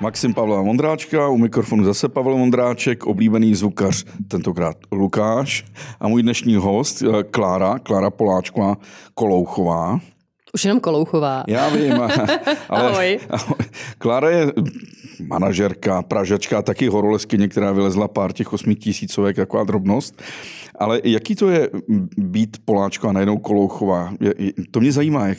Maxim 0.00 0.34
Pavla 0.34 0.62
Mondráčka, 0.62 1.28
u 1.28 1.36
mikrofonu 1.36 1.84
zase 1.84 2.08
Pavel 2.08 2.36
Mondráček, 2.36 3.06
oblíbený 3.06 3.54
zvukař, 3.54 4.04
tentokrát 4.28 4.76
Lukáš 4.92 5.64
a 6.00 6.08
můj 6.08 6.22
dnešní 6.22 6.56
host 6.56 7.02
eh, 7.02 7.22
Klára, 7.22 7.78
Klára 7.78 8.10
Poláčková 8.10 8.76
Kolouchová. 9.14 10.00
Už 10.54 10.64
jenom 10.64 10.80
Kolouchová. 10.80 11.44
Já 11.48 11.68
vím. 11.68 11.92
Ale, 12.68 12.88
ahoj. 12.88 13.18
ahoj. 13.30 13.56
Klára 13.98 14.30
je 14.30 14.52
manažerka, 15.26 16.02
pražačka, 16.02 16.62
taky 16.62 16.88
horoleskyně, 16.88 17.48
která 17.48 17.72
vylezla 17.72 18.08
pár 18.08 18.32
těch 18.32 18.52
osmi 18.52 18.74
tisícovek, 18.74 19.36
taková 19.36 19.64
drobnost. 19.64 20.22
Ale 20.78 21.00
jaký 21.04 21.34
to 21.34 21.48
je 21.48 21.70
být 22.16 22.56
Poláčko 22.64 23.08
a 23.08 23.12
najednou 23.12 23.38
Kolouchová? 23.38 24.12
To 24.70 24.80
mě 24.80 24.92
zajímá, 24.92 25.26
jak, 25.26 25.38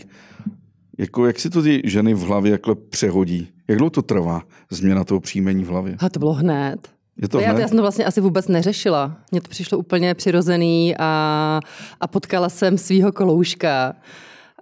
jako, 0.97 1.25
jak 1.25 1.39
si 1.39 1.49
to 1.49 1.61
ty 1.61 1.81
ženy 1.85 2.13
v 2.13 2.19
hlavě 2.19 2.51
jakhle 2.51 2.75
přehodí? 2.75 3.47
Jak 3.67 3.77
dlouho 3.77 3.89
to 3.89 4.01
trvá, 4.01 4.41
změna 4.69 5.03
toho 5.03 5.19
příjmení 5.19 5.63
v 5.63 5.67
hlavě? 5.67 5.95
A 5.99 6.09
to 6.09 6.19
bylo 6.19 6.33
hned. 6.33 6.77
Je 7.21 7.27
to 7.27 7.39
já, 7.39 7.59
já 7.59 7.67
jsem 7.67 7.77
to 7.77 7.81
vlastně 7.81 8.05
asi 8.05 8.21
vůbec 8.21 8.47
neřešila. 8.47 9.17
Mně 9.31 9.41
to 9.41 9.49
přišlo 9.49 9.77
úplně 9.77 10.13
přirozený 10.13 10.95
a, 10.99 11.59
a 12.01 12.07
potkala 12.07 12.49
jsem 12.49 12.77
svého 12.77 13.11
kolouška 13.11 13.95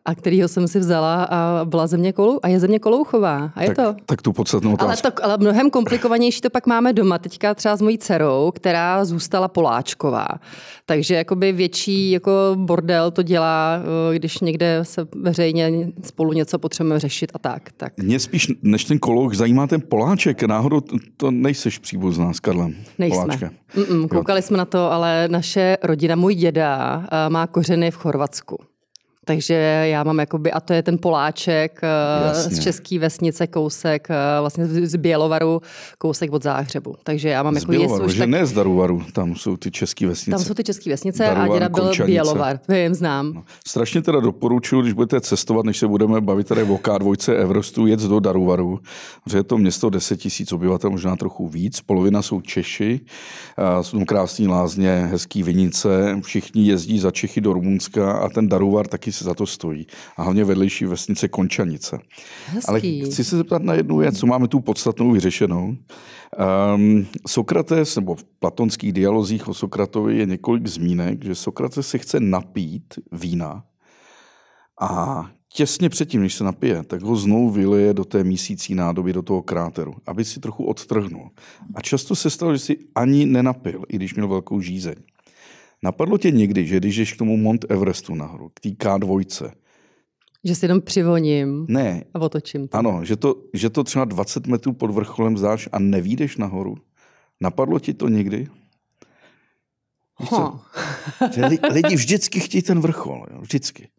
a 0.05 0.15
kterýho 0.15 0.47
jsem 0.47 0.67
si 0.67 0.79
vzala 0.79 1.23
a 1.23 1.65
byla 1.65 1.87
země 1.87 2.13
kolou, 2.13 2.39
a 2.43 2.47
je 2.47 2.59
země 2.59 2.79
kolouchová. 2.79 3.51
A 3.55 3.63
je 3.63 3.67
tak, 3.67 3.75
to. 3.75 3.95
Tak 4.05 4.21
tu 4.21 4.33
podstatnou 4.33 4.73
otázku. 4.73 5.05
Ale, 5.05 5.11
to, 5.11 5.25
ale 5.25 5.37
mnohem 5.37 5.69
komplikovanější 5.69 6.41
to 6.41 6.49
pak 6.49 6.67
máme 6.67 6.93
doma. 6.93 7.17
Teďka 7.17 7.53
třeba 7.53 7.75
s 7.75 7.81
mojí 7.81 7.97
dcerou, 7.97 8.51
která 8.55 9.05
zůstala 9.05 9.47
Poláčková. 9.47 10.27
Takže 10.85 11.15
jakoby 11.15 11.51
větší 11.51 12.11
jako 12.11 12.31
bordel 12.55 13.11
to 13.11 13.23
dělá, 13.23 13.79
eh, 14.11 14.17
když 14.17 14.39
někde 14.39 14.79
se 14.83 15.07
veřejně 15.15 15.91
spolu 16.03 16.33
něco 16.33 16.59
potřebujeme 16.59 16.99
řešit 16.99 17.31
a 17.33 17.39
tak. 17.39 17.71
tak. 17.77 17.97
Mě 17.97 18.19
spíš 18.19 18.47
než 18.61 18.85
ten 18.85 18.99
kolouch 18.99 19.33
zajímá 19.35 19.67
ten 19.67 19.81
Poláček. 19.81 20.43
Náhodou 20.43 20.81
to 21.17 21.31
nejseš 21.31 21.79
příbuzná 21.79 22.33
s 22.33 22.39
Karlem 22.39 22.75
Nejsme. 22.97 23.37
Mm-mm, 23.75 24.07
koukali 24.07 24.37
jo. 24.37 24.41
jsme 24.41 24.57
na 24.57 24.65
to, 24.65 24.91
ale 24.91 25.27
naše 25.27 25.77
rodina, 25.83 26.15
můj 26.15 26.35
děda 26.35 27.03
eh, 27.11 27.29
má 27.29 27.47
kořeny 27.47 27.91
v 27.91 27.95
Chorvatsku. 27.95 28.68
Takže 29.29 29.53
já 29.89 30.03
mám 30.03 30.19
jakoby, 30.19 30.51
a 30.51 30.59
to 30.59 30.73
je 30.73 30.83
ten 30.83 30.97
Poláček 30.97 31.79
eh, 31.83 32.27
Jasně. 32.27 32.55
z 32.55 32.59
České 32.59 32.99
vesnice, 32.99 33.47
kousek 33.47 34.07
eh, 34.09 34.15
vlastně 34.39 34.65
z 34.67 34.95
Bělovaru, 34.95 35.61
kousek 35.97 36.33
od 36.33 36.43
Záhřebu. 36.43 36.95
Takže 37.03 37.29
já 37.29 37.43
mám 37.43 37.53
z 37.53 37.57
jako 37.57 37.71
Bělovaru, 37.71 38.05
už 38.05 38.13
že 38.13 38.19
tak... 38.19 38.29
ne 38.29 38.45
z 38.45 38.51
Daruvaru, 38.51 39.03
tam 39.13 39.35
jsou 39.35 39.57
ty 39.57 39.71
české 39.71 40.07
vesnice. 40.07 40.31
Tam 40.31 40.39
jsou 40.39 40.53
ty 40.53 40.63
české 40.63 40.89
vesnice 40.89 41.23
Daruvar, 41.23 41.49
a 41.49 41.53
děda 41.53 41.69
byl 41.69 41.83
Končanice. 41.83 42.11
Bělovar, 42.11 42.59
vím, 42.69 42.95
znám. 42.95 43.33
No. 43.33 43.43
Strašně 43.67 44.01
teda 44.01 44.19
doporučuji, 44.19 44.81
když 44.81 44.93
budete 44.93 45.21
cestovat, 45.21 45.65
než 45.65 45.77
se 45.77 45.87
budeme 45.87 46.21
bavit 46.21 46.47
tady 46.47 46.63
o 46.63 46.77
K2 46.77 47.33
Everestu, 47.33 47.87
jet 47.87 47.99
do 47.99 48.19
Daruvaru, 48.19 48.79
že 49.25 49.37
je 49.37 49.43
to 49.43 49.57
město 49.57 49.89
10 49.89 50.17
tisíc 50.17 50.51
obyvatel, 50.51 50.89
možná 50.89 51.15
trochu 51.15 51.47
víc, 51.47 51.81
polovina 51.81 52.21
jsou 52.21 52.41
Češi, 52.41 52.99
jsou 53.81 53.97
tam 53.97 54.05
krásné 54.05 54.47
lázně, 54.47 55.07
hezký 55.11 55.43
vinice, 55.43 56.19
všichni 56.21 56.67
jezdí 56.67 56.99
za 56.99 57.11
Čechy 57.11 57.41
do 57.41 57.53
Rumunska 57.53 58.11
a 58.11 58.29
ten 58.29 58.49
Daruvar 58.49 58.87
taky 58.87 59.11
se 59.19 59.25
za 59.25 59.33
to 59.33 59.45
stojí. 59.45 59.87
A 60.17 60.23
hlavně 60.23 60.43
vedlejší 60.43 60.85
vesnice 60.85 61.27
Končanice. 61.27 61.99
Hezký. 62.45 62.67
Ale 62.67 62.79
chci 62.79 63.23
se 63.23 63.37
zeptat 63.37 63.63
na 63.63 63.73
jednu 63.73 63.97
věc, 63.97 64.19
co 64.19 64.27
máme 64.27 64.47
tu 64.47 64.59
podstatnou 64.59 65.11
vyřešenou. 65.11 65.75
Um, 66.75 67.07
Sokrates, 67.27 67.95
nebo 67.95 68.15
v 68.15 68.23
platonských 68.23 68.93
dialozích 68.93 69.47
o 69.47 69.53
Sokratovi 69.53 70.17
je 70.17 70.25
několik 70.25 70.67
zmínek, 70.67 71.25
že 71.25 71.35
Sokrates 71.35 71.87
se 71.87 71.97
chce 71.97 72.19
napít 72.19 72.93
vína 73.11 73.63
a 74.81 75.25
těsně 75.53 75.89
předtím, 75.89 76.21
než 76.21 76.33
se 76.33 76.43
napije, 76.43 76.83
tak 76.83 77.01
ho 77.01 77.15
znovu 77.15 77.49
vylije 77.49 77.93
do 77.93 78.05
té 78.05 78.23
mísící 78.23 78.75
nádoby, 78.75 79.13
do 79.13 79.21
toho 79.21 79.41
kráteru, 79.41 79.95
aby 80.05 80.25
si 80.25 80.39
trochu 80.39 80.63
odtrhnul. 80.63 81.29
A 81.75 81.81
často 81.81 82.15
se 82.15 82.29
stalo, 82.29 82.53
že 82.53 82.59
si 82.59 82.77
ani 82.95 83.25
nenapil, 83.25 83.83
i 83.89 83.95
když 83.95 84.15
měl 84.15 84.27
velkou 84.27 84.61
žízeň. 84.61 84.95
Napadlo 85.83 86.17
tě 86.17 86.31
někdy, 86.31 86.65
že 86.65 86.77
když 86.77 86.97
jdeš 86.97 87.13
k 87.13 87.17
tomu 87.17 87.37
Mont 87.37 87.65
Everestu 87.69 88.15
nahoru, 88.15 88.49
k 88.53 88.59
té 88.59 88.69
K2, 88.69 89.51
že 90.43 90.55
si 90.55 90.65
jenom 90.65 90.81
přivoním 90.81 91.65
ne. 91.69 92.03
a 92.13 92.19
otočím 92.19 92.67
to. 92.67 92.77
Ano, 92.77 93.05
že 93.05 93.15
to, 93.15 93.35
že 93.53 93.69
to 93.69 93.83
třeba 93.83 94.05
20 94.05 94.47
metrů 94.47 94.73
pod 94.73 94.91
vrcholem 94.91 95.37
zdáš 95.37 95.69
a 95.71 95.79
nevídeš 95.79 96.37
nahoru. 96.37 96.77
Napadlo 97.41 97.79
ti 97.79 97.93
to 97.93 98.07
někdy? 98.07 98.47
Že 101.31 101.45
lidi 101.71 101.95
vždycky 101.95 102.39
chtějí 102.39 102.61
ten 102.61 102.79
vrchol, 102.79 103.25
jo? 103.31 103.41
vždycky. 103.41 103.89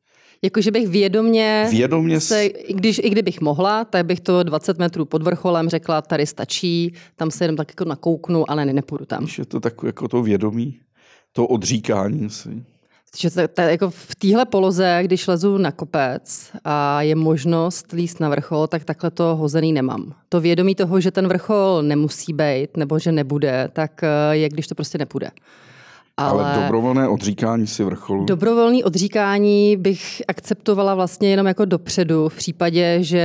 Jakože 0.42 0.70
bych 0.70 0.88
vědomě, 0.88 1.66
vědomě 1.70 2.20
se, 2.20 2.46
i, 2.46 2.74
když, 2.74 3.00
i 3.04 3.10
kdybych 3.10 3.40
mohla, 3.40 3.84
tak 3.84 4.06
bych 4.06 4.20
to 4.20 4.42
20 4.42 4.78
metrů 4.78 5.04
pod 5.04 5.22
vrcholem 5.22 5.68
řekla, 5.68 6.02
tady 6.02 6.26
stačí, 6.26 6.94
tam 7.16 7.30
se 7.30 7.44
jenom 7.44 7.56
tak 7.56 7.68
jako 7.70 7.84
nakouknu, 7.84 8.50
ale 8.50 8.64
ne, 8.64 8.72
nepůjdu 8.72 9.04
tam. 9.04 9.26
Je 9.38 9.44
to 9.44 9.60
tak 9.60 9.74
jako 9.84 10.08
to 10.08 10.22
vědomí? 10.22 10.80
To 11.32 11.46
odříkání 11.46 12.30
si. 12.30 12.62
Že 13.18 13.30
to, 13.30 13.48
to, 13.48 13.60
jako 13.60 13.90
v 13.90 14.14
téhle 14.18 14.44
poloze, 14.44 15.00
když 15.02 15.26
lezu 15.26 15.58
na 15.58 15.72
kopec 15.72 16.50
a 16.64 17.02
je 17.02 17.14
možnost 17.14 17.92
líst 17.92 18.20
na 18.20 18.28
vrchol, 18.28 18.66
tak 18.66 18.84
takhle 18.84 19.10
to 19.10 19.36
hozený 19.36 19.72
nemám. 19.72 20.14
To 20.28 20.40
vědomí 20.40 20.74
toho, 20.74 21.00
že 21.00 21.10
ten 21.10 21.28
vrchol 21.28 21.82
nemusí 21.82 22.32
být 22.32 22.76
nebo 22.76 22.98
že 22.98 23.12
nebude, 23.12 23.68
tak 23.72 24.02
eh, 24.02 24.36
je, 24.36 24.48
když 24.48 24.66
to 24.66 24.74
prostě 24.74 24.98
nepůjde. 24.98 25.30
Ale, 26.16 26.44
ale 26.44 26.62
dobrovolné 26.62 27.08
odříkání 27.08 27.66
si 27.66 27.84
vrcholu? 27.84 28.24
Dobrovolné 28.24 28.84
odříkání 28.84 29.76
bych 29.76 30.22
akceptovala 30.28 30.94
vlastně 30.94 31.30
jenom 31.30 31.46
jako 31.46 31.64
dopředu, 31.64 32.28
v 32.28 32.36
případě, 32.36 32.98
že 33.00 33.24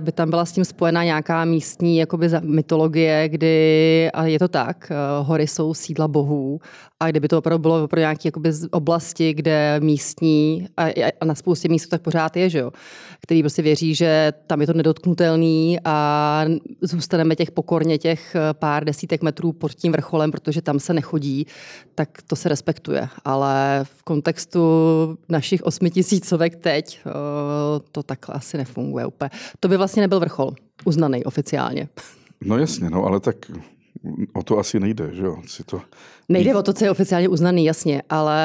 by 0.00 0.12
tam 0.12 0.30
byla 0.30 0.44
s 0.44 0.52
tím 0.52 0.64
spojená 0.64 1.04
nějaká 1.04 1.44
místní 1.44 1.96
jakoby 1.96 2.28
mytologie, 2.42 3.28
kdy, 3.28 4.10
a 4.14 4.24
je 4.24 4.38
to 4.38 4.48
tak, 4.48 4.90
eh, 4.90 4.94
hory 5.22 5.46
jsou 5.46 5.74
sídla 5.74 6.08
bohů 6.08 6.60
a 7.00 7.10
kdyby 7.10 7.28
to 7.28 7.38
opravdu 7.38 7.62
bylo 7.62 7.88
pro 7.88 8.00
nějaké 8.00 8.30
oblasti, 8.70 9.34
kde 9.34 9.80
místní, 9.80 10.68
a, 10.76 11.12
a 11.20 11.24
na 11.24 11.34
spoustě 11.34 11.68
míst 11.68 11.88
tak 11.88 12.02
pořád 12.02 12.36
je, 12.36 12.50
že 12.50 12.58
jo, 12.58 12.70
který 13.20 13.42
prostě 13.42 13.62
věří, 13.62 13.94
že 13.94 14.32
tam 14.46 14.60
je 14.60 14.66
to 14.66 14.72
nedotknutelný 14.72 15.78
a 15.84 16.44
zůstaneme 16.80 17.36
těch 17.36 17.50
pokorně 17.50 17.98
těch 17.98 18.34
eh, 18.34 18.40
pár 18.52 18.84
desítek 18.84 19.22
metrů 19.22 19.52
pod 19.52 19.74
tím 19.74 19.92
vrcholem, 19.92 20.30
protože 20.30 20.62
tam 20.62 20.80
se 20.80 20.94
nechodí, 20.94 21.46
tak 21.94 22.08
to 22.26 22.36
se 22.36 22.48
respektuje. 22.48 23.08
Ale 23.24 23.80
v 23.82 24.02
kontextu 24.02 24.60
našich 25.28 25.62
osmitisícovek 25.62 26.56
teď 26.56 27.00
eh, 27.06 27.10
to 27.92 28.02
takhle 28.02 28.34
asi 28.34 28.56
nefunguje 28.56 29.06
úplně. 29.06 29.30
To 29.60 29.68
by 29.68 29.76
vlastně 29.76 30.02
nebyl 30.02 30.20
vrchol 30.20 30.52
uznaný 30.84 31.24
oficiálně. 31.24 31.88
No 32.44 32.58
jasně, 32.58 32.90
no 32.90 33.04
ale 33.04 33.20
tak 33.20 33.36
o 34.32 34.42
to 34.42 34.58
asi 34.58 34.80
nejde, 34.80 35.14
že 35.14 35.22
jo? 35.22 35.36
Si 35.46 35.64
to... 35.64 35.80
Nejde 36.28 36.54
o 36.54 36.62
to, 36.62 36.72
co 36.72 36.84
je 36.84 36.90
oficiálně 36.90 37.28
uznaný, 37.28 37.64
jasně, 37.64 38.02
ale 38.10 38.40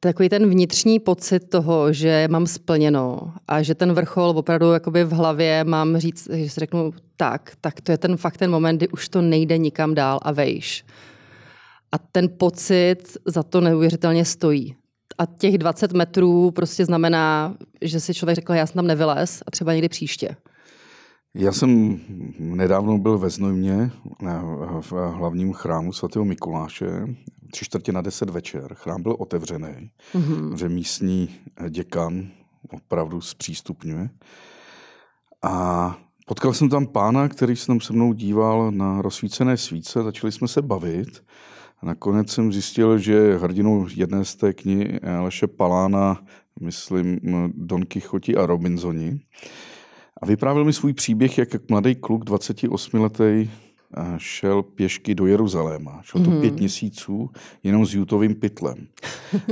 takový 0.00 0.28
ten 0.28 0.50
vnitřní 0.50 1.00
pocit 1.00 1.40
toho, 1.40 1.92
že 1.92 2.28
mám 2.30 2.46
splněno 2.46 3.32
a 3.48 3.62
že 3.62 3.74
ten 3.74 3.92
vrchol 3.92 4.30
opravdu 4.36 4.72
jakoby 4.72 5.04
v 5.04 5.12
hlavě 5.12 5.64
mám 5.64 5.96
říct, 5.96 6.28
že 6.32 6.50
si 6.50 6.60
řeknu 6.60 6.92
tak, 7.16 7.52
tak 7.60 7.80
to 7.80 7.92
je 7.92 7.98
ten 7.98 8.16
fakt 8.16 8.36
ten 8.36 8.50
moment, 8.50 8.76
kdy 8.76 8.88
už 8.88 9.08
to 9.08 9.22
nejde 9.22 9.58
nikam 9.58 9.94
dál 9.94 10.18
a 10.22 10.32
vejš. 10.32 10.84
A 11.92 11.98
ten 11.98 12.28
pocit 12.38 13.16
za 13.24 13.42
to 13.42 13.60
neuvěřitelně 13.60 14.24
stojí. 14.24 14.76
A 15.18 15.26
těch 15.26 15.58
20 15.58 15.92
metrů 15.92 16.50
prostě 16.50 16.84
znamená, 16.84 17.56
že 17.82 18.00
si 18.00 18.14
člověk 18.14 18.34
řekl, 18.34 18.52
já 18.52 18.66
jsem 18.66 18.74
tam 18.74 18.86
nevylez 18.86 19.42
a 19.46 19.50
třeba 19.50 19.72
někdy 19.72 19.88
příště. 19.88 20.36
Já 21.40 21.52
jsem 21.52 22.00
nedávno 22.38 22.98
byl 22.98 23.18
ve 23.18 23.30
Znojmě 23.30 23.90
v 24.80 24.92
hlavním 24.92 25.52
chrámu 25.52 25.92
svatého 25.92 26.24
Mikuláše, 26.24 27.06
tři 27.52 27.64
čtvrtě 27.64 27.92
na 27.92 28.00
deset 28.00 28.30
večer. 28.30 28.74
Chrám 28.74 29.02
byl 29.02 29.16
otevřený, 29.18 29.90
mm-hmm. 30.14 30.54
že 30.54 30.68
místní 30.68 31.36
děkan 31.68 32.28
opravdu 32.70 33.20
zpřístupňuje. 33.20 34.10
A 35.42 35.96
potkal 36.26 36.52
jsem 36.52 36.68
tam 36.68 36.86
pána, 36.86 37.28
který 37.28 37.56
se 37.56 37.66
tam 37.66 37.80
se 37.80 37.92
mnou 37.92 38.12
díval 38.12 38.70
na 38.70 39.02
rozsvícené 39.02 39.56
svíce, 39.56 40.02
začali 40.02 40.32
jsme 40.32 40.48
se 40.48 40.62
bavit. 40.62 41.24
A 41.82 41.86
nakonec 41.86 42.32
jsem 42.32 42.52
zjistil, 42.52 42.98
že 42.98 43.36
hrdinou 43.36 43.86
jedné 43.94 44.24
z 44.24 44.34
té 44.34 44.52
knihy 44.52 45.00
Leše 45.22 45.46
Palána, 45.46 46.22
myslím 46.60 47.18
Don 47.54 47.86
Quixoti 47.86 48.36
a 48.36 48.46
Robinsoni, 48.46 49.20
a 50.22 50.26
vyprávěl 50.26 50.64
mi 50.64 50.72
svůj 50.72 50.92
příběh, 50.92 51.38
jak 51.38 51.70
mladý 51.70 51.94
kluk, 51.94 52.24
28-letý, 52.24 53.50
eh, 53.96 54.14
šel 54.16 54.62
pěšky 54.62 55.14
do 55.14 55.26
Jeruzaléma. 55.26 56.00
Šel 56.02 56.24
to 56.24 56.30
mm. 56.30 56.40
pět 56.40 56.54
měsíců 56.54 57.30
jenom 57.62 57.86
s 57.86 57.94
jutovým 57.94 58.34
pytlem. 58.34 58.86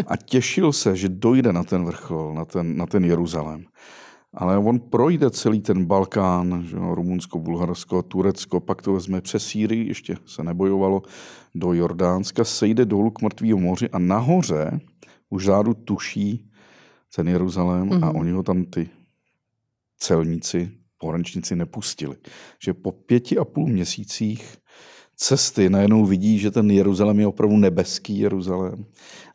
A 0.07 0.17
těšil 0.17 0.73
se, 0.73 0.97
že 0.97 1.09
dojde 1.09 1.53
na 1.53 1.65
ten 1.65 1.85
vrchol, 1.85 2.35
na 2.35 2.45
ten, 2.45 2.77
na 2.77 2.87
ten 2.87 3.05
Jeruzalém. 3.05 3.65
Ale 4.35 4.59
on 4.59 4.81
projde 4.81 5.31
celý 5.31 5.61
ten 5.61 5.85
Balkán, 5.85 6.65
že 6.67 6.77
jo, 6.77 6.95
Rumunsko, 6.95 7.39
Bulharsko, 7.39 8.03
Turecko, 8.03 8.61
pak 8.61 8.83
to 8.83 8.93
vezme 8.93 9.21
přes 9.21 9.47
Sýrii, 9.47 9.89
ještě 9.89 10.17
se 10.27 10.45
nebojovalo, 10.45 11.03
do 11.55 11.73
Jordánska, 11.73 12.45
sejde 12.45 12.85
dolů 12.85 13.11
k 13.11 13.23
mrtvýmu 13.23 13.61
moři 13.61 13.91
a 13.91 13.99
nahoře 13.99 14.81
už 15.31 15.45
zádu 15.45 15.75
tuší 15.75 16.51
ten 17.17 17.29
Jeruzalém 17.29 17.87
mm. 17.87 18.05
a 18.05 18.07
mhm. 18.07 18.17
oni 18.17 18.31
ho 18.31 18.43
tam 18.43 18.65
ty 18.65 18.89
celníci 19.99 20.71
pohraničníci 20.99 21.57
nepustili. 21.57 22.17
Že 22.65 22.75
po 22.75 22.93
pěti 22.93 23.39
a 23.39 23.45
půl 23.45 23.67
měsících 23.67 24.57
cesty 25.17 25.71
najednou 25.71 26.07
vidí, 26.07 26.39
že 26.39 26.51
ten 26.51 26.71
Jeruzalém 26.71 27.21
je 27.21 27.27
opravdu 27.27 27.57
nebeský 27.57 28.19
Jeruzalém 28.19 28.85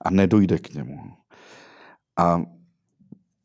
a 0.02 0.10
nedojde 0.10 0.58
k 0.60 0.74
němu. 0.74 1.00
A 2.20 2.42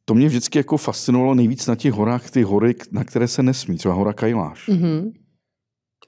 to 0.05 0.15
mě 0.15 0.29
vždycky 0.29 0.59
jako 0.59 0.77
fascinovalo 0.77 1.35
nejvíc 1.35 1.67
na 1.67 1.75
těch 1.77 1.93
horách, 1.93 2.31
ty 2.31 2.43
hory, 2.43 2.75
na 2.91 3.05
které 3.05 3.29
se 3.29 3.43
nesmí, 3.43 3.77
třeba 3.77 3.95
hora 3.95 4.13
Kajláš. 4.13 4.69
Mm-hmm. 4.69 5.13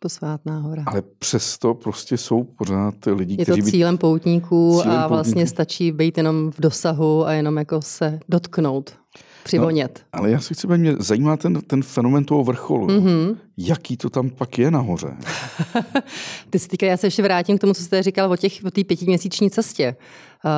Posvátná 0.00 0.58
hora. 0.58 0.84
Ale 0.86 1.02
přesto 1.18 1.74
prostě 1.74 2.16
jsou 2.16 2.44
pořád 2.44 2.94
lidi, 3.06 3.36
Je 3.38 3.44
kteří... 3.44 3.58
Je 3.58 3.64
to 3.64 3.70
cílem 3.70 3.94
by... 3.94 3.98
poutníků 3.98 4.78
cílem 4.82 4.98
a 4.98 5.06
vlastně 5.06 5.32
poutníků. 5.32 5.50
stačí 5.50 5.92
být 5.92 6.16
jenom 6.16 6.50
v 6.50 6.60
dosahu 6.60 7.26
a 7.26 7.32
jenom 7.32 7.56
jako 7.56 7.82
se 7.82 8.20
dotknout 8.28 8.98
přivonět. 9.44 10.04
No, 10.14 10.20
ale 10.20 10.30
já 10.30 10.40
si 10.40 10.54
chci 10.54 10.66
mě 10.66 10.94
zajímá 10.98 11.36
ten, 11.36 11.60
ten 11.60 11.82
fenomen 11.82 12.24
toho 12.24 12.44
vrcholu. 12.44 12.86
Mm-hmm. 12.86 13.36
Jaký 13.56 13.96
to 13.96 14.10
tam 14.10 14.30
pak 14.30 14.58
je 14.58 14.70
nahoře? 14.70 15.16
Ty 16.50 16.58
si 16.58 16.68
týká, 16.68 16.86
já 16.86 16.96
se 16.96 17.06
ještě 17.06 17.22
vrátím 17.22 17.58
k 17.58 17.60
tomu, 17.60 17.74
co 17.74 17.82
jste 17.82 18.02
říkal 18.02 18.32
o 18.32 18.36
té 18.36 18.46
o 18.46 18.70
pětiměsíční 18.70 19.50
cestě. 19.50 19.96
Uh, 20.44 20.50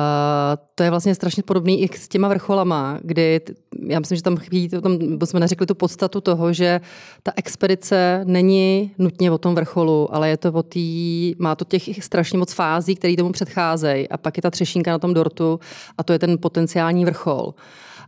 to 0.75 0.83
je 0.83 0.89
vlastně 0.89 1.15
strašně 1.15 1.43
podobný 1.43 1.83
i 1.83 1.97
s 1.97 2.07
těma 2.07 2.27
vrcholama, 2.27 2.99
kdy 3.03 3.39
t- 3.39 3.53
já 3.87 3.99
myslím, 3.99 4.15
že 4.15 4.21
tam 4.21 4.37
chybí, 4.37 4.69
tam 4.69 4.97
jsme 5.25 5.39
neřekli 5.39 5.67
tu 5.67 5.75
podstatu 5.75 6.21
toho, 6.21 6.53
že 6.53 6.81
ta 7.23 7.31
expedice 7.35 8.21
není 8.25 8.91
nutně 8.97 9.31
o 9.31 9.37
tom 9.37 9.55
vrcholu, 9.55 10.15
ale 10.15 10.29
je 10.29 10.37
to 10.37 10.51
o 10.51 10.63
tý, 10.63 11.35
má 11.39 11.55
to 11.55 11.65
těch 11.65 12.03
strašně 12.03 12.37
moc 12.39 12.53
fází, 12.53 12.95
které 12.95 13.15
tomu 13.15 13.31
předcházejí 13.31 14.09
a 14.09 14.17
pak 14.17 14.37
je 14.37 14.41
ta 14.41 14.49
třešínka 14.49 14.91
na 14.91 14.99
tom 14.99 15.13
dortu 15.13 15.59
a 15.97 16.03
to 16.03 16.13
je 16.13 16.19
ten 16.19 16.37
potenciální 16.37 17.05
vrchol. 17.05 17.53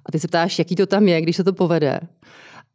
A 0.05 0.11
ty 0.11 0.19
se 0.19 0.27
ptáš, 0.27 0.59
jaký 0.59 0.75
to 0.75 0.85
tam 0.85 1.07
je, 1.07 1.21
když 1.21 1.35
se 1.35 1.43
to 1.43 1.53
povede. 1.53 1.99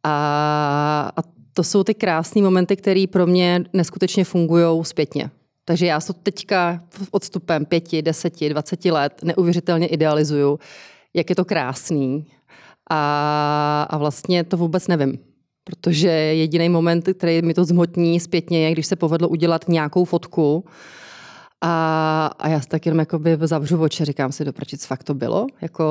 A, 0.03 1.11
a 1.17 1.21
to 1.53 1.63
jsou 1.63 1.83
ty 1.83 1.93
krásné 1.93 2.41
momenty, 2.41 2.75
které 2.75 3.05
pro 3.11 3.27
mě 3.27 3.63
neskutečně 3.73 4.23
fungují 4.23 4.85
zpětně. 4.85 5.29
Takže 5.65 5.85
já 5.85 5.99
to 5.99 6.13
teďka 6.13 6.83
odstupem 7.11 7.65
pěti, 7.65 8.01
deseti, 8.01 8.49
dvaceti 8.49 8.91
let 8.91 9.21
neuvěřitelně 9.23 9.87
idealizuju, 9.87 10.59
jak 11.13 11.29
je 11.29 11.35
to 11.35 11.45
krásný. 11.45 12.25
A, 12.89 13.87
a 13.89 13.97
vlastně 13.97 14.43
to 14.43 14.57
vůbec 14.57 14.87
nevím. 14.87 15.19
Protože 15.63 16.09
jediný 16.09 16.69
moment, 16.69 17.09
který 17.17 17.41
mi 17.41 17.53
to 17.53 17.65
zhmotní 17.65 18.19
zpětně, 18.19 18.61
je, 18.61 18.71
když 18.71 18.87
se 18.87 18.95
povedlo 18.95 19.29
udělat 19.29 19.67
nějakou 19.67 20.05
fotku, 20.05 20.65
a, 21.61 22.25
a 22.39 22.49
já 22.49 22.59
tak 22.67 22.85
jenom 22.85 22.99
jakoby 22.99 23.37
zavřu 23.41 23.81
oči, 23.81 24.05
říkám 24.05 24.31
si, 24.31 24.45
dopračic, 24.45 24.85
fakt 24.85 25.03
to 25.03 25.13
bylo? 25.13 25.47
Jako, 25.61 25.85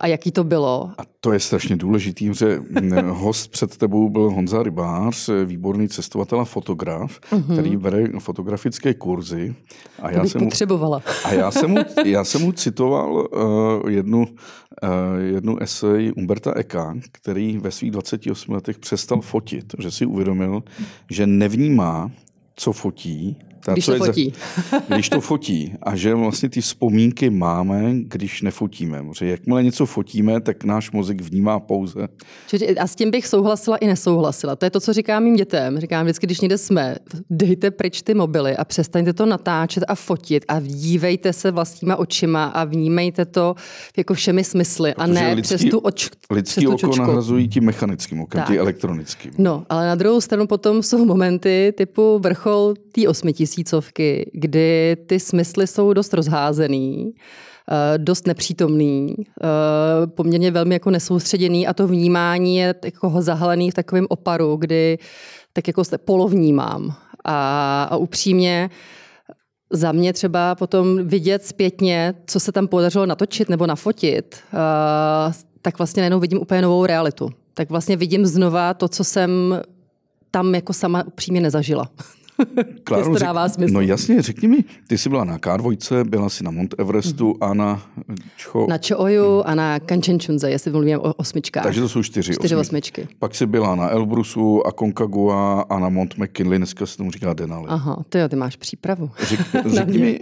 a 0.00 0.06
jaký 0.06 0.32
to 0.32 0.44
bylo? 0.44 0.90
A 0.98 1.02
to 1.20 1.32
je 1.32 1.40
strašně 1.40 1.76
důležitý, 1.76 2.34
že 2.34 2.60
host 3.08 3.50
před 3.50 3.76
tebou 3.76 4.08
byl 4.08 4.30
Honza 4.30 4.62
Rybář, 4.62 5.30
výborný 5.44 5.88
cestovatel 5.88 6.40
a 6.40 6.44
fotograf, 6.44 7.20
uh-huh. 7.32 7.52
který 7.52 7.76
bere 7.76 8.08
fotografické 8.18 8.94
kurzy. 8.94 9.54
A 10.02 10.10
já 10.10 10.24
jsem 10.24 10.40
potřebovala. 10.40 10.96
Mu, 10.96 11.04
a 11.24 11.32
já 11.32 11.50
jsem 11.50 11.70
mu, 11.70 11.78
já 12.04 12.24
jsem 12.24 12.42
mu 12.42 12.52
citoval 12.52 13.12
uh, 13.12 13.90
jednu, 13.90 14.18
uh, 14.18 14.28
jednu 15.18 15.58
esej 15.58 16.12
Umberta 16.16 16.52
Eka, 16.56 16.94
který 17.12 17.58
ve 17.58 17.70
svých 17.70 17.90
28 17.90 18.54
letech 18.54 18.78
přestal 18.78 19.20
fotit, 19.20 19.74
že 19.78 19.90
si 19.90 20.06
uvědomil, 20.06 20.62
že 21.10 21.26
nevnímá, 21.26 22.10
co 22.56 22.72
fotí, 22.72 23.38
když 23.72 23.86
to 23.86 23.94
fotí. 23.96 24.32
Za, 24.70 24.78
když 24.94 25.08
to 25.08 25.20
fotí. 25.20 25.74
A 25.82 25.96
že 25.96 26.14
vlastně 26.14 26.48
ty 26.48 26.60
vzpomínky 26.60 27.30
máme, 27.30 27.94
když 27.94 28.42
nefotíme. 28.42 29.02
Že 29.18 29.26
jakmile 29.26 29.62
něco 29.62 29.86
fotíme, 29.86 30.40
tak 30.40 30.64
náš 30.64 30.90
mozek 30.90 31.20
vnímá 31.20 31.60
pouze. 31.60 32.08
A 32.80 32.86
s 32.86 32.94
tím 32.94 33.10
bych 33.10 33.26
souhlasila 33.26 33.76
i 33.76 33.86
nesouhlasila. 33.86 34.56
To 34.56 34.66
je 34.66 34.70
to, 34.70 34.80
co 34.80 34.92
říkám 34.92 35.22
mým 35.24 35.36
dětem. 35.36 35.80
Říkám 35.80 36.04
vždycky, 36.04 36.26
když 36.26 36.40
někde 36.40 36.58
jsme, 36.58 36.96
dejte 37.30 37.70
pryč 37.70 38.02
ty 38.02 38.14
mobily 38.14 38.56
a 38.56 38.64
přestaňte 38.64 39.12
to 39.12 39.26
natáčet 39.26 39.84
a 39.88 39.94
fotit 39.94 40.44
a 40.48 40.60
dívejte 40.60 41.32
se 41.32 41.50
vlastníma 41.50 41.96
očima 41.96 42.44
a 42.44 42.64
vnímejte 42.64 43.24
to 43.24 43.54
jako 43.96 44.14
všemi 44.14 44.44
smysly 44.44 44.92
Protože 44.92 45.04
a 45.04 45.06
ne 45.06 45.34
lidský, 45.34 45.56
přes 45.56 45.70
tu 45.70 45.78
oč, 45.78 46.10
Lidský 46.30 46.52
přes 46.52 46.64
tu 46.64 46.70
oko 46.70 46.78
čočku. 46.78 47.00
nahrazují 47.00 47.48
tím 47.48 47.64
mechanickým 47.64 48.20
okem, 48.20 48.44
tím 48.46 48.58
elektronickým. 48.58 49.32
No, 49.38 49.66
ale 49.68 49.86
na 49.86 49.94
druhou 49.94 50.20
stranu 50.20 50.46
potom 50.46 50.82
jsou 50.82 51.04
momenty 51.04 51.74
typu 51.76 52.18
vrchol 52.18 52.74
té 52.92 53.08
osmitisíc 53.08 53.53
tisícovky, 53.54 54.30
kdy 54.32 54.96
ty 55.06 55.20
smysly 55.20 55.66
jsou 55.66 55.92
dost 55.92 56.14
rozházený, 56.14 57.12
eh, 57.70 57.98
dost 57.98 58.26
nepřítomný, 58.26 59.14
eh, 59.18 60.06
poměrně 60.06 60.50
velmi 60.50 60.74
jako 60.74 60.90
nesoustředěný 60.90 61.66
a 61.66 61.72
to 61.72 61.86
vnímání 61.86 62.56
je 62.56 62.74
jako 62.84 63.14
zahalený 63.18 63.70
v 63.70 63.74
takovém 63.74 64.06
oparu, 64.08 64.56
kdy 64.56 64.98
tak 65.52 65.68
jako 65.68 65.84
se 65.84 65.98
polovnímám. 65.98 66.94
A, 67.24 67.84
a 67.90 67.96
upřímně 67.96 68.70
za 69.70 69.92
mě 69.92 70.12
třeba 70.12 70.54
potom 70.54 71.06
vidět 71.08 71.44
zpětně, 71.44 72.14
co 72.26 72.40
se 72.40 72.52
tam 72.52 72.68
podařilo 72.68 73.06
natočit 73.06 73.48
nebo 73.48 73.66
nafotit, 73.66 74.36
eh, 74.54 75.32
tak 75.62 75.78
vlastně 75.78 76.00
najednou 76.00 76.20
vidím 76.20 76.38
úplně 76.38 76.62
novou 76.62 76.86
realitu. 76.86 77.30
Tak 77.54 77.70
vlastně 77.70 77.96
vidím 77.96 78.26
znova 78.26 78.74
to, 78.74 78.88
co 78.88 79.04
jsem 79.04 79.30
tam 80.30 80.54
jako 80.54 80.72
sama 80.72 81.06
upřímně 81.06 81.40
nezažila. 81.40 81.88
Kláro, 82.84 83.12
to 83.12 83.18
dává 83.18 83.48
smysl. 83.48 83.74
No 83.74 83.80
jasně, 83.80 84.22
řekni 84.22 84.48
mi, 84.48 84.64
ty 84.86 84.98
jsi 84.98 85.08
byla 85.08 85.24
na 85.24 85.38
K2, 85.38 86.04
byla 86.08 86.28
jsi 86.28 86.44
na 86.44 86.50
Mount 86.50 86.74
Everestu 86.78 87.26
mm. 87.26 87.34
a 87.40 87.54
na 87.54 87.82
Čo... 88.36 88.66
Na 88.68 88.78
Čooju 88.78 89.42
a 89.42 89.54
na 89.54 89.80
Kanchenjunze, 89.80 90.50
jestli 90.50 90.70
mluvím 90.70 90.98
o 90.98 91.14
osmičkách. 91.14 91.62
Takže 91.62 91.80
to 91.80 91.88
jsou 91.88 92.02
čtyři, 92.02 92.34
čtyři 92.34 92.56
osmičky. 92.56 93.08
Pak 93.18 93.34
jsi 93.34 93.46
byla 93.46 93.74
na 93.74 93.88
Elbrusu 93.88 94.66
a 94.66 94.72
Concagua 94.72 95.60
a 95.60 95.78
na 95.78 95.88
Mount 95.88 96.18
McKinley, 96.18 96.58
dneska 96.58 96.86
se 96.86 96.96
tomu 96.96 97.10
říká 97.10 97.34
Denali. 97.34 97.66
Aha, 97.68 98.04
ty 98.08 98.18
jo, 98.18 98.28
ty 98.28 98.36
máš 98.36 98.56
přípravu. 98.56 99.10
Řek, 99.28 99.40
řekni 99.66 99.98
mi, 99.98 100.20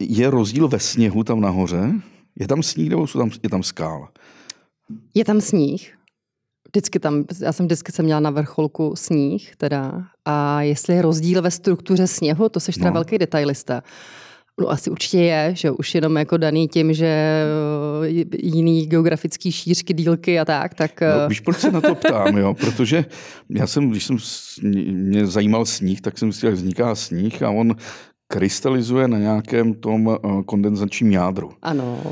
je 0.00 0.30
rozdíl 0.30 0.68
ve 0.68 0.78
sněhu 0.78 1.24
tam 1.24 1.40
nahoře? 1.40 1.92
Je 2.40 2.48
tam 2.48 2.62
sníh 2.62 2.90
nebo 2.90 3.06
jsou 3.06 3.18
tam, 3.18 3.30
je 3.42 3.50
tam 3.50 3.62
skála? 3.62 4.08
Je 5.14 5.24
tam 5.24 5.40
sníh, 5.40 5.94
vždycky 6.68 6.98
tam, 6.98 7.24
já 7.40 7.52
jsem 7.52 7.66
vždycky 7.66 7.92
jsem 7.92 8.04
měla 8.04 8.20
na 8.20 8.30
vrcholku 8.30 8.96
sníh 8.96 9.56
teda 9.56 10.04
a 10.30 10.62
jestli 10.62 10.94
je 10.94 11.02
rozdíl 11.02 11.42
ve 11.42 11.50
struktuře 11.50 12.06
sněhu, 12.06 12.48
to 12.48 12.60
seš 12.60 12.74
teda 12.74 12.90
no. 12.90 12.94
velký 12.94 13.18
detailista. 13.18 13.82
No 14.60 14.70
asi 14.70 14.90
určitě 14.90 15.18
je, 15.18 15.50
že 15.54 15.70
už 15.70 15.94
jenom 15.94 16.16
jako 16.16 16.36
daný 16.36 16.68
tím, 16.68 16.92
že 16.92 17.06
eh, 17.06 18.24
jiný 18.42 18.86
geografický 18.86 19.52
šířky, 19.52 19.94
dílky 19.94 20.40
a 20.40 20.44
tak, 20.44 20.74
tak... 20.74 21.00
No, 21.00 21.06
eh, 21.06 21.28
víš, 21.28 21.40
proč 21.40 21.58
se 21.58 21.70
na 21.70 21.80
to 21.80 21.94
ptám, 22.04 22.36
jo? 22.36 22.54
Protože 22.54 23.04
já 23.50 23.66
jsem, 23.66 23.90
když 23.90 24.04
jsem 24.04 24.16
mě 24.92 25.26
zajímal 25.26 25.66
sníh, 25.66 26.00
tak 26.00 26.18
jsem 26.18 26.32
si 26.32 26.46
jak 26.46 26.54
vzniká 26.54 26.94
sníh 26.94 27.42
a 27.42 27.50
on 27.50 27.76
krystalizuje 28.32 29.08
na 29.08 29.18
nějakém 29.18 29.74
tom 29.74 30.10
eh, 30.10 30.42
kondenzačním 30.46 31.12
jádru. 31.12 31.50
Ano. 31.62 32.02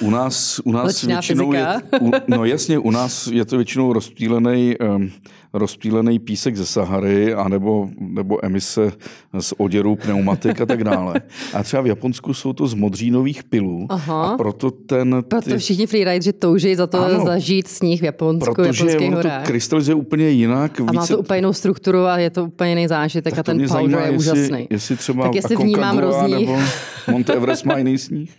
U 0.00 0.10
nás, 0.10 0.60
u 0.64 0.72
nás 0.72 1.02
většinou 1.02 1.52
je, 1.52 1.66
u, 2.00 2.10
no 2.28 2.44
jasně, 2.44 2.78
u 2.78 2.90
nás 2.90 3.26
je 3.26 3.44
to 3.44 3.56
většinou 3.56 3.92
rozptýlený, 3.92 4.76
um, 4.78 5.10
rozptýlený 5.52 6.18
písek 6.18 6.56
ze 6.56 6.66
Sahary 6.66 7.34
anebo, 7.34 7.88
nebo 7.98 8.44
emise 8.44 8.92
z 9.40 9.54
oděru, 9.58 9.96
pneumatik 9.96 10.60
a 10.60 10.66
tak 10.66 10.84
dále. 10.84 11.20
A 11.54 11.62
třeba 11.62 11.82
v 11.82 11.86
Japonsku 11.86 12.34
jsou 12.34 12.52
to 12.52 12.66
z 12.66 12.74
modřínových 12.74 13.44
pilů 13.44 13.86
Aha. 13.88 14.22
a 14.22 14.36
proto 14.36 14.70
ten... 14.70 15.22
Proto 15.28 15.50
ty... 15.50 15.58
všichni 15.58 15.86
freerideri 15.86 16.32
touží 16.32 16.74
za 16.74 16.86
to 16.86 17.04
ano, 17.04 17.24
zažít 17.24 17.68
sníh 17.68 18.00
v 18.00 18.04
Japonsku, 18.04 18.54
protože 18.54 18.98
ono 18.98 19.16
horách. 19.16 19.42
to 19.42 19.46
krystalizuje 19.46 19.94
úplně 19.94 20.28
jinak. 20.28 20.80
A 20.80 20.92
má 20.92 21.06
to 21.06 21.18
úplně 21.18 21.38
jinou 21.38 21.52
strukturu 21.52 22.04
a 22.04 22.18
je 22.18 22.30
to 22.30 22.44
úplně 22.44 22.70
jiný 22.70 22.88
zážitek 22.88 23.34
tak 23.34 23.38
a 23.38 23.42
ten 23.42 23.56
powder 23.56 23.68
zajímá, 23.68 24.00
je 24.00 24.12
jestli, 24.12 24.32
úžasný. 24.32 24.66
Jestli 24.70 24.96
třeba 24.96 25.24
tak 25.24 25.34
jestli 25.34 25.56
vnímám 25.56 25.98
rozdíl. 25.98 26.40
nebo 26.40 26.58
Monte 27.10 27.32
Everest 27.32 27.64
má 27.64 27.78
jiný 27.78 27.98
sníh. 27.98 28.30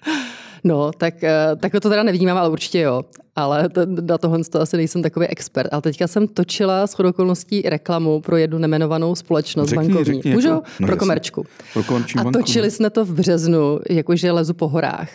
No, 0.64 0.92
tak, 0.92 1.24
eh, 1.24 1.56
tak 1.60 1.72
to 1.72 1.90
teda 1.90 2.04
nevnímám, 2.04 2.38
ale 2.38 2.50
určitě 2.50 2.80
jo. 2.80 3.04
Ale 3.36 3.70
to, 3.70 3.82
na 3.86 4.18
tohle 4.18 4.40
to 4.44 4.62
asi 4.62 4.78
nejsem 4.78 5.02
takový 5.02 5.28
expert. 5.28 5.74
Ale 5.74 5.82
teďka 5.82 6.08
jsem 6.08 6.28
točila 6.28 6.88
s 6.88 7.00
okolností 7.00 7.62
reklamu 7.62 8.22
pro 8.22 8.38
jednu 8.38 8.58
nemenovanou 8.58 9.16
společnost 9.16 9.70
řekni, 9.70 9.88
bankovní. 9.88 10.16
Řekni, 10.16 10.34
Můžu? 10.34 10.48
Jako, 10.48 10.64
no 10.80 10.88
pro 10.88 10.98
komerčku. 10.98 11.46
Pro 11.74 11.84
a 11.96 12.24
banku. 12.24 12.32
točili 12.32 12.72
jsme 12.72 12.90
to 12.90 13.06
v 13.06 13.14
březnu, 13.14 13.80
jakože 13.90 14.32
lezu 14.32 14.54
po 14.54 14.68
horách. 14.68 15.10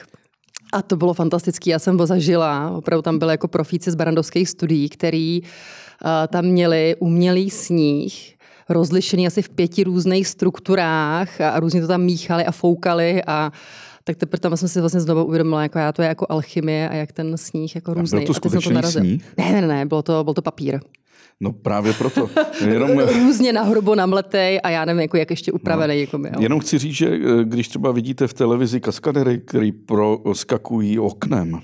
A 0.73 0.83
to 0.83 0.97
bylo 0.97 1.15
fantastické. 1.15 1.71
Já 1.71 1.79
jsem 1.79 1.99
ho 1.99 2.07
zažila. 2.07 2.71
Opravdu 2.71 3.03
tam 3.03 3.19
byly 3.19 3.33
jako 3.33 3.49
profíci 3.49 3.91
z 3.91 3.95
barandovských 3.95 4.49
studií, 4.49 4.89
který 4.89 5.43
uh, 5.43 5.49
tam 6.29 6.45
měli 6.45 6.97
umělý 6.99 7.51
sníh, 7.51 8.35
rozlišený 8.69 9.27
asi 9.27 9.43
v 9.43 9.49
pěti 9.49 9.85
různých 9.85 10.27
strukturách 10.29 11.41
a, 11.41 11.51
a 11.51 11.61
různě 11.61 11.81
to 11.81 11.87
tam 11.87 12.03
míchali 12.03 12.45
a 12.45 12.53
foukali 12.53 13.23
a 13.27 13.53
tak 14.05 14.17
teprve 14.17 14.41
tam 14.41 14.57
jsem 14.57 14.69
si 14.69 14.81
vlastně 14.81 15.01
znovu 15.01 15.25
uvědomila, 15.25 15.63
jako 15.63 15.79
já 15.79 15.93
to 15.93 16.03
je 16.03 16.09
jako 16.09 16.27
alchymie 16.29 16.89
a 16.89 16.95
jak 16.95 17.13
ten 17.13 17.37
sníh 17.37 17.75
jako 17.75 17.95
různý. 17.95 18.17
A 18.17 18.21
byl 18.21 18.27
to 18.27 18.35
skutečný 18.35 18.81
to 18.83 18.91
sníh? 18.91 19.25
Ne, 19.39 19.53
ne, 19.53 19.67
ne, 19.67 19.87
bylo 19.87 20.03
to, 20.03 20.25
byl 20.25 20.35
to 20.35 20.43
papír. 20.43 20.81
No 21.41 21.53
právě 21.53 21.93
proto. 21.93 22.31
Jenom... 22.69 22.99
Různě 22.99 23.53
na 23.53 23.63
hrubo 23.63 23.95
namletej 23.95 24.61
a 24.63 24.71
já 24.71 24.85
nevím, 24.85 25.01
jako 25.01 25.17
jak 25.17 25.31
ještě 25.31 25.53
upravený. 25.53 25.95
No. 25.95 26.01
Jako 26.01 26.19
my, 26.19 26.29
jo. 26.29 26.35
Jenom 26.41 26.61
chci 26.61 26.79
říct, 26.79 26.95
že 26.95 27.09
eh, 27.09 27.45
když 27.45 27.69
třeba 27.69 27.93
vidíte 27.93 28.27
v 28.27 28.35
televizi 28.35 28.81
kaskadery, 28.81 29.39
který 29.39 29.73
proskakují 29.73 30.99
oknem, 30.99 31.61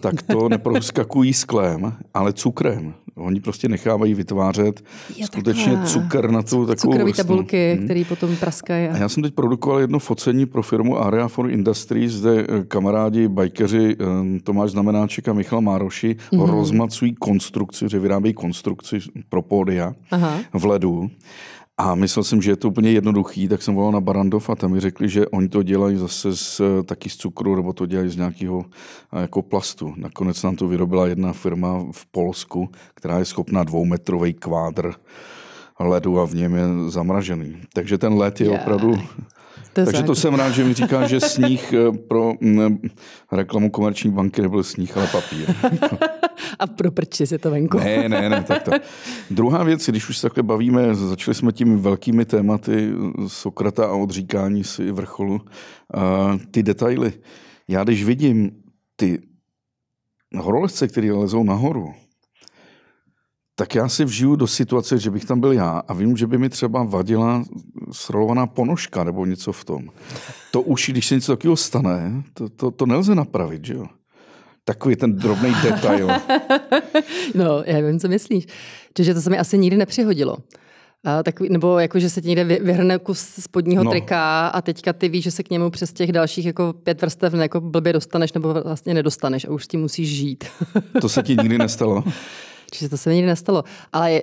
tak 0.00 0.22
to 0.22 0.48
neproskakují 0.48 1.32
sklem, 1.32 1.92
ale 2.14 2.32
cukrem. 2.32 2.94
Oni 3.14 3.40
prostě 3.40 3.68
nechávají 3.68 4.14
vytvářet 4.14 4.84
je 5.16 5.26
skutečně 5.26 5.72
takhle. 5.72 5.86
cukr 5.86 6.30
na 6.30 6.42
tu 6.42 6.66
takovou 6.66 6.92
Cukrové 6.92 7.12
tabulky, 7.12 7.74
hmm. 7.74 7.84
které 7.84 8.04
potom 8.08 8.36
praskají. 8.36 8.88
A 8.88 8.96
já 8.96 9.08
jsem 9.08 9.22
teď 9.22 9.34
produkoval 9.34 9.80
jedno 9.80 9.98
focení 9.98 10.46
pro 10.46 10.62
firmu 10.62 10.98
Area 10.98 11.28
for 11.28 11.50
Industries, 11.50 12.20
kde 12.20 12.40
eh, 12.40 12.64
kamarádi, 12.64 13.28
bajkeři 13.28 13.96
eh, 14.00 14.40
Tomáš 14.40 14.70
Znamenáček 14.70 15.28
a 15.28 15.32
Michal 15.32 15.60
Mároši 15.60 16.16
mm-hmm. 16.32 16.50
rozmacují 16.50 17.14
konstrukci, 17.14 17.84
že 17.88 17.98
vyrábějí 17.98 18.34
konstrukci 18.34 18.98
pro 19.28 19.42
pódia 19.42 19.94
Aha. 20.10 20.38
v 20.52 20.64
ledu. 20.64 21.10
A 21.78 21.94
myslel 21.94 22.24
jsem, 22.24 22.42
že 22.42 22.50
je 22.50 22.56
to 22.56 22.68
úplně 22.68 22.90
jednoduchý, 22.90 23.48
tak 23.48 23.62
jsem 23.62 23.74
volal 23.74 23.92
na 23.92 24.00
Barandov 24.00 24.50
a 24.50 24.54
tam 24.54 24.72
mi 24.72 24.80
řekli, 24.80 25.08
že 25.08 25.26
oni 25.26 25.48
to 25.48 25.62
dělají 25.62 25.96
zase 25.96 26.36
z, 26.36 26.60
taky 26.86 27.10
z 27.10 27.16
cukru, 27.16 27.56
nebo 27.56 27.72
to 27.72 27.86
dělají 27.86 28.10
z 28.10 28.16
nějakého 28.16 28.64
jako 29.12 29.42
plastu. 29.42 29.94
Nakonec 29.96 30.42
nám 30.42 30.56
to 30.56 30.68
vyrobila 30.68 31.06
jedna 31.06 31.32
firma 31.32 31.86
v 31.92 32.06
Polsku, 32.06 32.68
která 32.94 33.18
je 33.18 33.24
schopná 33.24 33.64
dvoumetrový 33.64 34.34
kvádr 34.34 34.94
ledu 35.80 36.20
a 36.20 36.26
v 36.26 36.34
něm 36.34 36.54
je 36.54 36.64
zamražený. 36.88 37.56
Takže 37.72 37.98
ten 37.98 38.14
led 38.14 38.40
je 38.40 38.46
yeah. 38.46 38.62
opravdu 38.62 38.96
to 39.72 39.84
Takže 39.84 40.02
to 40.02 40.14
jsem 40.14 40.34
rád, 40.34 40.50
že 40.50 40.64
mi 40.64 40.74
říká, 40.74 41.06
že 41.06 41.20
sníh 41.20 41.72
eh, 41.72 41.98
pro 42.08 42.32
reklamu 43.32 43.70
komerční 43.70 44.10
banky 44.10 44.42
nebyl 44.42 44.62
sníh, 44.62 44.96
ale 44.96 45.06
papír. 45.06 45.54
A 46.58 46.66
pro 46.66 46.90
prči 46.90 47.26
si 47.26 47.38
to 47.38 47.50
venku. 47.50 47.78
Ne, 47.78 48.08
ne, 48.08 48.28
ne, 48.28 48.44
tak 48.44 48.62
to. 48.62 48.70
Druhá 49.30 49.64
věc, 49.64 49.88
když 49.88 50.08
už 50.08 50.18
se 50.18 50.22
takhle 50.22 50.42
bavíme, 50.42 50.94
začali 50.94 51.34
jsme 51.34 51.52
tím 51.52 51.78
velkými 51.78 52.24
tématy 52.24 52.92
Sokrata 53.26 53.86
a 53.86 53.92
odříkání 53.92 54.64
si 54.64 54.92
vrcholu, 54.92 55.40
a 55.94 56.38
ty 56.50 56.62
detaily. 56.62 57.12
Já 57.68 57.84
když 57.84 58.04
vidím 58.04 58.50
ty 58.96 59.22
horolezce, 60.36 60.88
které 60.88 61.12
lezou 61.12 61.44
nahoru, 61.44 61.94
tak 63.54 63.74
já 63.74 63.88
si 63.88 64.04
vžiju 64.04 64.36
do 64.36 64.46
situace, 64.46 64.98
že 64.98 65.10
bych 65.10 65.24
tam 65.24 65.40
byl 65.40 65.52
já 65.52 65.82
a 65.88 65.94
vím, 65.94 66.16
že 66.16 66.26
by 66.26 66.38
mi 66.38 66.48
třeba 66.48 66.82
vadila 66.82 67.44
srolovaná 67.92 68.46
ponožka 68.46 69.04
nebo 69.04 69.26
něco 69.26 69.52
v 69.52 69.64
tom. 69.64 69.88
To 70.50 70.62
už, 70.62 70.88
když 70.88 71.06
se 71.06 71.14
něco 71.14 71.32
takového 71.32 71.56
stane, 71.56 72.22
to, 72.34 72.48
to, 72.48 72.70
to 72.70 72.86
nelze 72.86 73.14
napravit, 73.14 73.64
že 73.64 73.74
jo? 73.74 73.86
Takový 74.64 74.96
ten 74.96 75.16
drobný 75.16 75.54
detail. 75.62 76.08
no, 77.34 77.62
já 77.66 77.80
vím, 77.80 78.00
co 78.00 78.08
myslíš. 78.08 78.46
Čiže 78.94 79.14
to 79.14 79.20
se 79.20 79.30
mi 79.30 79.38
asi 79.38 79.58
nikdy 79.58 79.76
nepřihodilo. 79.76 80.36
A 81.04 81.22
tak, 81.22 81.40
nebo 81.40 81.78
jako, 81.78 81.98
že 81.98 82.10
se 82.10 82.20
ti 82.20 82.28
někde 82.28 82.44
vyhrne 82.44 82.98
kus 82.98 83.20
spodního 83.40 83.84
no. 83.84 83.90
trika 83.90 84.48
a 84.48 84.62
teďka 84.62 84.92
ty 84.92 85.08
víš, 85.08 85.24
že 85.24 85.30
se 85.30 85.42
k 85.42 85.50
němu 85.50 85.70
přes 85.70 85.92
těch 85.92 86.12
dalších 86.12 86.46
jako 86.46 86.72
pět 86.72 87.00
vrstev 87.00 87.34
jako 87.34 87.60
blbě 87.60 87.92
dostaneš 87.92 88.32
nebo 88.32 88.54
vlastně 88.54 88.94
nedostaneš 88.94 89.44
a 89.44 89.50
už 89.50 89.64
s 89.64 89.68
tím 89.68 89.80
musíš 89.80 90.08
žít. 90.08 90.44
to 91.00 91.08
se 91.08 91.22
ti 91.22 91.36
nikdy 91.36 91.58
nestalo? 91.58 92.04
Čiže 92.72 92.88
to 92.88 92.96
se 92.96 93.10
mi 93.10 93.16
nikdy 93.16 93.28
nestalo. 93.28 93.64
Ale 93.92 94.22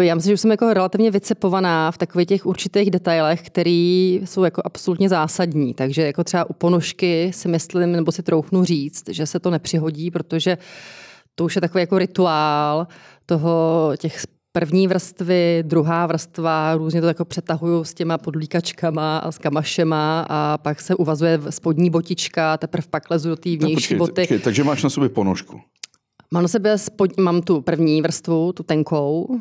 já 0.00 0.14
myslím, 0.14 0.32
že 0.32 0.38
jsem 0.38 0.50
jako 0.50 0.74
relativně 0.74 1.10
vycepovaná 1.10 1.90
v 1.90 1.98
takových 1.98 2.28
těch 2.28 2.46
určitých 2.46 2.90
detailech, 2.90 3.42
které 3.42 4.18
jsou 4.24 4.44
jako 4.44 4.62
absolutně 4.64 5.08
zásadní. 5.08 5.74
Takže 5.74 6.02
jako 6.02 6.24
třeba 6.24 6.50
u 6.50 6.52
ponožky 6.52 7.30
si 7.34 7.48
myslím, 7.48 7.92
nebo 7.92 8.12
si 8.12 8.22
troufnu 8.22 8.64
říct, 8.64 9.08
že 9.08 9.26
se 9.26 9.40
to 9.40 9.50
nepřihodí, 9.50 10.10
protože 10.10 10.58
to 11.34 11.44
už 11.44 11.54
je 11.54 11.60
takový 11.60 11.82
jako 11.82 11.98
rituál 11.98 12.86
toho 13.26 13.92
těch 13.98 14.22
první 14.52 14.88
vrstvy, 14.88 15.62
druhá 15.66 16.06
vrstva, 16.06 16.74
různě 16.74 17.00
to 17.00 17.06
jako 17.06 17.24
přetahuju 17.24 17.84
s 17.84 17.94
těma 17.94 18.18
podlíkačkama 18.18 19.18
a 19.18 19.32
s 19.32 19.38
kamašema 19.38 20.26
a 20.28 20.58
pak 20.58 20.80
se 20.80 20.94
uvazuje 20.94 21.40
spodní 21.50 21.90
botička, 21.90 22.56
teprve 22.56 22.86
pak 22.90 23.10
lezu 23.10 23.28
do 23.28 23.36
té 23.36 23.56
vnější 23.56 23.74
počkej, 23.74 23.98
boty. 23.98 24.22
Počkej, 24.22 24.38
takže 24.38 24.64
máš 24.64 24.82
na 24.82 24.90
sobě 24.90 25.08
ponožku. 25.08 25.60
Mám 26.34 26.42
na 26.42 26.48
sebe 26.48 26.78
spod, 26.78 27.16
mám 27.16 27.42
tu 27.42 27.60
první 27.60 28.02
vrstvu, 28.02 28.52
tu 28.52 28.62
tenkou, 28.62 29.22
uh, 29.22 29.38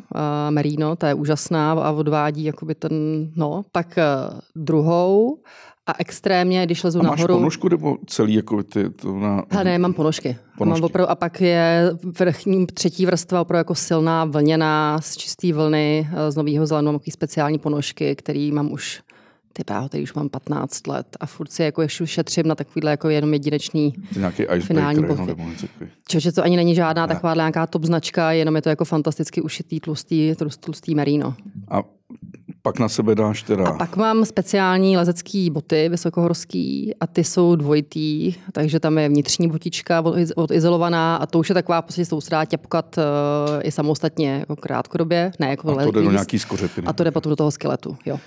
merino, 0.49 0.95
ta 0.95 1.07
je 1.07 1.13
úžasná 1.13 1.71
a 1.71 1.91
odvádí 1.91 2.43
jakoby 2.43 2.75
ten, 2.75 2.91
no, 3.35 3.65
pak 3.71 3.97
uh, 3.97 4.39
druhou 4.55 5.37
a 5.87 5.93
extrémně, 5.99 6.65
když 6.65 6.83
lezu 6.83 6.99
a 6.99 7.03
nahoru... 7.03 7.33
máš 7.33 7.39
ponožku 7.39 7.69
nebo 7.69 7.97
celý 8.07 8.33
jako 8.33 8.63
ty? 8.63 8.89
To 8.89 9.19
na... 9.19 9.43
Ha, 9.51 9.63
ne, 9.63 9.79
mám 9.79 9.93
ponožky. 9.93 10.37
ponožky. 10.57 10.81
Mám 10.81 10.89
opravdu, 10.89 11.11
a 11.11 11.15
pak 11.15 11.41
je 11.41 11.91
vrchní 12.19 12.67
třetí 12.67 13.05
vrstva 13.05 13.41
opravdu 13.41 13.59
jako 13.59 13.75
silná, 13.75 14.25
vlněná, 14.25 15.01
z 15.01 15.17
čisté 15.17 15.53
vlny, 15.53 16.09
eh, 16.13 16.31
z 16.31 16.35
nového 16.35 16.65
zelenu, 16.65 16.91
mám 16.91 17.01
speciální 17.09 17.59
ponožky, 17.59 18.15
který 18.15 18.51
mám 18.51 18.71
už 18.71 19.01
ty 19.53 19.63
právo, 19.63 19.87
který 19.87 20.03
už 20.03 20.13
mám 20.13 20.29
15 20.29 20.87
let 20.87 21.17
a 21.19 21.25
furt 21.25 21.51
si 21.51 21.63
jako 21.63 21.81
ještě 21.81 22.07
šetřím 22.07 22.47
na 22.47 22.55
takovýhle 22.55 22.91
jako 22.91 23.09
jenom 23.09 23.33
jedinečný 23.33 23.93
Nějaký 24.17 24.45
finální 24.59 25.01
no, 25.01 25.25
nebo 25.25 25.43
Čože 26.07 26.31
to 26.31 26.43
ani 26.43 26.55
není 26.55 26.75
žádná 26.75 27.05
ne. 27.05 27.13
taková 27.13 27.35
nějaká 27.35 27.67
top 27.67 27.83
značka, 27.83 28.31
jenom 28.31 28.55
je 28.55 28.61
to 28.61 28.69
jako 28.69 28.85
fantasticky 28.85 29.41
ušitý 29.41 29.79
tlustý, 29.79 30.33
tlustý 30.59 30.95
merino. 30.95 31.35
A 31.67 31.83
pak 32.61 32.79
na 32.79 32.89
sebe 32.89 33.15
dáš 33.15 33.43
teda... 33.43 33.67
A 33.67 33.77
pak 33.77 33.97
mám 33.97 34.25
speciální 34.25 34.97
lezecký 34.97 35.49
boty 35.49 35.89
vysokohorský 35.89 36.93
a 36.99 37.07
ty 37.07 37.23
jsou 37.23 37.55
dvojitý, 37.55 38.33
takže 38.51 38.79
tam 38.79 38.97
je 38.97 39.09
vnitřní 39.09 39.47
botička 39.47 40.03
odizolovaná 40.35 41.15
a 41.15 41.25
to 41.25 41.39
už 41.39 41.49
je 41.49 41.55
taková 41.55 41.81
prostě 41.81 42.05
se 42.05 42.15
dá 42.29 42.45
těpkat 42.45 42.97
uh, 42.97 43.03
i 43.63 43.71
samostatně 43.71 44.31
jako 44.39 44.55
krátkodobě. 44.55 45.31
Ne, 45.39 45.49
jako 45.49 45.79
a 45.79 45.83
to 45.83 45.91
jde 45.91 46.01
do 46.01 46.11
nějaký 46.11 46.39
skořepiny. 46.39 46.87
A 46.87 46.93
to 46.93 47.03
jde 47.03 47.11
potom 47.11 47.29
do 47.29 47.35
toho 47.35 47.51
skeletu, 47.51 47.97
jo. 48.05 48.19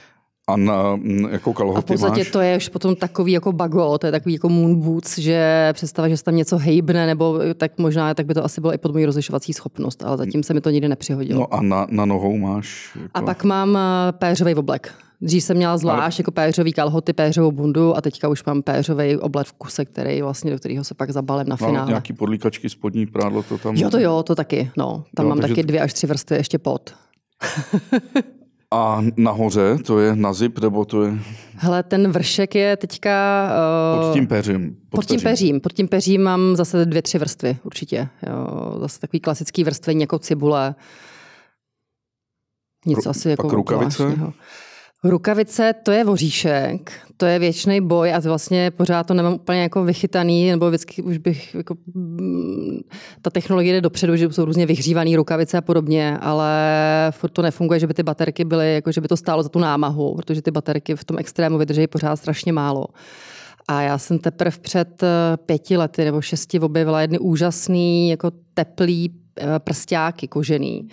A 0.48 0.56
na, 0.56 1.00
jako 1.30 1.52
kalhoty 1.52 1.78
A 1.78 1.80
v 1.80 1.84
podstatě 1.84 2.20
máš? 2.20 2.30
to 2.30 2.40
je 2.40 2.56
už 2.56 2.68
potom 2.68 2.96
takový 2.96 3.32
jako 3.32 3.52
bago, 3.52 3.98
to 3.98 4.06
je 4.06 4.12
takový 4.12 4.32
jako 4.32 4.48
moon 4.48 4.80
boots, 4.80 5.18
že 5.18 5.68
představa, 5.72 6.08
že 6.08 6.16
se 6.16 6.24
tam 6.24 6.36
něco 6.36 6.58
hejbne, 6.58 7.06
nebo 7.06 7.38
tak 7.56 7.78
možná 7.78 8.14
tak 8.14 8.26
by 8.26 8.34
to 8.34 8.44
asi 8.44 8.60
bylo 8.60 8.74
i 8.74 8.78
pod 8.78 8.92
mojí 8.92 9.06
rozlišovací 9.06 9.52
schopnost, 9.52 10.02
ale 10.04 10.16
zatím 10.16 10.42
se 10.42 10.54
mi 10.54 10.60
to 10.60 10.70
nikdy 10.70 10.88
nepřihodilo. 10.88 11.40
No 11.40 11.54
a 11.54 11.62
na, 11.62 11.86
na 11.90 12.04
nohou 12.04 12.36
máš? 12.36 12.96
Jako... 13.02 13.10
A 13.14 13.22
pak 13.22 13.44
mám 13.44 13.76
eh, 13.76 14.12
péřový 14.12 14.54
oblek. 14.54 14.94
Dřív 15.20 15.42
jsem 15.44 15.56
měla 15.56 15.78
zvlášť 15.78 16.18
ale... 16.18 16.22
jako 16.22 16.30
péřový 16.30 16.72
kalhoty, 16.72 17.12
péřovou 17.12 17.52
bundu 17.52 17.96
a 17.96 18.00
teďka 18.00 18.28
už 18.28 18.44
mám 18.44 18.62
péřový 18.62 19.16
oblek 19.16 19.46
v 19.46 19.52
kuse, 19.52 19.84
který 19.84 20.22
vlastně, 20.22 20.50
do 20.50 20.58
kterého 20.58 20.84
se 20.84 20.94
pak 20.94 21.10
zabalím 21.10 21.48
na 21.48 21.56
finále. 21.56 21.88
nějaký 21.88 22.12
podlíkačky, 22.12 22.68
spodní 22.68 23.06
prádlo 23.06 23.42
to 23.42 23.58
tam? 23.58 23.76
Jo, 23.76 23.90
to 23.90 23.98
jo, 23.98 24.22
to 24.22 24.34
taky. 24.34 24.70
No, 24.76 25.04
tam 25.14 25.26
jo, 25.26 25.28
mám 25.28 25.40
taky 25.40 25.62
dvě 25.62 25.80
až 25.80 25.92
tři 25.92 26.06
vrstvy 26.06 26.36
ještě 26.36 26.58
pod. 26.58 26.94
A 28.74 29.02
nahoře, 29.16 29.78
to 29.86 29.98
je 29.98 30.16
na 30.16 30.32
zip, 30.32 30.58
nebo 30.58 30.84
to 30.84 31.02
je... 31.02 31.18
Hele, 31.54 31.82
ten 31.82 32.12
vršek 32.12 32.54
je 32.54 32.76
teďka... 32.76 33.48
Uh, 33.96 34.04
pod 34.04 34.12
tím 34.12 34.26
peřím. 34.26 34.76
Pod, 34.90 34.96
pod 34.96 35.06
tím 35.06 35.20
peřím. 35.20 35.60
Pod 35.60 35.72
tím 35.72 35.88
peřím 35.88 36.22
mám 36.22 36.56
zase 36.56 36.84
dvě, 36.84 37.02
tři 37.02 37.18
vrstvy, 37.18 37.58
určitě. 37.62 38.08
Jo, 38.26 38.76
zase 38.80 39.00
takový 39.00 39.20
klasický 39.20 39.64
vrstvy, 39.64 40.00
jako 40.00 40.18
cibule. 40.18 40.74
Nic 42.86 43.04
Ru, 43.04 43.10
asi 43.10 43.28
jako... 43.28 43.48
rukavice? 43.48 44.02
Zvláštního. 44.02 44.32
Rukavice, 45.04 45.74
to 45.82 45.90
je 45.90 46.04
voříšek, 46.04 46.92
to 47.16 47.26
je 47.26 47.38
věčný 47.38 47.80
boj 47.80 48.14
a 48.14 48.18
vlastně 48.20 48.70
pořád 48.70 49.06
to 49.06 49.14
nemám 49.14 49.34
úplně 49.34 49.62
jako 49.62 49.84
vychytaný, 49.84 50.50
nebo 50.50 50.68
vždycky 50.68 51.02
už 51.02 51.18
bych, 51.18 51.54
jako, 51.54 51.76
mm, 51.94 52.80
ta 53.22 53.30
technologie 53.30 53.72
jde 53.72 53.80
dopředu, 53.80 54.16
že 54.16 54.32
jsou 54.32 54.44
různě 54.44 54.66
vyhřívané 54.66 55.16
rukavice 55.16 55.58
a 55.58 55.60
podobně, 55.60 56.18
ale 56.18 56.52
furt 57.10 57.30
to 57.30 57.42
nefunguje, 57.42 57.80
že 57.80 57.86
by 57.86 57.94
ty 57.94 58.02
baterky 58.02 58.44
byly, 58.44 58.74
jako 58.74 58.92
že 58.92 59.00
by 59.00 59.08
to 59.08 59.16
stálo 59.16 59.42
za 59.42 59.48
tu 59.48 59.58
námahu, 59.58 60.14
protože 60.14 60.42
ty 60.42 60.50
baterky 60.50 60.96
v 60.96 61.04
tom 61.04 61.18
extrému 61.18 61.58
vydrží 61.58 61.86
pořád 61.86 62.16
strašně 62.16 62.52
málo. 62.52 62.86
A 63.68 63.82
já 63.82 63.98
jsem 63.98 64.18
teprve 64.18 64.58
před 64.60 65.02
eh, 65.02 65.36
pěti 65.36 65.76
lety 65.76 66.04
nebo 66.04 66.20
šesti 66.20 66.60
objevila 66.60 67.00
jedny 67.00 67.18
úžasný, 67.18 68.10
jako 68.10 68.30
teplý 68.54 69.10
eh, 69.38 69.58
prstáky 69.58 70.28
kožený 70.28 70.88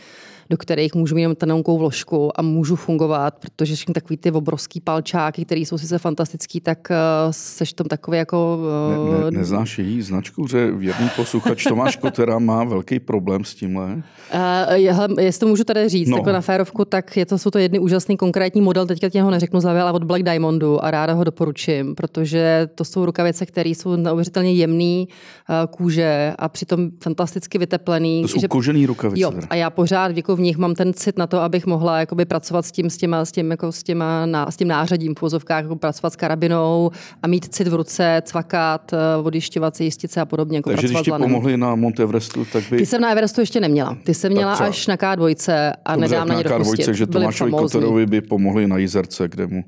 do 0.50 0.58
kterých 0.58 0.96
můžu 0.96 1.16
mít 1.16 1.22
jenom 1.22 1.36
tenonkou 1.36 1.78
vložku 1.78 2.40
a 2.40 2.42
můžu 2.42 2.76
fungovat, 2.76 3.40
protože 3.40 3.76
všechny 3.76 3.94
takový 3.94 4.18
ty 4.18 4.32
obrovský 4.32 4.82
palčáky, 4.82 5.46
které 5.46 5.62
jsou 5.62 5.78
sice 5.78 5.98
fantastický, 5.98 6.62
tak 6.62 6.88
uh, 6.90 6.96
seš 7.32 7.74
tam 7.74 7.88
takový 7.88 8.18
jako... 8.18 8.60
Uh... 8.98 9.14
Ne, 9.14 9.32
ne, 9.32 9.32
neznáš 9.32 9.80
její 9.80 10.02
značku, 10.02 10.48
že 10.48 10.72
věrný 10.72 11.10
posluchač 11.16 11.64
Tomáš 11.64 11.96
Kotera 11.96 12.40
má 12.40 12.64
velký 12.64 13.00
problém 13.00 13.44
s 13.44 13.56
tímhle? 13.56 14.04
Uh, 14.34 15.20
jestli 15.20 15.40
to 15.40 15.48
můžu 15.48 15.64
tady 15.64 15.90
říct, 15.90 16.10
no. 16.10 16.18
jako 16.18 16.32
na 16.32 16.42
férovku, 16.42 16.86
tak 16.86 17.18
je 17.18 17.26
to, 17.26 17.38
jsou 17.38 17.50
to 17.50 17.58
jedny 17.58 17.80
úžasný 17.80 18.18
konkrétní 18.18 18.62
model, 18.62 18.86
teďka 18.86 19.10
tě 19.10 19.22
ho 19.22 19.32
neřeknu 19.32 19.60
za 19.60 19.72
ale 19.82 19.92
od 19.92 20.04
Black 20.04 20.24
Diamondu 20.24 20.86
a 20.86 20.92
ráda 20.92 21.14
ho 21.14 21.24
doporučím, 21.24 21.96
protože 21.96 22.70
to 22.76 22.86
jsou 22.86 23.06
rukavice, 23.06 23.46
které 23.46 23.70
jsou 23.70 23.96
neuvěřitelně 23.96 24.54
jemný 24.54 25.08
uh, 25.50 25.56
kůže 25.72 26.34
a 26.40 26.50
přitom 26.50 26.90
fantasticky 27.04 27.58
vyteplený. 27.58 28.22
To 28.22 28.28
jsou 28.28 28.40
že... 28.40 28.48
kožený 28.48 28.86
rukavice. 28.86 29.22
Jo, 29.22 29.32
a 29.50 29.56
já 29.56 29.70
pořád 29.70 30.18
jako 30.18 30.33
v 30.36 30.40
nich 30.40 30.58
mám 30.58 30.75
ten 30.75 30.94
cit 30.94 31.18
na 31.18 31.28
to, 31.28 31.40
abych 31.40 31.66
mohla 31.66 32.00
jakoby 32.00 32.25
pracovat 32.25 32.66
s 32.66 32.72
tím, 32.72 32.90
s 32.90 32.98
těma, 32.98 33.25
s 33.25 33.32
tím, 33.32 33.52
jako 33.52 33.72
s 33.72 33.84
těma, 33.84 34.25
na, 34.25 34.52
s 34.52 34.56
tím 34.56 34.68
nářadím 34.68 35.16
v 35.16 35.20
pozovkách, 35.20 35.63
jako 35.63 35.75
pracovat 35.75 36.13
s 36.13 36.16
karabinou 36.16 36.92
a 37.24 37.28
mít 37.28 37.46
cit 37.56 37.68
v 37.68 37.74
ruce, 37.74 38.22
cvakat, 38.25 38.94
eh, 38.94 38.98
odišťovat 39.24 39.75
se 39.75 39.84
jistice 39.84 40.22
a 40.22 40.25
podobně. 40.25 40.58
Jako 40.58 40.70
Takže 40.70 40.88
když 40.88 41.02
ti 41.02 41.12
pomohli 41.12 41.58
na 41.58 41.75
Mount 41.75 42.00
Everestu, 42.00 42.46
tak 42.46 42.63
by... 42.72 42.78
Ty 42.78 42.86
jsem 42.86 43.02
na 43.02 43.12
Everestu 43.12 43.42
ještě 43.42 43.60
neměla. 43.60 43.98
Ty 44.04 44.13
jsem 44.13 44.32
měla 44.32 44.54
až 44.54 44.88
na 44.88 44.96
K2 44.96 45.74
a 45.86 45.96
Dobře, 45.96 46.10
nedám 46.10 46.28
na 46.28 46.36
ně 46.36 46.44
K2, 46.44 46.94
že 46.94 47.08
Tomášovi 47.08 47.52
Koterovi 47.52 48.06
by 48.06 48.22
pomohli 48.22 48.68
na 48.68 48.78
Jizerce, 48.78 49.28
kde 49.28 49.48
mu 49.48 49.63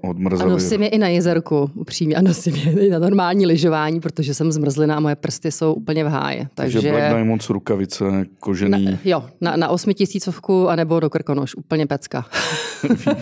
odmrzeli. 0.00 0.42
A 0.42 0.46
nosím 0.46 0.82
je 0.82 0.88
i 0.88 0.98
na 0.98 1.08
jezerku, 1.08 1.70
upřímně, 1.74 2.16
a 2.16 2.22
nosím 2.22 2.54
je 2.54 2.86
i 2.86 2.90
na 2.90 2.98
normální 2.98 3.46
lyžování, 3.46 4.00
protože 4.00 4.34
jsem 4.34 4.52
zmrzlina 4.52 4.96
a 4.96 5.00
moje 5.00 5.16
prsty 5.16 5.52
jsou 5.52 5.72
úplně 5.74 6.04
v 6.04 6.08
háji. 6.08 6.46
Takže, 6.54 6.78
takže 6.78 6.90
Black 6.90 7.14
Diamonds 7.14 7.50
rukavice, 7.50 8.04
kožený. 8.40 8.84
Na, 8.84 8.98
jo, 9.04 9.24
na, 9.40 9.56
na 9.56 9.68
osmitisícovku 9.88 10.68
anebo 10.68 11.00
do 11.00 11.10
krkonoš, 11.10 11.54
úplně 11.54 11.86
pecka. 11.86 12.26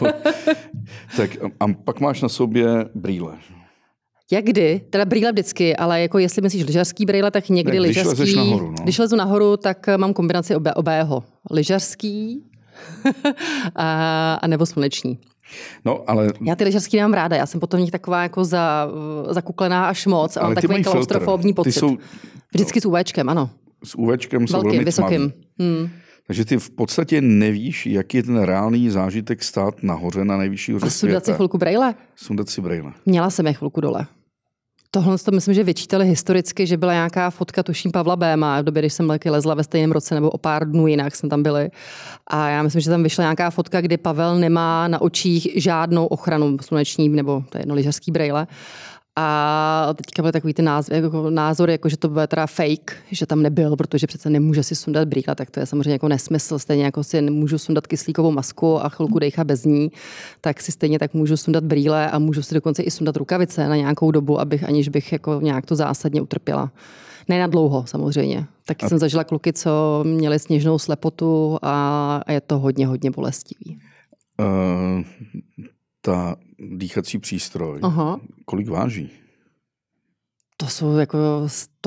tak 1.16 1.30
a 1.61 1.66
pak 1.85 2.00
máš 2.00 2.23
na 2.23 2.28
sobě 2.28 2.66
brýle. 2.94 3.35
Jak 4.32 4.44
kdy? 4.44 4.80
Teda 4.90 5.04
brýle 5.04 5.32
vždycky, 5.32 5.76
ale 5.76 6.00
jako 6.00 6.18
jestli 6.18 6.42
myslíš 6.42 6.64
lyžařský 6.64 7.06
brýle, 7.06 7.30
tak 7.30 7.49
někdy 7.49 7.73
ne, 7.73 7.80
lyžařský. 7.80 8.37
Nahoru, 8.37 8.66
no. 8.70 8.76
Když 8.82 8.99
lezu 8.99 9.16
nahoru, 9.16 9.56
tak 9.56 9.87
mám 9.96 10.12
kombinaci 10.12 10.56
obé, 10.56 10.75
obého. 10.75 11.23
Lyžařský 11.50 12.44
a, 13.76 14.35
a 14.35 14.46
nebo 14.46 14.66
sluneční. 14.66 15.18
No, 15.85 16.11
ale... 16.11 16.32
Já 16.46 16.56
ty 16.56 16.64
lyžařský 16.64 16.96
nemám 16.96 17.14
ráda, 17.14 17.37
já 17.37 17.46
jsem 17.46 17.61
potom 17.61 17.80
nich 17.80 17.90
taková 17.90 18.23
jako 18.23 18.44
za, 18.44 18.88
zakuklená 19.30 19.88
až 19.88 20.06
moc 20.06 20.37
a 20.37 20.42
mám 20.42 20.54
takový 20.54 20.82
klaustrofobní 20.82 21.52
pocit. 21.52 21.73
Jsou... 21.73 21.96
Vždycky 22.54 22.80
s 22.80 22.85
UVčkem, 22.85 23.28
ano. 23.28 23.50
S 23.85 23.94
UVčkem 23.94 24.46
jsou 24.46 24.52
Velkým, 24.52 24.70
velmi 24.70 24.85
vysokým. 24.85 25.32
Hmm. 25.58 25.88
Takže 26.26 26.45
ty 26.45 26.56
v 26.59 26.71
podstatě 26.71 27.21
nevíš, 27.21 27.87
jaký 27.87 28.16
je 28.16 28.23
ten 28.23 28.42
reálný 28.42 28.90
zážitek 28.90 29.42
stát 29.42 29.83
nahoře 29.83 30.25
na 30.25 30.37
nejvyšší 30.37 30.73
hoře 30.73 30.87
A 30.87 30.90
sundat 30.90 31.25
si 31.25 31.33
chvilku 31.33 31.59
brejle? 31.59 31.95
Sundat 32.16 32.49
si 32.49 32.61
brejle. 32.61 32.92
Měla 33.06 33.30
jsem 33.30 33.47
je 33.47 33.52
chvilku 33.52 33.80
dole. 33.80 34.06
Tohle 34.90 35.18
to 35.18 35.30
myslím, 35.30 35.54
že 35.54 35.64
vyčítali 35.64 36.06
historicky, 36.06 36.66
že 36.66 36.76
byla 36.76 36.92
nějaká 36.92 37.30
fotka, 37.30 37.62
tuším 37.62 37.92
Pavla 37.92 38.16
Béma, 38.16 38.61
v 38.61 38.64
době, 38.64 38.83
když 38.83 38.92
jsem 38.92 39.09
taky 39.09 39.30
lezla 39.30 39.54
ve 39.54 39.64
stejném 39.64 39.92
roce 39.92 40.14
nebo 40.14 40.30
o 40.30 40.38
pár 40.38 40.71
dnů 40.71 40.87
jinak 40.87 41.16
jsme 41.16 41.28
tam 41.28 41.42
byli. 41.42 41.71
A 42.26 42.49
já 42.49 42.62
myslím, 42.62 42.80
že 42.80 42.90
tam 42.90 43.02
vyšla 43.02 43.23
nějaká 43.23 43.50
fotka, 43.50 43.80
kdy 43.80 43.97
Pavel 43.97 44.38
nemá 44.38 44.88
na 44.88 45.00
očích 45.00 45.49
žádnou 45.56 46.06
ochranu 46.06 46.56
sluneční 46.61 47.09
nebo 47.09 47.45
to 47.50 47.59
je 47.59 47.62
jedno 47.62 47.75
lyžařský 47.75 48.11
brejle. 48.11 48.47
A 49.18 49.88
teďka 49.96 50.23
byly 50.23 50.32
takový 50.32 50.54
ty 50.54 50.62
názory, 50.62 51.00
jako, 51.00 51.30
názory, 51.30 51.73
jako 51.73 51.88
že 51.88 51.96
to 51.96 52.08
bude 52.08 52.26
teda 52.26 52.46
fake, 52.46 52.96
že 53.11 53.26
tam 53.26 53.42
nebyl, 53.42 53.76
protože 53.76 54.06
přece 54.06 54.30
nemůže 54.30 54.62
si 54.62 54.75
sundat 54.75 55.08
brýle, 55.08 55.35
tak 55.35 55.50
to 55.50 55.61
je 55.61 55.66
samozřejmě 55.66 55.92
jako 55.92 56.08
nesmysl. 56.08 56.58
Stejně 56.58 56.85
jako 56.85 57.04
si 57.04 57.23
nemůžu 57.23 57.58
sundat 57.58 57.87
kyslíkovou 57.87 58.30
masku 58.30 58.85
a 58.85 58.88
chvilku 58.88 59.18
dejchat 59.18 59.46
bez 59.46 59.64
ní, 59.64 59.92
tak 60.40 60.61
si 60.61 60.73
stejně 60.73 60.99
tak 60.99 61.14
můžu 61.14 61.37
sundat 61.37 61.64
brýle 61.64 62.11
a 62.11 62.18
můžu 62.18 62.42
si 62.42 62.54
dokonce 62.54 62.82
i 62.82 62.90
sundat 62.90 63.16
rukavice 63.16 63.68
na 63.68 63.76
nějakou 63.76 64.11
dobu, 64.11 64.40
abych, 64.40 64.64
aniž 64.64 64.88
bych 64.88 65.12
jako 65.12 65.40
nějak 65.40 65.66
to 65.66 65.76
zásadně 65.76 66.20
utrpěla. 66.20 66.73
Ne 67.28 67.40
na 67.40 67.46
dlouho, 67.46 67.87
samozřejmě. 67.87 68.46
Taky 68.66 68.87
a... 68.87 68.88
jsem 68.88 68.99
zažila 68.99 69.25
kluky, 69.25 69.52
co 69.52 70.04
měli 70.06 70.38
sněžnou 70.38 70.78
slepotu 70.78 71.58
a, 71.62 72.16
a 72.26 72.32
je 72.32 72.40
to 72.40 72.58
hodně, 72.58 72.87
hodně 72.87 73.11
bolestivý. 73.11 73.78
Uh, 74.40 75.04
ta 76.00 76.37
dýchací 76.58 77.18
přístroj, 77.18 77.80
Aha. 77.82 78.20
kolik 78.44 78.68
váží? 78.68 79.10
To 80.56 80.66
jsou 80.66 80.96
jako 80.96 81.18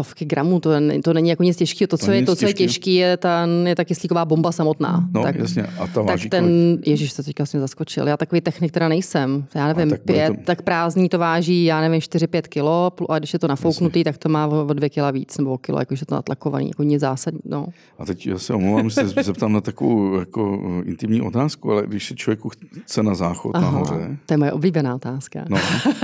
stovky 0.03 0.25
gramů, 0.25 0.59
to, 0.59 0.69
to 1.03 1.13
není 1.13 1.29
jako 1.29 1.43
nic 1.43 1.57
těžkého. 1.57 1.87
To, 1.87 1.97
co, 1.97 2.11
je, 2.11 2.25
to, 2.25 2.35
co 2.35 2.45
je 2.45 2.53
těžký, 2.53 2.95
je 2.95 3.17
ta, 3.17 3.47
je 3.65 3.75
ta 3.75 3.85
kyslíková 3.85 4.25
bomba 4.25 4.51
samotná. 4.51 5.09
No, 5.13 5.23
tak, 5.23 5.35
jasně. 5.35 5.63
A 5.63 5.87
ta 5.87 6.03
tak 6.03 6.19
ten, 6.29 6.43
kolik? 6.43 6.87
ježiš, 6.87 7.13
to 7.13 7.23
teďka 7.23 7.45
jsem 7.45 7.59
zaskočil. 7.59 8.07
Já 8.07 8.17
takový 8.17 8.41
technik 8.41 8.71
teda 8.71 8.87
nejsem. 8.87 9.45
Já 9.55 9.67
nevím, 9.67 9.89
tak, 9.89 10.01
pět, 10.01 10.27
to... 10.27 10.43
tak 10.43 10.61
prázdný 10.61 11.09
to 11.09 11.19
váží, 11.19 11.65
já 11.65 11.81
nevím, 11.81 11.99
4-5 11.99 12.41
kilo, 12.41 12.91
a 13.09 13.19
když 13.19 13.33
je 13.33 13.39
to 13.39 13.47
nafouknutý, 13.47 13.99
jasně. 13.99 14.03
tak 14.03 14.17
to 14.17 14.29
má 14.29 14.47
o 14.47 14.73
2 14.73 14.89
kila 14.89 15.11
víc, 15.11 15.37
nebo 15.37 15.53
o 15.53 15.57
kilo, 15.57 15.79
jakože 15.79 16.05
to 16.05 16.15
natlakovaný, 16.15 16.67
jako 16.67 16.83
nic 16.83 17.01
zásadní. 17.01 17.39
No. 17.45 17.67
A 17.99 18.05
teď 18.05 18.27
já 18.27 18.37
se 18.37 18.53
omlouvám, 18.53 18.89
že 18.89 18.95
se 18.95 19.07
zeptám 19.23 19.53
na 19.53 19.61
takovou 19.61 20.19
jako 20.19 20.61
intimní 20.85 21.21
otázku, 21.21 21.71
ale 21.71 21.83
když 21.87 22.07
se 22.07 22.15
člověku 22.15 22.49
chce 22.83 23.03
na 23.03 23.15
záchod 23.15 23.55
Aha, 23.55 23.71
nahoře. 23.71 24.17
To 24.25 24.33
je 24.33 24.37
moje 24.37 24.51
oblíbená 24.51 24.95
otázka. 24.95 25.45
No, 25.49 25.57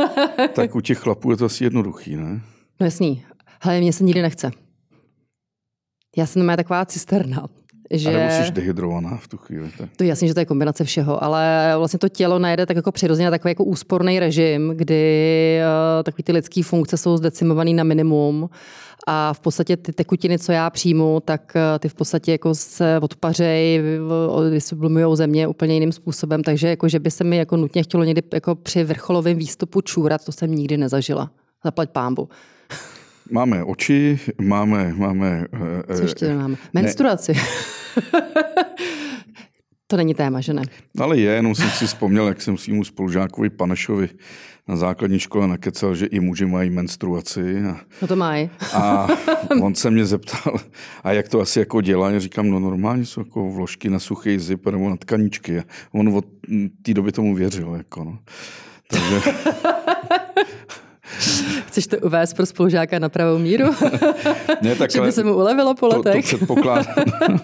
tak 0.54 0.76
u 0.76 0.82
těch 0.82 0.98
chlapů 0.98 1.32
je 1.32 1.38
to 1.38 1.46
asi 1.46 1.64
jednoduchý, 1.64 2.16
ne? 2.16 2.42
No 2.80 2.86
jasný. 2.86 3.24
Hele, 3.62 3.80
mě 3.80 3.94
se 3.94 4.04
nikdy 4.04 4.22
nechce. 4.22 4.52
Já 6.18 6.26
jsem 6.26 6.46
má 6.46 6.56
taková 6.56 6.86
cisterna. 6.86 7.46
Že... 7.92 8.10
A 8.10 8.12
nebo 8.12 8.46
jsi 8.46 8.52
dehydrovaná 8.52 9.18
v 9.18 9.28
tu 9.28 9.38
chvíli. 9.38 9.72
Tak. 9.78 9.90
To 9.96 10.04
je 10.04 10.08
jasný, 10.08 10.28
že 10.28 10.34
to 10.34 10.40
je 10.40 10.46
kombinace 10.46 10.84
všeho, 10.84 11.24
ale 11.24 11.74
vlastně 11.78 12.00
to 12.00 12.10
tělo 12.10 12.40
najde 12.40 12.66
tak 12.66 12.76
jako 12.76 12.92
přirozeně 12.92 13.30
takový 13.30 13.52
jako 13.52 13.64
úsporný 13.64 14.20
režim, 14.20 14.74
kdy 14.76 15.60
uh, 15.98 16.04
takový 16.04 16.24
ty 16.24 16.32
lidské 16.32 16.64
funkce 16.64 16.98
jsou 16.98 17.18
zdecimované 17.18 17.74
na 17.74 17.84
minimum 17.84 18.50
a 19.08 19.34
v 19.34 19.40
podstatě 19.40 19.78
ty 19.78 19.94
tekutiny, 19.94 20.40
co 20.40 20.52
já 20.52 20.70
přijmu, 20.70 21.20
tak 21.26 21.54
uh, 21.56 21.80
ty 21.80 21.90
v 21.90 21.94
podstatě 21.94 22.32
jako 22.32 22.56
se 22.56 23.00
odpařej, 23.00 23.82
sublimujou 24.60 25.16
země 25.16 25.48
úplně 25.48 25.74
jiným 25.74 25.92
způsobem, 25.92 26.44
takže 26.44 26.68
jako, 26.68 26.88
že 26.88 27.00
by 27.00 27.12
se 27.12 27.24
mi 27.24 27.38
jako 27.38 27.58
nutně 27.58 27.84
chtělo 27.84 28.04
někdy 28.04 28.22
jako 28.34 28.56
při 28.56 28.84
vrcholovém 28.84 29.38
výstupu 29.38 29.82
čůrat, 29.82 30.26
to 30.26 30.32
jsem 30.32 30.52
nikdy 30.52 30.78
nezažila. 30.78 31.32
Zaplať 31.64 31.90
pámbu. 31.90 32.30
Máme 33.32 33.64
oči, 33.64 34.20
máme... 34.42 34.94
máme 34.98 35.46
Co 35.96 36.02
ještě 36.02 36.28
nemáme? 36.28 36.56
Menstruaci. 36.74 37.34
Ne. 37.34 37.42
to 39.88 39.98
není 39.98 40.14
téma, 40.14 40.42
že 40.42 40.54
ne? 40.54 40.62
Ale 41.00 41.18
je, 41.18 41.32
jenom 41.32 41.56
jsem 41.56 41.70
si 41.70 41.88
vzpomněl, 41.88 42.28
jak 42.28 42.42
jsem 42.42 42.58
svýmu 42.58 42.84
spolužákovi 42.84 43.50
Panešovi 43.50 44.10
na 44.68 44.76
základní 44.76 45.20
škole 45.20 45.48
nakecel, 45.48 45.96
že 45.96 46.06
i 46.06 46.20
muži 46.20 46.46
mají 46.46 46.70
menstruaci. 46.70 47.64
A, 47.66 47.78
no 48.02 48.08
to 48.08 48.16
mají. 48.16 48.50
A 48.74 49.08
on 49.62 49.76
se 49.76 49.92
mě 49.92 50.06
zeptal, 50.06 50.58
a 51.04 51.12
jak 51.12 51.30
to 51.30 51.42
asi 51.42 51.60
jako 51.60 51.82
dělá? 51.82 52.12
Já 52.12 52.20
říkám, 52.20 52.50
no 52.50 52.60
normálně 52.60 53.06
jsou 53.06 53.22
jako 53.22 53.52
vložky 53.52 53.90
na 53.90 54.00
suchý 54.00 54.40
zip 54.40 54.66
nebo 54.66 54.90
na 54.90 54.98
tkaničky. 54.98 55.60
A 55.60 55.64
on 55.92 56.10
od 56.10 56.26
té 56.82 56.94
doby 56.94 57.12
tomu 57.12 57.36
věřil. 57.36 57.74
Jako 57.76 58.04
no. 58.04 58.20
Takže... 58.90 59.22
Chceš 61.68 61.88
to 61.88 61.98
uvést 61.98 62.34
pro 62.34 62.46
spolužáka 62.46 63.00
na 63.00 63.10
pravou 63.10 63.38
míru? 63.38 63.66
ne, 64.62 64.76
tak 64.76 64.92
že 64.92 65.02
by 65.02 65.12
se 65.12 65.24
mu 65.24 65.36
ulevilo 65.36 65.76
po 65.76 65.88
letech? 65.88 66.30
To, 66.30 66.38
to 66.38 66.38
předpokládám. 66.38 66.86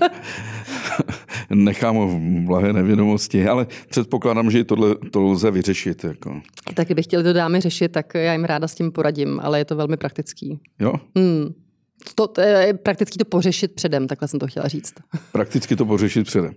Nechám 1.49 1.95
ho 1.95 2.07
v 2.07 2.19
blahé 2.19 2.73
nevědomosti, 2.73 3.47
ale 3.47 3.67
předpokládám, 3.89 4.51
že 4.51 4.63
tohle 4.63 4.95
to 5.11 5.21
lze 5.21 5.51
vyřešit. 5.51 6.03
Jako. 6.03 6.41
Tak 6.73 6.87
kdyby 6.87 7.03
chtěli 7.03 7.23
to 7.23 7.33
dámy 7.33 7.61
řešit, 7.61 7.91
tak 7.91 8.13
já 8.13 8.33
jim 8.33 8.43
ráda 8.43 8.67
s 8.67 8.75
tím 8.75 8.91
poradím, 8.91 9.39
ale 9.43 9.59
je 9.59 9.65
to 9.65 9.75
velmi 9.75 9.97
praktický. 9.97 10.59
Jo? 10.79 10.93
Hmm. 11.15 11.53
To, 12.15 12.27
to 12.27 12.41
je 12.41 12.73
prakticky 12.73 13.17
to 13.17 13.25
pořešit 13.25 13.71
předem, 13.71 14.07
takhle 14.07 14.27
jsem 14.27 14.39
to 14.39 14.47
chtěla 14.47 14.67
říct. 14.67 14.93
Prakticky 15.31 15.75
to 15.75 15.85
pořešit 15.85 16.27
předem. 16.27 16.53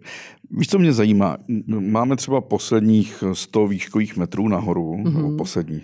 Víš, 0.51 0.69
co 0.69 0.79
mě 0.79 0.93
zajímá? 0.93 1.37
Máme 1.67 2.17
třeba 2.17 2.41
posledních 2.41 3.25
100 3.33 3.67
výškových 3.67 4.17
metrů 4.17 4.49
nahoru, 4.49 4.97
mm-hmm. 4.97 5.15
nebo 5.15 5.37
poslední 5.37 5.83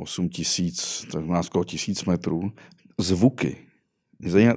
8 0.00 0.28
tisíc, 0.28 1.06
tak 1.12 1.24
má 1.24 1.42
skoro 1.42 1.64
tisíc 1.64 2.04
metrů, 2.04 2.52
zvuky. 2.98 3.56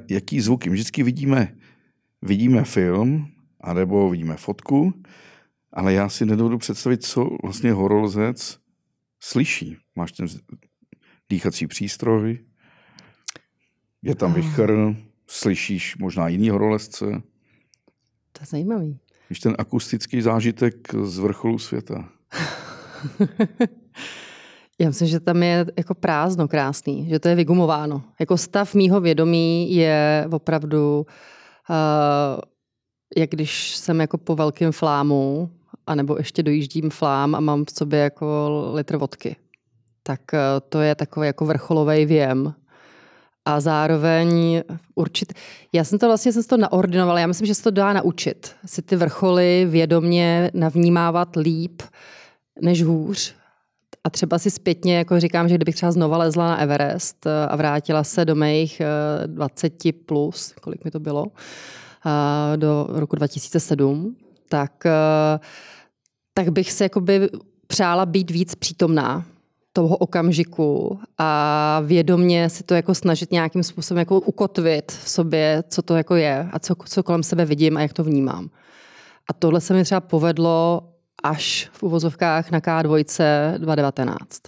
Jaký 0.09 0.41
zvuky? 0.41 0.69
My 0.69 0.73
vždycky 0.73 1.03
vidíme, 1.03 1.55
vidíme 2.21 2.63
film, 2.63 3.27
anebo 3.61 4.09
vidíme 4.09 4.37
fotku, 4.37 4.93
ale 5.73 5.93
já 5.93 6.09
si 6.09 6.25
nedovedu 6.25 6.57
představit, 6.57 7.03
co 7.03 7.29
vlastně 7.43 7.71
horolezec 7.71 8.59
slyší. 9.19 9.77
Máš 9.95 10.11
ten 10.11 10.27
dýchací 11.29 11.67
přístroj, 11.67 12.39
je 14.01 14.15
tam 14.15 14.33
vichr, 14.33 14.95
slyšíš 15.27 15.97
možná 15.97 16.27
jiný 16.27 16.49
horolezce. 16.49 17.05
To 18.31 18.41
je 18.41 18.45
zajímavý. 18.45 18.99
Víš, 19.29 19.39
ten 19.39 19.55
akustický 19.59 20.21
zážitek 20.21 20.95
z 21.03 21.17
vrcholu 21.17 21.59
světa. 21.59 22.09
Já 24.79 24.87
myslím, 24.87 25.07
že 25.07 25.19
tam 25.19 25.43
je 25.43 25.65
jako 25.77 25.95
prázdno 25.95 26.47
krásný, 26.47 27.09
že 27.09 27.19
to 27.19 27.27
je 27.27 27.35
vygumováno. 27.35 28.01
Jako 28.19 28.37
stav 28.37 28.73
mýho 28.73 29.01
vědomí 29.01 29.75
je 29.75 30.27
opravdu, 30.31 31.05
uh, 31.69 31.75
jak 33.17 33.29
když 33.29 33.75
jsem 33.77 34.01
jako 34.01 34.17
po 34.17 34.35
velkém 34.35 34.71
flámu, 34.71 35.49
anebo 35.87 36.17
ještě 36.17 36.43
dojíždím 36.43 36.89
flám 36.89 37.35
a 37.35 37.39
mám 37.39 37.65
v 37.65 37.71
sobě 37.71 37.99
jako 37.99 38.49
litr 38.73 38.97
vodky. 38.97 39.35
Tak 40.03 40.21
uh, 40.33 40.39
to 40.69 40.81
je 40.81 40.95
takový 40.95 41.27
jako 41.27 41.45
vrcholový 41.45 42.05
věm. 42.05 42.53
A 43.45 43.59
zároveň 43.59 44.61
určit, 44.95 45.33
já 45.73 45.83
jsem 45.83 45.99
to 45.99 46.07
vlastně 46.07 46.33
jsem 46.33 46.43
to 46.43 46.57
naordinovala, 46.57 47.19
já 47.19 47.27
myslím, 47.27 47.47
že 47.47 47.55
se 47.55 47.63
to 47.63 47.71
dá 47.71 47.93
naučit. 47.93 48.55
Si 48.65 48.81
ty 48.81 48.95
vrcholy 48.95 49.67
vědomě 49.69 50.51
navnímávat 50.53 51.35
líp 51.35 51.81
než 52.61 52.83
hůř 52.83 53.35
a 54.03 54.09
třeba 54.09 54.39
si 54.39 54.51
zpětně 54.51 54.97
jako 54.97 55.19
říkám, 55.19 55.49
že 55.49 55.55
kdybych 55.55 55.75
třeba 55.75 55.91
znova 55.91 56.17
lezla 56.17 56.47
na 56.47 56.57
Everest 56.57 57.25
eh, 57.25 57.47
a 57.47 57.55
vrátila 57.55 58.03
se 58.03 58.25
do 58.25 58.35
mých 58.35 58.81
20 59.25 59.85
eh, 59.85 59.91
plus, 59.91 60.53
kolik 60.61 60.85
mi 60.85 60.91
to 60.91 60.99
bylo, 60.99 61.25
do 62.55 62.87
roku 62.89 63.15
2007, 63.15 64.15
tak, 64.49 64.83
tak 66.33 66.49
bych 66.49 66.71
se 66.71 66.85
jakoby 66.85 67.29
přála 67.67 68.05
být 68.05 68.31
víc 68.31 68.55
přítomná 68.55 69.25
toho 69.73 69.97
okamžiku 69.97 70.99
a 71.17 71.81
vědomně 71.85 72.49
si 72.49 72.63
to 72.63 72.73
jako 72.73 72.95
snažit 72.95 73.31
nějakým 73.31 73.63
způsobem 73.63 73.99
jako 73.99 74.19
ukotvit 74.19 74.91
v 74.91 75.09
sobě, 75.09 75.63
co 75.69 75.81
to 75.81 75.95
jako 75.95 76.15
je 76.15 76.49
a 76.51 76.59
co, 76.59 76.75
co 76.85 77.03
kolem 77.03 77.23
sebe 77.23 77.45
vidím 77.45 77.77
a 77.77 77.81
jak 77.81 77.93
to 77.93 78.03
vnímám. 78.03 78.49
A 79.29 79.33
tohle 79.33 79.61
se 79.61 79.73
mi 79.73 79.83
třeba 79.83 80.01
povedlo 80.01 80.81
až 81.23 81.69
v 81.73 81.83
uvozovkách 81.83 82.51
na 82.51 82.59
K2 82.59 82.83
2019. 82.83 84.41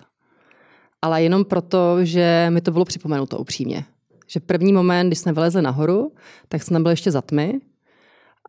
Ale 1.02 1.24
jenom 1.24 1.46
proto, 1.46 2.06
že 2.06 2.48
mi 2.50 2.62
to 2.62 2.72
bylo 2.72 2.86
připomenuto 2.86 3.38
upřímně. 3.38 3.86
Že 4.28 4.40
první 4.40 4.74
moment, 4.74 5.08
když 5.08 5.20
jsme 5.20 5.34
vylezli 5.34 5.62
nahoru, 5.62 6.12
tak 6.48 6.64
jsme 6.64 6.80
byli 6.80 6.94
ještě 6.94 7.12
za 7.12 7.22
tmy. 7.22 7.60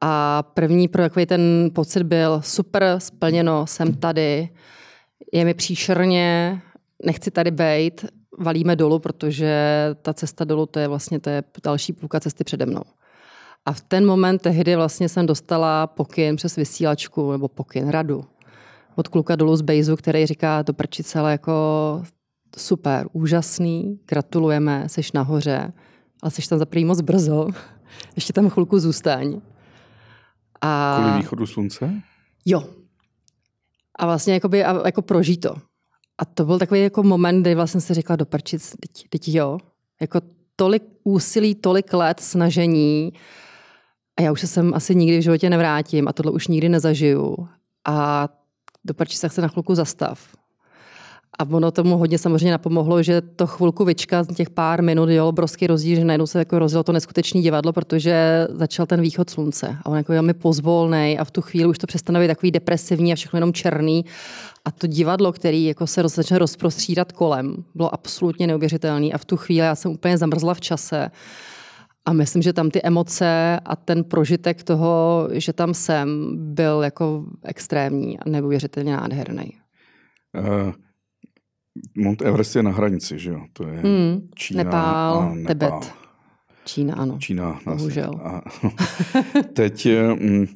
A 0.01 0.43
první 0.43 0.89
pro 0.89 1.03
takový 1.03 1.27
ten 1.27 1.71
pocit 1.75 2.03
byl 2.03 2.41
super, 2.45 2.95
splněno, 2.99 3.67
jsem 3.67 3.95
tady, 3.95 4.49
je 5.33 5.45
mi 5.45 5.55
příšerně, 5.55 6.61
nechci 7.05 7.31
tady 7.31 7.51
bejt, 7.51 8.05
valíme 8.39 8.77
dolů, 8.77 8.99
protože 8.99 9.55
ta 10.03 10.15
cesta 10.15 10.45
dolů 10.45 10.67
to 10.67 10.79
je 10.79 10.89
vlastně 10.89 11.21
to 11.21 11.31
je 11.31 11.45
další 11.65 11.93
půlka 11.93 12.21
cesty 12.21 12.45
přede 12.45 12.67
mnou. 12.67 12.83
A 13.67 13.73
v 13.73 13.81
ten 13.81 14.07
moment 14.07 14.43
tehdy 14.43 14.77
vlastně 14.77 15.09
jsem 15.09 15.27
dostala 15.27 15.87
pokyn 15.87 16.37
přes 16.37 16.57
vysílačku, 16.57 17.33
nebo 17.33 17.49
pokyn, 17.49 17.89
radu 17.89 18.25
od 18.97 19.09
kluka 19.09 19.37
dolů 19.37 19.57
z 19.57 19.63
Bejzu, 19.63 19.97
který 19.97 20.27
říká 20.27 20.63
do 20.63 20.75
prčice, 20.75 21.19
ale 21.19 21.33
jako 21.33 21.53
super, 22.57 23.07
úžasný, 23.13 24.01
gratulujeme, 24.07 24.85
seš 24.87 25.13
nahoře, 25.13 25.73
ale 26.23 26.31
seš 26.31 26.47
tam 26.47 26.59
za 26.59 26.67
moc 26.85 27.01
brzo, 27.01 27.49
ještě 28.17 28.33
tam 28.33 28.51
chvilku 28.51 28.79
zůstaň. 28.79 29.41
A... 30.61 30.99
Kvůli 31.01 31.19
východu 31.19 31.47
slunce? 31.47 32.03
Jo. 32.45 32.65
A 33.99 34.07
vlastně 34.07 34.35
jakoby, 34.35 34.65
a, 34.65 34.87
jako 34.87 35.03
prožít 35.03 35.41
to. 35.41 35.55
A 36.19 36.25
to 36.25 36.45
byl 36.45 36.59
takový 36.59 36.83
jako 36.83 37.03
moment, 37.03 37.43
kdy 37.43 37.55
vlastně 37.55 37.81
se 37.81 37.95
řekla 37.95 38.17
do 38.17 38.27
prčic, 38.27 38.75
teď, 38.81 39.09
teď 39.09 39.29
jo. 39.29 39.59
Jako 40.01 40.21
tolik 40.57 40.83
úsilí, 41.05 41.55
tolik 41.55 41.93
let 41.93 42.21
snažení 42.21 43.13
a 44.17 44.23
já 44.23 44.33
už 44.33 44.41
se 44.41 44.47
sem 44.47 44.75
asi 44.75 44.95
nikdy 44.95 45.19
v 45.19 45.23
životě 45.23 45.51
nevrátím 45.51 46.09
a 46.09 46.13
tohle 46.13 46.33
už 46.33 46.49
nikdy 46.49 46.69
nezažiju. 46.69 47.49
A 47.85 48.29
do 48.85 48.95
prčic 48.95 49.25
se 49.29 49.43
na 49.43 49.49
chvilku 49.49 49.75
zastav. 49.75 50.19
A 51.39 51.45
ono 51.51 51.71
tomu 51.71 51.97
hodně 51.97 52.19
samozřejmě 52.19 52.51
napomohlo, 52.51 53.03
že 53.03 53.21
to 53.21 53.47
chvilku 53.47 53.85
vyčkat, 53.85 54.27
těch 54.37 54.51
pár 54.51 54.83
minut, 54.83 55.09
jo, 55.09 55.29
obrovský 55.29 55.67
rozdíl, 55.67 55.97
že 55.97 56.05
najednou 56.05 56.27
se 56.27 56.39
jako 56.39 56.59
rozjelo 56.59 56.85
to 56.85 56.93
neskutečné 56.93 57.41
divadlo, 57.41 57.73
protože 57.73 58.47
začal 58.51 58.87
ten 58.87 59.01
východ 59.01 59.31
slunce. 59.31 59.77
A 59.83 59.87
on 59.87 59.97
jako 59.97 60.13
je 60.13 60.23
mi 60.23 60.35
pozvolnej 60.35 61.19
a 61.21 61.25
v 61.25 61.31
tu 61.31 61.43
chvíli 61.43 61.67
už 61.67 61.79
to 61.79 61.87
přestane 61.87 62.21
být 62.21 62.29
takový 62.29 62.51
depresivní 62.51 63.13
a 63.13 63.17
všechno 63.17 63.37
jenom 63.37 63.53
černý. 63.53 64.05
A 64.65 64.71
to 64.71 64.87
divadlo, 64.87 65.33
který 65.33 65.65
jako 65.65 65.87
se 65.87 66.03
začne 66.09 66.39
rozprostřídat 66.39 67.13
kolem, 67.13 67.65
bylo 67.75 67.95
absolutně 67.95 68.47
neuvěřitelné. 68.47 69.07
A 69.07 69.19
v 69.19 69.25
tu 69.25 69.37
chvíli 69.37 69.67
já 69.67 69.75
jsem 69.75 69.91
úplně 69.91 70.19
zamrzla 70.19 70.55
v 70.55 70.61
čase. 70.61 71.11
A 72.07 72.13
myslím, 72.13 72.43
že 72.43 72.53
tam 72.53 72.71
ty 72.71 72.83
emoce 72.83 73.61
a 73.65 73.77
ten 73.77 74.05
prožitek 74.05 74.63
toho, 74.63 75.29
že 75.33 75.53
tam 75.53 75.75
jsem, 75.75 76.31
byl 76.55 76.83
jako 76.83 77.25
extrémní 77.43 78.19
a 78.19 78.29
neuvěřitelně 78.29 78.97
nádherný. 78.97 79.53
Uh, 80.39 80.73
Mount 81.95 82.23
Everest 82.23 82.57
je 82.57 82.63
na 82.63 82.71
hranici, 82.71 83.19
že 83.19 83.31
jo? 83.31 83.41
To 83.53 83.69
je 83.69 83.81
hmm, 83.81 84.29
Čína 84.35 84.65
Nepál, 84.65 85.19
a 85.19 85.35
Nepál. 85.35 85.47
Tibet. 85.81 85.93
Čína, 86.65 86.95
ano. 86.95 87.19
Čína, 87.19 87.61
bohužel. 87.65 88.11
A, 88.23 88.43
teď 89.53 89.89
mm, 90.21 90.47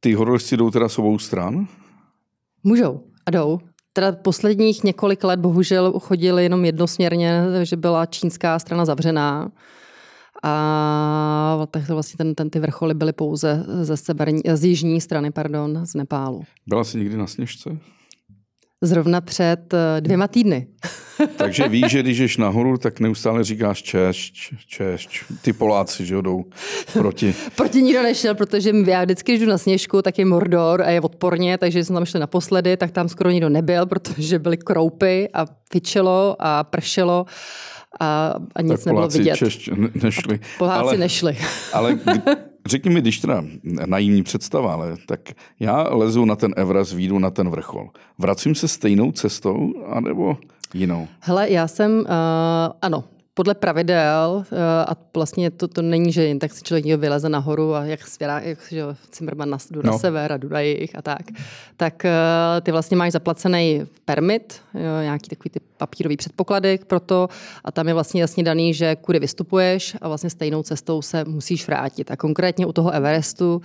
ty 0.00 0.14
horolezci 0.14 0.56
jdou 0.56 0.70
teda 0.70 0.88
s 0.88 0.98
obou 0.98 1.18
stran? 1.18 1.66
Můžou 2.64 3.00
a 3.26 3.30
jdou. 3.30 3.58
Teda 3.92 4.12
posledních 4.12 4.84
několik 4.84 5.24
let 5.24 5.40
bohužel 5.40 5.92
chodili 6.00 6.42
jenom 6.42 6.64
jednosměrně, 6.64 7.42
že 7.62 7.76
byla 7.76 8.06
čínská 8.06 8.58
strana 8.58 8.84
zavřená. 8.84 9.50
A 10.42 11.66
tak 11.70 11.86
to 11.86 11.94
vlastně 11.94 12.16
ten, 12.16 12.34
ten, 12.34 12.50
ty 12.50 12.60
vrcholy 12.60 12.94
byly 12.94 13.12
pouze 13.12 13.64
ze 13.82 13.96
severní, 13.96 14.40
z 14.54 14.64
jižní 14.64 15.00
strany, 15.00 15.30
pardon, 15.30 15.86
z 15.86 15.94
Nepálu. 15.94 16.42
Byla 16.66 16.84
jsi 16.84 16.98
někdy 16.98 17.16
na 17.16 17.26
Sněžce? 17.26 17.78
Zrovna 18.84 19.20
před 19.20 19.74
eh, 19.74 20.00
dvěma 20.00 20.28
týdny. 20.28 20.66
Takže 21.36 21.68
víš, 21.68 21.86
že 21.86 22.02
když 22.02 22.18
ješ 22.18 22.36
nahoru, 22.36 22.78
tak 22.78 23.00
neustále 23.00 23.44
říkáš 23.44 23.82
češ, 23.82 24.32
češ. 24.66 25.24
Ty 25.42 25.52
Poláci, 25.52 26.06
že 26.06 26.14
jdou 26.14 26.44
proti. 26.92 27.34
proti 27.56 27.82
nikdo 27.82 28.02
nešel, 28.02 28.34
protože 28.34 28.72
já 28.86 29.02
vždycky, 29.04 29.32
když 29.32 29.42
jdu 29.42 29.50
na 29.50 29.58
sněžku, 29.58 30.02
tak 30.02 30.18
je 30.18 30.24
Mordor 30.24 30.82
a 30.82 30.90
je 30.90 31.00
odporně, 31.00 31.58
takže 31.58 31.84
jsme 31.84 31.94
tam 31.94 32.04
šli 32.04 32.20
naposledy, 32.20 32.76
tak 32.76 32.90
tam 32.90 33.08
skoro 33.08 33.30
nikdo 33.30 33.48
nebyl, 33.48 33.86
protože 33.86 34.38
byly 34.38 34.56
kroupy 34.56 35.28
a 35.34 35.46
fičelo 35.72 36.36
a 36.38 36.64
pršelo 36.64 37.26
a, 38.00 38.34
a 38.54 38.62
nic 38.62 38.72
tak 38.72 38.86
nebylo 38.86 39.00
Poláci 39.00 39.18
vidět. 39.18 39.36
Češ 39.36 39.70
nešli. 40.02 40.34
A 40.34 40.58
Poláci 40.58 40.80
ale, 40.80 40.96
nešli. 40.96 41.36
ale 41.72 41.98
řekni 42.66 42.90
mi, 42.90 43.00
když 43.00 43.18
teda 43.18 43.44
najímní 43.86 44.22
představa, 44.22 44.72
ale 44.72 44.96
tak 45.06 45.20
já 45.60 45.82
lezu 45.82 46.24
na 46.24 46.36
ten 46.36 46.54
Everest, 46.56 46.92
výjdu 46.92 47.18
na 47.18 47.30
ten 47.30 47.50
vrchol. 47.50 47.88
Vracím 48.18 48.54
se 48.54 48.68
stejnou 48.68 49.12
cestou, 49.12 49.72
anebo 49.86 50.36
jinou? 50.74 51.08
Hele, 51.20 51.50
já 51.50 51.68
jsem, 51.68 51.98
uh, 52.00 52.06
ano, 52.82 53.04
podle 53.34 53.54
pravidel, 53.54 54.44
eh, 54.52 54.56
a 54.86 54.96
vlastně 55.16 55.50
to, 55.50 55.68
to 55.68 55.82
není, 55.82 56.12
že 56.12 56.24
jen 56.24 56.38
tak 56.38 56.52
si 56.52 56.62
člověk 56.62 56.84
vyleze 56.84 57.28
nahoru 57.28 57.74
a 57.74 57.84
jak 57.84 58.08
svěrá, 58.08 58.40
jak 58.40 58.58
že 58.70 58.82
Cimmerman 59.10 59.50
na, 59.50 59.58
jdu 59.70 59.80
no. 59.84 59.92
na 59.92 59.98
sever 59.98 60.32
a 60.32 60.36
jdu 60.36 60.48
na 60.48 60.60
jich 60.60 60.96
a 60.96 61.02
tak, 61.02 61.22
tak 61.76 62.04
eh, 62.04 62.12
ty 62.60 62.72
vlastně 62.72 62.96
máš 62.96 63.12
zaplacený 63.12 63.82
permit, 64.04 64.60
nějaký 65.02 65.28
takový 65.28 65.50
ty 65.50 65.60
papírový 65.76 66.16
předpoklady 66.16 66.78
pro 66.86 67.00
to 67.00 67.28
a 67.64 67.72
tam 67.72 67.88
je 67.88 67.94
vlastně 67.94 68.20
jasně 68.20 68.44
daný, 68.44 68.74
že 68.74 68.96
kudy 68.96 69.18
vystupuješ 69.18 69.96
a 70.00 70.08
vlastně 70.08 70.30
stejnou 70.30 70.62
cestou 70.62 71.02
se 71.02 71.24
musíš 71.24 71.66
vrátit. 71.66 72.10
A 72.10 72.16
konkrétně 72.16 72.66
u 72.66 72.72
toho 72.72 72.90
Everestu 72.90 73.62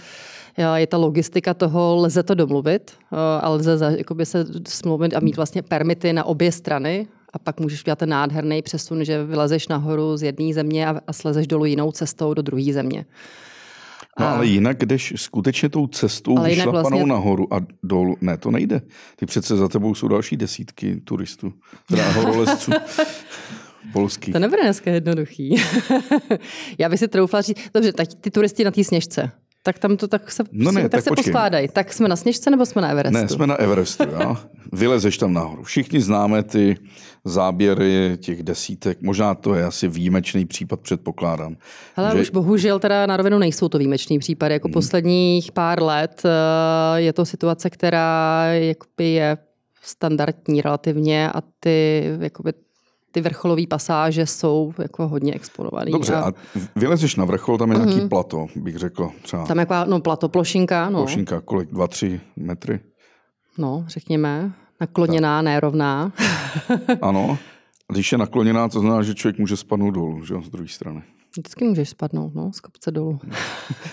eh, 0.58 0.80
je 0.80 0.88
ta 0.88 0.98
logistika 0.98 1.54
toho, 1.54 1.96
lze 1.96 2.24
to 2.24 2.36
domluvit, 2.36 2.92
ale 3.42 3.56
lze 3.56 3.96
jakoby 3.98 4.26
se 4.26 4.46
smluvit 4.68 5.16
a 5.16 5.20
mít 5.20 5.36
vlastně 5.36 5.62
permity 5.62 6.14
na 6.14 6.24
obě 6.24 6.52
strany, 6.52 7.08
a 7.38 7.40
pak 7.40 7.60
můžeš 7.60 7.84
udělat 7.84 8.00
ten 8.00 8.10
nádherný 8.10 8.62
přesun, 8.62 9.06
že 9.06 9.24
vylezeš 9.24 9.68
nahoru 9.68 10.18
z 10.18 10.24
jedné 10.24 10.54
země 10.54 10.88
a, 10.88 11.02
a 11.08 11.14
slezeš 11.14 11.48
dolů 11.48 11.66
jinou 11.66 11.92
cestou 11.92 12.34
do 12.34 12.42
druhé 12.42 12.74
země. 12.74 13.06
No 14.20 14.26
a... 14.26 14.32
ale 14.32 14.46
jinak 14.46 14.86
jdeš 14.86 15.14
skutečně 15.16 15.70
tou 15.70 15.88
cestou 15.88 16.44
vyšlapanou 16.44 16.82
vlastně... 16.82 17.06
nahoru 17.06 17.54
a 17.54 17.58
dolů. 17.84 18.18
Ne, 18.22 18.38
to 18.38 18.52
nejde. 18.52 18.82
Ty 19.16 19.26
přece 19.26 19.56
za 19.56 19.68
tebou 19.68 19.96
jsou 19.96 20.08
další 20.08 20.38
desítky 20.38 21.02
turistů, 21.04 21.54
teda 21.90 22.12
horolezců. 22.12 22.72
Polský. 23.94 24.32
To 24.32 24.40
nebude 24.40 24.62
dneska 24.62 24.92
jednoduchý. 24.92 25.56
Já 26.78 26.90
bych 26.90 27.00
si 27.00 27.08
troufla 27.08 27.42
říct, 27.42 27.58
dobře, 27.74 27.94
tak 27.94 28.08
ty 28.22 28.32
turisti 28.32 28.64
na 28.64 28.72
té 28.72 28.84
sněžce, 28.84 29.32
tak 29.68 29.80
tam 29.80 29.98
to 29.98 30.08
tak 30.08 30.32
se, 30.32 30.44
no 30.52 30.72
ne, 30.72 30.82
tak, 30.82 30.92
tak 30.92 31.04
se 31.04 31.10
poskládají. 31.16 31.68
Tak 31.68 31.94
jsme 31.94 32.08
na 32.08 32.16
Sněžce 32.16 32.52
nebo 32.52 32.66
jsme 32.66 32.82
na 32.82 32.90
Everestu? 32.90 33.18
Ne, 33.18 33.30
jsme 33.30 33.48
na 33.48 33.56
Everestu, 33.56 34.04
jo. 34.04 34.38
Vylezeš 34.74 35.18
tam 35.18 35.34
nahoru. 35.34 35.64
Všichni 35.64 36.02
známe 36.02 36.44
ty 36.44 36.78
záběry 37.26 38.18
těch 38.18 38.44
desítek. 38.44 39.02
Možná 39.02 39.36
to 39.36 39.56
je 39.56 39.66
asi 39.66 39.88
výjimečný 39.88 40.46
případ, 40.46 40.80
předpokládám. 40.80 41.56
Ale 41.96 42.12
že... 42.12 42.22
už 42.22 42.30
bohužel 42.30 42.80
teda 42.80 43.06
na 43.06 43.18
rovinu 43.18 43.40
nejsou 43.40 43.70
to 43.70 43.78
výjimečný 43.78 44.20
případy. 44.20 44.54
Jako 44.54 44.68
hmm. 44.68 44.74
posledních 44.74 45.52
pár 45.52 45.84
let 45.84 46.22
eh, 46.26 47.02
je 47.02 47.14
to 47.14 47.26
situace, 47.26 47.70
která 47.70 48.46
je 49.00 49.38
standardní 49.82 50.62
relativně 50.62 51.32
a 51.32 51.42
ty 51.60 52.04
jakoby, 52.20 52.54
ty 53.12 53.22
vrcholové 53.22 53.68
pasáže 53.68 54.26
jsou 54.26 54.74
jako 54.78 55.08
hodně 55.08 55.34
exponované. 55.34 55.92
Dobře, 55.92 56.16
a, 56.16 56.28
a 56.28 56.34
vylezeš 56.76 57.16
na 57.16 57.26
vrchol, 57.26 57.58
tam 57.58 57.72
je 57.72 57.78
nějaký 57.78 57.94
mm-hmm. 57.94 58.10
plato, 58.10 58.48
bych 58.56 58.76
řekl. 58.76 59.10
Třeba... 59.22 59.46
Tam 59.46 59.58
je 59.58 59.68
jako, 59.70 59.90
no 59.90 60.00
plato, 60.00 60.30
plošinka. 60.30 60.90
No. 60.90 61.00
Plošinka, 61.00 61.42
kolik? 61.42 61.70
Dva, 61.72 61.88
tři 61.88 62.22
metry? 62.36 62.80
No, 63.58 63.86
řekněme. 63.88 64.52
Nakloněná, 64.82 65.42
nerovná. 65.42 66.12
ano. 67.02 67.38
Když 67.92 68.12
je 68.12 68.18
nakloněná, 68.18 68.70
to 68.70 68.80
znamená, 68.80 69.04
že 69.04 69.16
člověk 69.16 69.40
může 69.40 69.58
spadnout 69.58 69.94
dolů, 69.94 70.26
že 70.26 70.36
z 70.46 70.50
druhé 70.50 70.68
strany. 70.68 71.02
Vždycky 71.38 71.66
můžeš 71.66 71.90
spadnout, 71.90 72.36
no, 72.36 72.54
z 72.54 72.60
kopce 72.60 72.92
dolů. 72.92 73.20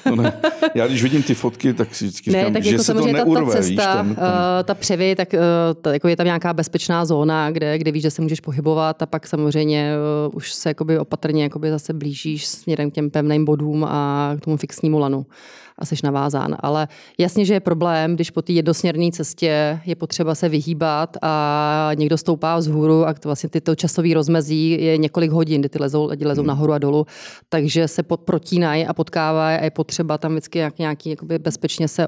No 0.06 0.16
ne. 0.16 0.32
Já 0.74 0.86
když 0.86 1.02
vidím 1.02 1.22
ty 1.22 1.34
fotky, 1.34 1.74
tak 1.74 1.94
si 1.94 2.04
vždycky 2.04 2.30
ne, 2.30 2.38
říkám, 2.38 2.52
tak 2.52 2.62
že 2.62 2.70
jako 2.70 2.84
se 2.84 2.94
to 2.94 3.06
neurve, 3.06 3.46
ta, 3.46 3.52
ta 3.52 3.62
cesta, 3.62 3.70
víš, 3.70 3.76
ten, 3.76 4.14
ten... 4.14 4.24
Uh, 4.24 4.64
ta 4.64 4.74
převy, 4.74 5.14
tak 5.16 5.32
uh, 5.32 5.40
ta, 5.82 5.92
jako 5.92 6.08
je 6.08 6.16
tam 6.16 6.26
nějaká 6.26 6.52
bezpečná 6.52 7.04
zóna, 7.04 7.50
kde, 7.50 7.78
kde 7.78 7.92
víš, 7.92 8.02
že 8.02 8.10
se 8.10 8.22
můžeš 8.22 8.40
pohybovat 8.40 9.02
a 9.02 9.06
pak 9.06 9.26
samozřejmě 9.26 9.92
uh, 10.26 10.36
už 10.36 10.52
se 10.52 10.70
jakoby 10.70 10.98
opatrně 10.98 11.42
jakoby 11.42 11.70
zase 11.70 11.92
blížíš 11.92 12.46
směrem 12.46 12.90
k 12.90 12.94
těm 12.94 13.10
pevným 13.10 13.44
bodům 13.44 13.84
a 13.84 14.34
k 14.40 14.44
tomu 14.44 14.56
fixnímu 14.56 14.98
lanu 14.98 15.26
a 15.78 15.84
jsi 15.84 15.94
navázán. 16.04 16.56
Ale 16.60 16.88
jasně, 17.18 17.44
že 17.44 17.54
je 17.54 17.60
problém, 17.60 18.14
když 18.14 18.30
po 18.30 18.42
té 18.42 18.52
jednosměrné 18.52 19.10
cestě 19.12 19.80
je 19.84 19.96
potřeba 19.96 20.34
se 20.34 20.48
vyhýbat 20.48 21.16
a 21.22 21.90
někdo 21.94 22.18
stoupá 22.18 22.56
vzhůru 22.56 23.06
a 23.06 23.14
to 23.14 23.28
vlastně 23.28 23.48
tyto 23.48 23.74
časový 23.74 24.14
rozmezí 24.14 24.70
je 24.70 24.98
několik 24.98 25.30
hodin, 25.30 25.60
kdy 25.60 25.68
ty 25.68 25.78
lezou, 25.78 26.06
lidi 26.06 26.24
lezou 26.24 26.42
hmm. 26.42 26.48
nahoru 26.48 26.72
a 26.72 26.78
dolů, 26.78 27.06
takže 27.48 27.88
se 27.88 28.02
pod, 28.02 28.20
protínají 28.20 28.86
a 28.86 28.94
potkávají 28.94 29.58
a 29.58 29.64
je 29.64 29.70
potřeba 29.70 30.18
tam 30.18 30.32
vždycky 30.32 30.58
nějak, 30.58 30.78
nějaký 30.78 31.10
jakoby 31.10 31.38
bezpečně 31.38 31.88
se 31.88 32.06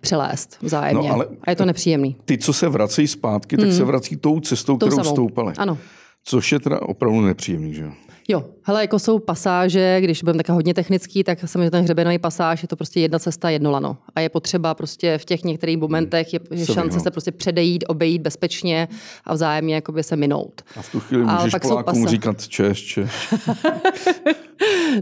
přelézt 0.00 0.58
vzájemně. 0.62 1.08
No, 1.08 1.14
ale 1.14 1.26
a 1.42 1.50
je 1.50 1.56
to 1.56 1.64
nepříjemný. 1.64 2.16
Ty, 2.24 2.38
co 2.38 2.52
se 2.52 2.68
vracejí 2.68 3.08
zpátky, 3.08 3.56
tak 3.56 3.66
hmm. 3.66 3.76
se 3.76 3.84
vrací 3.84 4.16
tou 4.16 4.40
cestou, 4.40 4.76
tou 4.76 4.86
kterou 4.86 5.04
samou. 5.04 5.14
stoupali. 5.14 5.52
Ano. 5.58 5.78
Což 6.24 6.52
je 6.52 6.60
teda 6.60 6.82
opravdu 6.82 7.20
nepříjemný, 7.20 7.74
že 7.74 7.82
jo? 7.82 7.90
Jo, 8.30 8.44
hele, 8.62 8.80
jako 8.80 8.98
jsou 8.98 9.18
pasáže, 9.18 10.00
když 10.00 10.22
budeme 10.22 10.36
také 10.36 10.52
hodně 10.52 10.74
technický, 10.74 11.24
tak 11.24 11.38
samozřejmě 11.46 11.70
ten 11.70 11.84
hřebenový 11.84 12.18
pasáž 12.18 12.62
je 12.62 12.68
to 12.68 12.76
prostě 12.76 13.00
jedna 13.00 13.18
cesta, 13.18 13.50
jedno 13.50 13.70
lano. 13.70 13.96
A 14.14 14.20
je 14.20 14.28
potřeba 14.28 14.74
prostě 14.74 15.18
v 15.18 15.24
těch 15.24 15.44
některých 15.44 15.78
momentech 15.78 16.34
je, 16.34 16.40
je 16.50 16.66
šance 16.66 17.00
se 17.00 17.10
prostě 17.10 17.32
předejít, 17.32 17.84
obejít 17.88 18.22
bezpečně 18.22 18.88
a 19.24 19.34
vzájemně 19.34 19.74
jakoby 19.74 20.02
se 20.02 20.16
minout. 20.16 20.62
A 20.76 20.82
v 20.82 20.92
tu 20.92 21.00
chvíli 21.00 21.24
můžeš 21.24 21.50
pak 21.50 21.62
Polákům 21.62 22.02
pasa... 22.02 22.10
říkat 22.10 22.48
češ, 22.48 22.82
češ. 22.82 23.34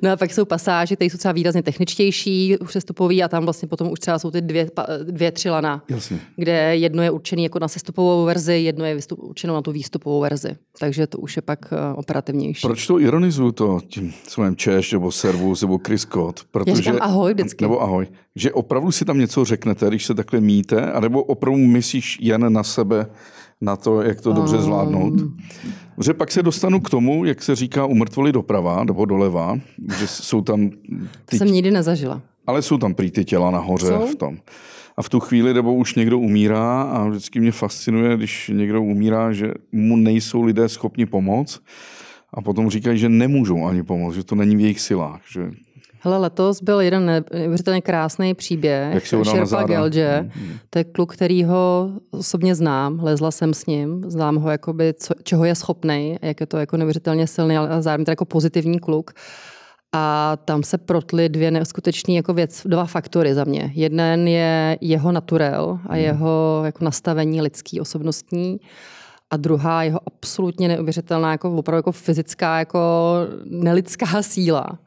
no 0.02 0.12
a 0.12 0.16
pak 0.16 0.32
jsou 0.32 0.44
pasáže, 0.44 0.96
které 0.96 1.10
jsou 1.10 1.18
třeba 1.18 1.32
výrazně 1.32 1.62
techničtější, 1.62 2.56
přestupový 2.66 3.22
a 3.22 3.28
tam 3.28 3.44
vlastně 3.44 3.68
potom 3.68 3.90
už 3.90 3.98
třeba 3.98 4.18
jsou 4.18 4.30
ty 4.30 4.40
dvě, 4.40 4.70
dvě 5.02 5.32
tři 5.32 5.50
lana, 5.50 5.84
Jasně. 5.88 6.20
kde 6.36 6.76
jedno 6.76 7.02
je 7.02 7.10
určené 7.10 7.42
jako 7.42 7.58
na 7.58 7.68
sestupovou 7.68 8.24
verzi, 8.24 8.54
jedno 8.54 8.84
je 8.84 8.98
určeno 9.16 9.54
na 9.54 9.62
tu 9.62 9.72
výstupovou 9.72 10.20
verzi. 10.20 10.56
Takže 10.78 11.06
to 11.06 11.18
už 11.18 11.36
je 11.36 11.42
pak 11.42 11.72
eh, 11.72 11.94
operativnější. 11.94 12.66
Proč 12.66 12.86
to 12.86 12.98
ironizuju 13.16 13.52
to 13.52 13.80
tím 13.88 14.12
svým 14.28 14.56
Češ 14.56 14.92
nebo 14.92 15.12
Servus 15.12 15.62
nebo 15.62 15.80
Chris 15.86 16.00
Scott? 16.00 16.40
Protože, 16.50 16.90
Já 16.90 16.98
ahoj 16.98 17.34
vždycky. 17.34 17.64
Nebo 17.64 17.82
ahoj. 17.82 18.06
Že 18.34 18.52
opravdu 18.52 18.92
si 18.92 19.04
tam 19.04 19.18
něco 19.18 19.44
řeknete, 19.44 19.88
když 19.88 20.06
se 20.06 20.14
takhle 20.14 20.40
míte, 20.40 20.92
anebo 20.92 21.22
opravdu 21.22 21.58
myslíš 21.58 22.18
jen 22.20 22.52
na 22.52 22.62
sebe, 22.62 23.06
na 23.60 23.76
to, 23.76 24.02
jak 24.02 24.20
to 24.20 24.32
dobře 24.32 24.58
zvládnout. 24.58 25.14
Že 26.04 26.14
pak 26.14 26.30
se 26.30 26.42
dostanu 26.42 26.80
k 26.80 26.90
tomu, 26.90 27.24
jak 27.24 27.42
se 27.42 27.56
říká 27.56 27.86
u 27.86 27.94
mrtvoli 27.94 28.32
doprava 28.32 28.84
nebo 28.84 29.04
doleva, 29.04 29.58
že 29.98 30.06
jsou 30.06 30.40
tam... 30.40 30.70
Ty... 30.70 30.76
To 31.30 31.36
jsem 31.36 31.52
nikdy 31.52 31.70
nezažila. 31.70 32.22
Ale 32.46 32.62
jsou 32.62 32.78
tam 32.78 32.94
prý 32.94 33.10
ty 33.10 33.24
těla 33.24 33.50
nahoře 33.50 33.86
jsou? 33.86 34.06
v 34.06 34.14
tom. 34.14 34.38
A 34.96 35.02
v 35.02 35.08
tu 35.08 35.20
chvíli, 35.20 35.54
nebo 35.54 35.74
už 35.74 35.94
někdo 35.94 36.18
umírá 36.18 36.82
a 36.82 37.08
vždycky 37.08 37.40
mě 37.40 37.52
fascinuje, 37.52 38.16
když 38.16 38.50
někdo 38.54 38.82
umírá, 38.82 39.32
že 39.32 39.54
mu 39.72 39.96
nejsou 39.96 40.42
lidé 40.42 40.68
schopni 40.68 41.06
pomoct 41.06 41.60
a 42.34 42.42
potom 42.42 42.70
říkají, 42.70 42.98
že 42.98 43.08
nemůžou 43.08 43.64
ani 43.64 43.82
pomoct, 43.82 44.14
že 44.14 44.24
to 44.24 44.34
není 44.34 44.56
v 44.56 44.60
jejich 44.60 44.80
silách. 44.80 45.20
Že... 45.32 45.50
Hele, 46.00 46.18
letos 46.18 46.62
byl 46.62 46.80
jeden 46.80 47.24
neuvěřitelně 47.32 47.80
krásný 47.80 48.34
příběh. 48.34 48.94
Jak 48.94 49.06
se 49.06 49.24
Sherpa 49.24 49.62
Gelže. 49.62 50.20
Mm-hmm. 50.22 50.58
To 50.70 50.78
je 50.78 50.84
kluk, 50.84 51.14
který 51.14 51.44
ho 51.44 51.90
osobně 52.10 52.54
znám, 52.54 53.00
lezla 53.02 53.30
jsem 53.30 53.54
s 53.54 53.66
ním, 53.66 54.04
znám 54.06 54.36
ho, 54.36 54.50
jakoby, 54.50 54.94
co, 54.94 55.14
čeho 55.22 55.44
je 55.44 55.54
schopný, 55.54 56.16
jak 56.22 56.40
je 56.40 56.46
to 56.46 56.58
jako 56.58 56.76
neuvěřitelně 56.76 57.26
silný, 57.26 57.56
ale 57.56 57.82
zároveň 57.82 58.04
jako 58.08 58.24
pozitivní 58.24 58.78
kluk. 58.78 59.10
A 59.92 60.36
tam 60.44 60.62
se 60.62 60.78
protly 60.78 61.28
dvě 61.28 61.50
neskutečné 61.50 62.14
jako 62.14 62.34
věc, 62.34 62.62
dva 62.64 62.84
faktory 62.84 63.34
za 63.34 63.44
mě. 63.44 63.72
Jeden 63.74 64.28
je 64.28 64.78
jeho 64.80 65.12
naturel 65.12 65.78
a 65.86 65.94
mm. 65.94 66.00
jeho 66.00 66.62
jako 66.64 66.84
nastavení 66.84 67.42
lidský, 67.42 67.80
osobnostní 67.80 68.60
a 69.30 69.36
druhá 69.36 69.82
jeho 69.82 70.00
absolutně 70.06 70.68
neuvěřitelná, 70.68 71.32
jako 71.32 71.56
opravdu 71.56 71.78
jako 71.78 71.92
fyzická, 71.92 72.58
jako 72.58 72.80
nelidská 73.44 74.22
síla. 74.22 74.78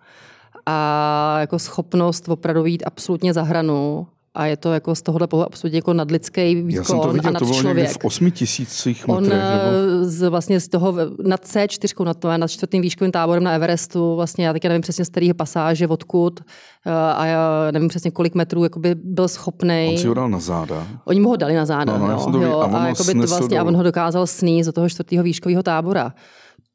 A 0.65 1.37
jako 1.39 1.59
schopnost 1.59 2.29
opravdu 2.29 2.65
jít 2.65 2.83
absolutně 2.85 3.33
za 3.33 3.41
hranu 3.41 4.07
a 4.33 4.45
je 4.45 4.57
to 4.57 4.73
jako 4.73 4.95
z 4.95 5.01
tohohle 5.01 5.27
pohledu 5.27 5.47
absolutně 5.47 5.77
jako 5.77 5.93
nadlidský 5.93 6.55
výkon 6.55 6.69
Já 6.69 6.83
jsem 6.83 6.99
to 6.99 7.11
viděl, 7.11 7.29
a 7.29 7.31
nad 7.31 7.39
to 7.39 7.45
bylo 7.45 7.61
člověk. 7.61 8.01
v 8.01 8.05
osmi 8.05 8.31
tisících 8.31 9.09
On 9.09 9.23
metrech, 9.23 9.41
nebo? 9.41 10.05
z, 10.05 10.29
vlastně 10.29 10.59
z 10.59 10.67
toho 10.67 10.93
nad 11.23 11.45
C4, 11.45 12.05
nad, 12.05 12.23
nad 12.37 12.47
čtvrtým 12.47 12.81
výškovým 12.81 13.11
táborem 13.11 13.43
na 13.43 13.51
Everestu, 13.51 14.15
vlastně 14.15 14.47
já 14.47 14.53
taky 14.53 14.69
nevím 14.69 14.81
přesně 14.81 15.05
z 15.05 15.09
kterého 15.09 15.33
pasáže, 15.33 15.87
odkud 15.87 16.39
eh, 16.85 16.91
a 16.91 17.25
já 17.25 17.71
nevím 17.71 17.89
přesně 17.89 18.11
kolik 18.11 18.35
metrů 18.35 18.63
jakoby 18.63 18.95
byl 18.95 19.27
schopný. 19.27 19.87
On 19.89 19.97
si 19.97 20.07
ho 20.07 20.13
dal 20.13 20.29
na 20.29 20.39
záda. 20.39 20.87
Oni 21.05 21.19
mu 21.19 21.29
ho 21.29 21.35
dali 21.35 21.55
na 21.55 21.65
záda, 21.65 21.97
no, 21.97 22.07
no, 22.07 22.39
jo, 22.39 22.41
jo, 22.41 22.59
a, 22.59 22.65
a, 22.65 22.87
jakoby 22.87 23.13
to 23.13 23.27
vlastně, 23.27 23.57
do... 23.57 23.63
a 23.63 23.67
on 23.67 23.75
ho 23.75 23.83
dokázal 23.83 24.27
sníst 24.27 24.65
do 24.65 24.71
toho 24.71 24.89
čtvrtého 24.89 25.23
výškového 25.23 25.63
tábora 25.63 26.13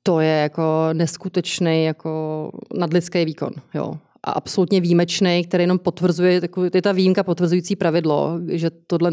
to 0.06 0.20
je 0.20 0.30
jako 0.30 0.88
neskutečný 0.92 1.84
jako 1.84 2.50
nadlidský 2.78 3.24
výkon. 3.24 3.50
Jo 3.74 3.94
a 4.24 4.30
absolutně 4.32 4.80
výjimečný, 4.80 5.44
který 5.44 5.62
jenom 5.62 5.78
potvrzuje, 5.78 6.40
je 6.74 6.82
ta 6.82 6.92
výjimka 6.92 7.22
potvrzující 7.22 7.76
pravidlo, 7.76 8.40
že 8.48 8.70
tohle 8.86 9.12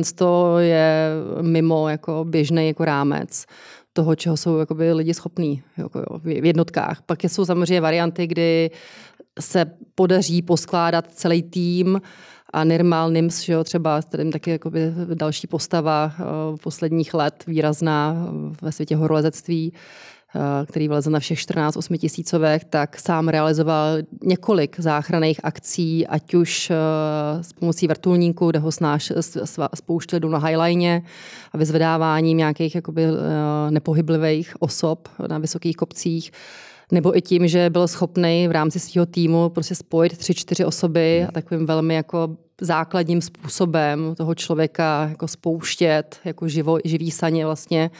je 0.60 1.10
mimo 1.41 1.89
jako 1.89 2.26
běžný 2.30 2.67
jako 2.67 2.86
rámec 2.86 3.45
toho, 3.93 4.15
čeho 4.15 4.38
jsou 4.38 4.58
jakoby 4.58 4.93
lidi 4.93 5.13
schopní 5.13 5.63
jako 5.78 6.19
v 6.24 6.45
jednotkách. 6.45 7.02
Pak 7.06 7.24
jsou 7.24 7.45
samozřejmě 7.45 7.82
varianty, 7.82 8.28
kdy 8.28 8.71
se 9.39 9.65
podaří 9.95 10.41
poskládat 10.41 11.12
celý 11.12 11.43
tým 11.43 12.02
a 12.54 12.63
Nirmal 12.63 13.12
Nims, 13.12 13.41
že 13.41 13.54
jo, 13.54 13.63
třeba 13.63 14.02
kterým 14.02 14.32
taky 14.32 14.52
jakoby 14.52 14.93
další 15.13 15.47
postava 15.47 16.13
uh, 16.19 16.58
posledních 16.63 17.13
let 17.13 17.43
výrazná 17.47 18.28
ve 18.62 18.71
světě 18.71 18.95
horolezectví, 18.95 19.74
Eh, 19.74 20.21
který 20.65 20.88
vyleze 20.88 21.10
na 21.10 21.20
všech 21.20 21.39
14 21.39 21.78
8 21.78 21.98
tisícovek, 21.98 22.63
tak 22.63 23.00
sám 23.00 23.28
realizoval 23.28 23.98
několik 24.24 24.80
záchranných 24.80 25.39
akcí, 25.44 26.08
ať 26.08 26.34
už 26.34 26.70
eh, 26.70 26.76
s 27.44 27.54
pomocí 27.54 27.88
vrtulníku, 27.88 28.50
kde 28.50 28.60
ho 28.60 28.72
snáš, 28.72 29.12
spouštěli 29.76 30.20
do 30.20 30.30
na 30.30 30.39
highline 30.39 31.02
a 31.52 31.58
vyzvedáváním 31.58 32.38
nějakých 32.38 32.76
jakoby, 32.76 33.04
eh, 33.04 33.72
nepohyblivých 33.72 34.62
osob 34.62 35.10
na 35.28 35.38
vysokých 35.38 35.76
kopcích, 35.76 36.32
nebo 36.91 37.17
i 37.17 37.22
tím, 37.22 37.48
že 37.48 37.70
byl 37.70 37.88
schopný 37.88 38.48
v 38.48 38.52
rámci 38.52 38.80
svého 38.80 39.06
týmu 39.06 39.50
prostě 39.50 39.76
spojit 39.76 40.17
tři, 40.17 40.34
čtyři 40.34 40.65
osoby 40.65 41.26
a 41.30 41.32
takovým 41.32 41.65
velmi 41.65 41.96
jako 41.96 42.38
základním 42.62 43.22
způsobem 43.22 44.15
toho 44.17 44.36
člověka 44.36 45.08
jako 45.10 45.28
spouštět, 45.28 46.20
jako 46.26 46.48
živo, 46.48 46.78
živý 46.86 47.12
saně 47.12 47.46
vlastně 47.46 47.91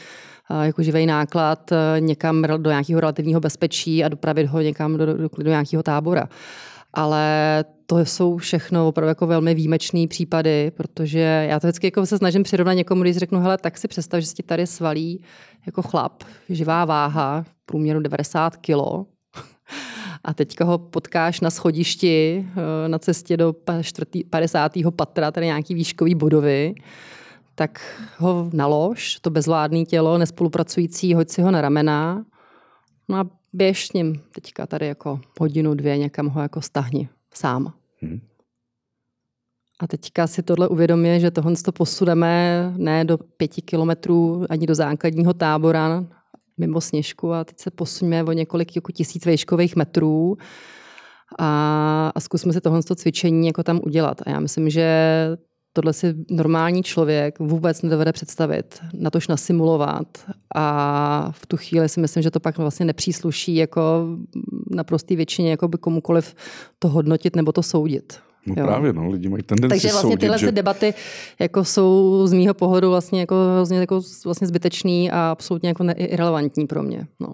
jako 0.62 0.82
živý 0.82 1.06
náklad 1.06 1.72
e, 1.72 2.00
někam 2.00 2.42
do 2.42 2.70
nějakého 2.70 3.00
relativního 3.00 3.40
bezpečí 3.40 4.04
a 4.04 4.08
dopravit 4.08 4.46
ho 4.46 4.60
někam 4.60 4.96
do, 4.96 5.06
do, 5.06 5.28
do 5.38 5.50
nějakého 5.50 5.82
tábora. 5.82 6.28
Ale 6.94 7.64
to 7.86 7.98
jsou 7.98 8.36
všechno 8.36 8.88
opravdu 8.88 9.08
jako 9.08 9.26
velmi 9.26 9.54
výjimečné 9.54 10.06
případy, 10.08 10.72
protože 10.76 11.46
já 11.48 11.60
to 11.60 11.66
vždycky 11.66 11.86
jako 11.86 12.06
se 12.06 12.18
snažím 12.18 12.42
přirovnat 12.42 12.76
někomu, 12.76 13.02
když 13.02 13.16
řeknu, 13.16 13.40
hele, 13.40 13.58
tak 13.58 13.78
si 13.78 13.88
představ, 13.88 14.20
že 14.20 14.26
se 14.26 14.34
ti 14.34 14.42
tady 14.42 14.66
svalí 14.66 15.22
jako 15.66 15.82
chlap, 15.82 16.22
živá 16.48 16.84
váha, 16.84 17.44
průměru 17.66 18.00
90 18.00 18.56
kilo, 18.56 19.06
a 20.24 20.34
teďka 20.34 20.64
ho 20.64 20.78
potkáš 20.78 21.40
na 21.40 21.50
schodišti 21.50 22.46
e, 22.84 22.88
na 22.88 22.98
cestě 22.98 23.36
do 23.36 23.54
50. 24.30 24.72
patra, 24.96 25.30
tady 25.30 25.46
nějaký 25.46 25.74
výškový 25.74 26.14
budovy 26.14 26.74
tak 27.54 28.02
ho 28.18 28.50
nalož, 28.52 29.20
to 29.20 29.30
bezvládné 29.30 29.84
tělo, 29.84 30.18
nespolupracující, 30.18 31.14
hoď 31.14 31.28
si 31.28 31.42
ho 31.42 31.50
na 31.50 31.60
ramena 31.60 32.24
no 33.08 33.16
a 33.18 33.30
běž 33.52 33.86
s 33.86 33.92
ním 33.92 34.20
teďka 34.34 34.66
tady 34.66 34.86
jako 34.86 35.20
hodinu, 35.40 35.74
dvě, 35.74 35.98
někam 35.98 36.28
ho 36.28 36.42
jako 36.42 36.60
stahni 36.60 37.08
sám. 37.34 37.72
Hmm. 38.00 38.20
A 39.80 39.86
teďka 39.86 40.26
si 40.26 40.42
tohle 40.42 40.68
uvědomí, 40.68 41.20
že 41.20 41.30
tohle 41.30 41.54
to 41.64 41.72
posuneme 41.72 42.74
ne 42.76 43.04
do 43.04 43.18
pěti 43.18 43.62
kilometrů 43.62 44.44
ani 44.50 44.66
do 44.66 44.74
základního 44.74 45.34
tábora 45.34 46.04
mimo 46.58 46.80
sněžku 46.80 47.32
a 47.32 47.44
teď 47.44 47.58
se 47.58 47.70
posuneme 47.70 48.30
o 48.30 48.32
několik 48.32 48.76
jako 48.76 48.92
tisíc 48.92 49.26
vejškových 49.26 49.76
metrů 49.76 50.36
a, 51.38 52.12
a 52.14 52.20
zkusme 52.20 52.52
si 52.52 52.60
tohle 52.60 52.82
cvičení 52.82 53.46
jako 53.46 53.62
tam 53.62 53.80
udělat. 53.84 54.22
A 54.26 54.30
já 54.30 54.40
myslím, 54.40 54.70
že 54.70 54.86
tohle 55.72 55.92
si 55.92 56.14
normální 56.30 56.82
člověk 56.82 57.38
vůbec 57.38 57.82
nedovede 57.82 58.12
představit, 58.12 58.80
natož 58.94 59.28
nasimulovat 59.28 60.06
a 60.54 61.30
v 61.34 61.46
tu 61.46 61.56
chvíli 61.56 61.88
si 61.88 62.00
myslím, 62.00 62.22
že 62.22 62.30
to 62.30 62.40
pak 62.40 62.58
vlastně 62.58 62.86
nepřísluší 62.86 63.56
jako 63.56 64.06
naprostý 64.70 65.16
většině 65.16 65.50
jako 65.50 65.68
by 65.68 65.78
komukoliv 65.78 66.34
to 66.78 66.88
hodnotit 66.88 67.36
nebo 67.36 67.52
to 67.52 67.62
soudit. 67.62 68.18
No 68.46 68.54
jo. 68.58 68.66
právě, 68.66 68.92
no, 68.92 69.10
lidi 69.10 69.28
mají 69.28 69.42
tendenci 69.42 69.74
Takže 69.74 69.88
vlastně 69.88 70.10
soudit, 70.10 70.20
tyhle 70.20 70.38
že... 70.38 70.52
debaty 70.52 70.94
jako 71.38 71.64
jsou 71.64 72.22
z 72.26 72.32
mýho 72.32 72.54
pohledu 72.54 72.90
vlastně 72.90 73.20
jako, 73.20 73.34
vlastně, 73.54 73.78
jako 73.78 74.00
vlastně 74.24 74.46
zbytečný 74.46 75.10
a 75.10 75.30
absolutně 75.30 75.68
jako 75.68 75.84
irrelevantní 75.96 76.66
pro 76.66 76.82
mě. 76.82 77.06
No. 77.20 77.32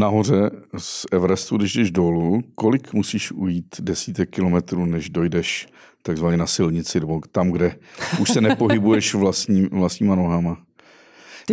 Nahoře 0.00 0.50
z 0.78 1.06
Everestu, 1.12 1.56
když 1.56 1.74
jdeš 1.74 1.90
dolů, 1.90 2.42
kolik 2.54 2.92
musíš 2.92 3.32
ujít 3.32 3.66
desítek 3.80 4.30
kilometrů, 4.30 4.86
než 4.86 5.10
dojdeš 5.10 5.68
takzvaně 6.02 6.36
na 6.36 6.46
silnici, 6.46 7.00
nebo 7.00 7.20
tam, 7.32 7.50
kde 7.50 7.76
už 8.20 8.30
se 8.30 8.40
nepohybuješ 8.40 9.14
vlastní, 9.14 9.62
vlastníma 9.62 10.14
nohama. 10.14 10.58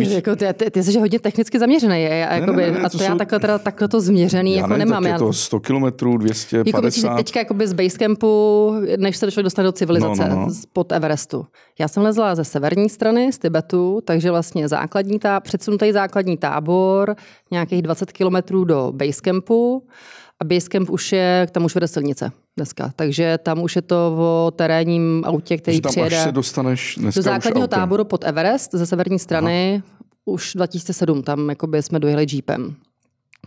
Ty, 0.04 0.14
jako, 0.14 0.36
ty, 0.36 0.46
ty, 0.52 0.70
ty 0.70 0.82
jsi 0.82 0.98
hodně 0.98 1.18
technicky 1.20 1.58
zaměřený. 1.58 2.02
Je, 2.02 2.28
a, 2.28 2.34
jakoby, 2.34 2.62
ne, 2.62 2.70
ne, 2.70 2.78
ne, 2.78 2.84
a 2.84 2.88
to, 2.88 2.98
to 2.98 3.04
já 3.04 3.10
jsou... 3.10 3.18
takhle, 3.18 3.40
teda, 3.40 3.58
takhle 3.58 3.88
to 3.88 4.00
změřený 4.00 4.54
já 4.54 4.60
jako 4.60 4.72
ne, 4.72 4.78
nemám. 4.78 5.02
Tak 5.02 5.12
je 5.12 5.18
to 5.18 5.32
100 5.32 5.60
km, 5.60 5.84
250. 6.18 6.66
Jako 6.66 6.82
myslíš, 6.82 7.04
teďka 7.16 7.40
jakoby 7.40 7.66
z 7.66 7.72
Basecampu, 7.72 8.72
než 8.96 9.16
se 9.16 9.30
člověk 9.30 9.44
dostane 9.44 9.66
do 9.66 9.72
civilizace, 9.72 10.28
no, 10.28 10.34
no, 10.34 10.46
no. 10.46 10.52
pod 10.72 10.92
Everestu. 10.92 11.46
Já 11.78 11.88
jsem 11.88 12.02
lezla 12.02 12.34
ze 12.34 12.44
severní 12.44 12.88
strany, 12.88 13.32
z 13.32 13.38
Tibetu, 13.38 14.00
takže 14.04 14.30
vlastně 14.30 14.68
základní 14.68 15.18
tá, 15.18 15.40
předsunutý 15.40 15.92
základní 15.92 16.36
tábor, 16.36 17.14
nějakých 17.50 17.82
20 17.82 18.12
kilometrů 18.12 18.64
do 18.64 18.92
Basecampu. 18.94 19.82
A 20.40 20.44
Basecamp 20.44 20.90
už 20.90 21.12
je, 21.12 21.46
tam 21.52 21.64
už 21.64 21.74
vede 21.74 21.88
silnice 21.88 22.30
dneska. 22.58 22.92
Takže 22.96 23.38
tam 23.42 23.62
už 23.62 23.76
je 23.76 23.82
to 23.82 24.16
o 24.18 24.50
terénním 24.56 25.22
autě, 25.26 25.56
který 25.56 25.80
tam 25.80 25.90
přijede 25.90 26.16
až 26.16 26.22
se 26.22 26.32
dostaneš 26.32 26.98
do 27.14 27.22
základního 27.22 27.68
táboru 27.68 28.04
pod 28.04 28.24
Everest 28.24 28.70
ze 28.74 28.86
severní 28.86 29.18
strany. 29.18 29.82
Aha. 29.84 30.04
Už 30.24 30.52
2007 30.54 31.22
tam 31.22 31.48
jakoby 31.48 31.82
jsme 31.82 31.98
dojeli 31.98 32.26
jeepem. 32.32 32.76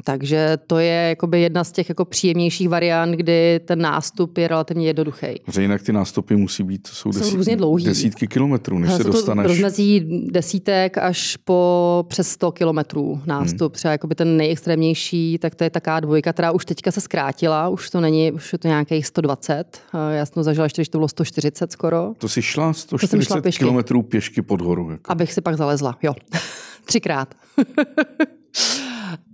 Takže 0.04 0.58
to 0.68 0.80
je 0.80 1.10
jakoby 1.10 1.42
jedna 1.42 1.64
z 1.64 1.72
těch 1.72 1.90
jako 1.90 2.06
příjemnějších 2.06 2.70
variant, 2.70 3.12
kdy 3.12 3.60
ten 3.66 3.82
nástup 3.82 4.38
je 4.38 4.48
relativně 4.48 4.88
jednoduchý. 4.88 5.28
Že 5.54 5.62
jinak 5.62 5.82
ty 5.82 5.94
nástupy 5.94 6.36
musí 6.36 6.64
být, 6.64 6.88
jsou, 6.88 7.12
desít, 7.12 7.30
jsou 7.32 7.38
různě 7.38 7.56
dlouhý. 7.56 7.86
desítky 7.86 8.28
kilometrů, 8.28 8.80
než 8.80 8.94
se 8.94 9.04
dostaneš. 9.04 9.48
rozmezí 9.48 10.22
desítek 10.32 10.98
až 10.98 11.38
po 11.38 12.06
přes 12.08 12.28
100 12.30 12.52
kilometrů 12.52 13.22
nástup. 13.26 13.62
Hmm. 13.62 13.70
Třeba 13.70 13.92
jakoby 13.92 14.16
ten 14.16 14.38
nejextrémnější, 14.38 15.38
tak 15.38 15.56
to 15.56 15.64
je 15.64 15.70
taká 15.70 16.00
dvojka, 16.00 16.34
která 16.34 16.52
už 16.52 16.66
teďka 16.66 16.92
se 16.92 17.02
zkrátila, 17.02 17.70
už 17.70 17.90
to 17.90 18.02
není, 18.02 18.32
už 18.32 18.54
je 18.54 18.60
to 18.60 18.68
nějakých 18.68 19.06
120. 19.08 19.82
Já 20.12 20.26
jsem 20.26 20.34
to 20.34 20.44
zažila 20.44 20.66
ještě, 20.66 20.82
když 20.82 20.90
to 20.90 20.98
bylo 20.98 21.08
140 21.08 21.72
skoro. 21.72 22.14
To 22.18 22.30
si 22.30 22.42
šla 22.42 22.74
140 22.74 23.24
šla 23.24 23.42
pěšky. 23.42 23.60
kilometrů 23.60 24.02
pěšky 24.02 24.42
pod 24.42 24.62
horu. 24.62 24.92
Jako. 24.92 25.12
Abych 25.12 25.34
si 25.34 25.42
pak 25.42 25.58
zalezla, 25.58 25.98
jo. 26.02 26.14
Třikrát. 26.86 27.36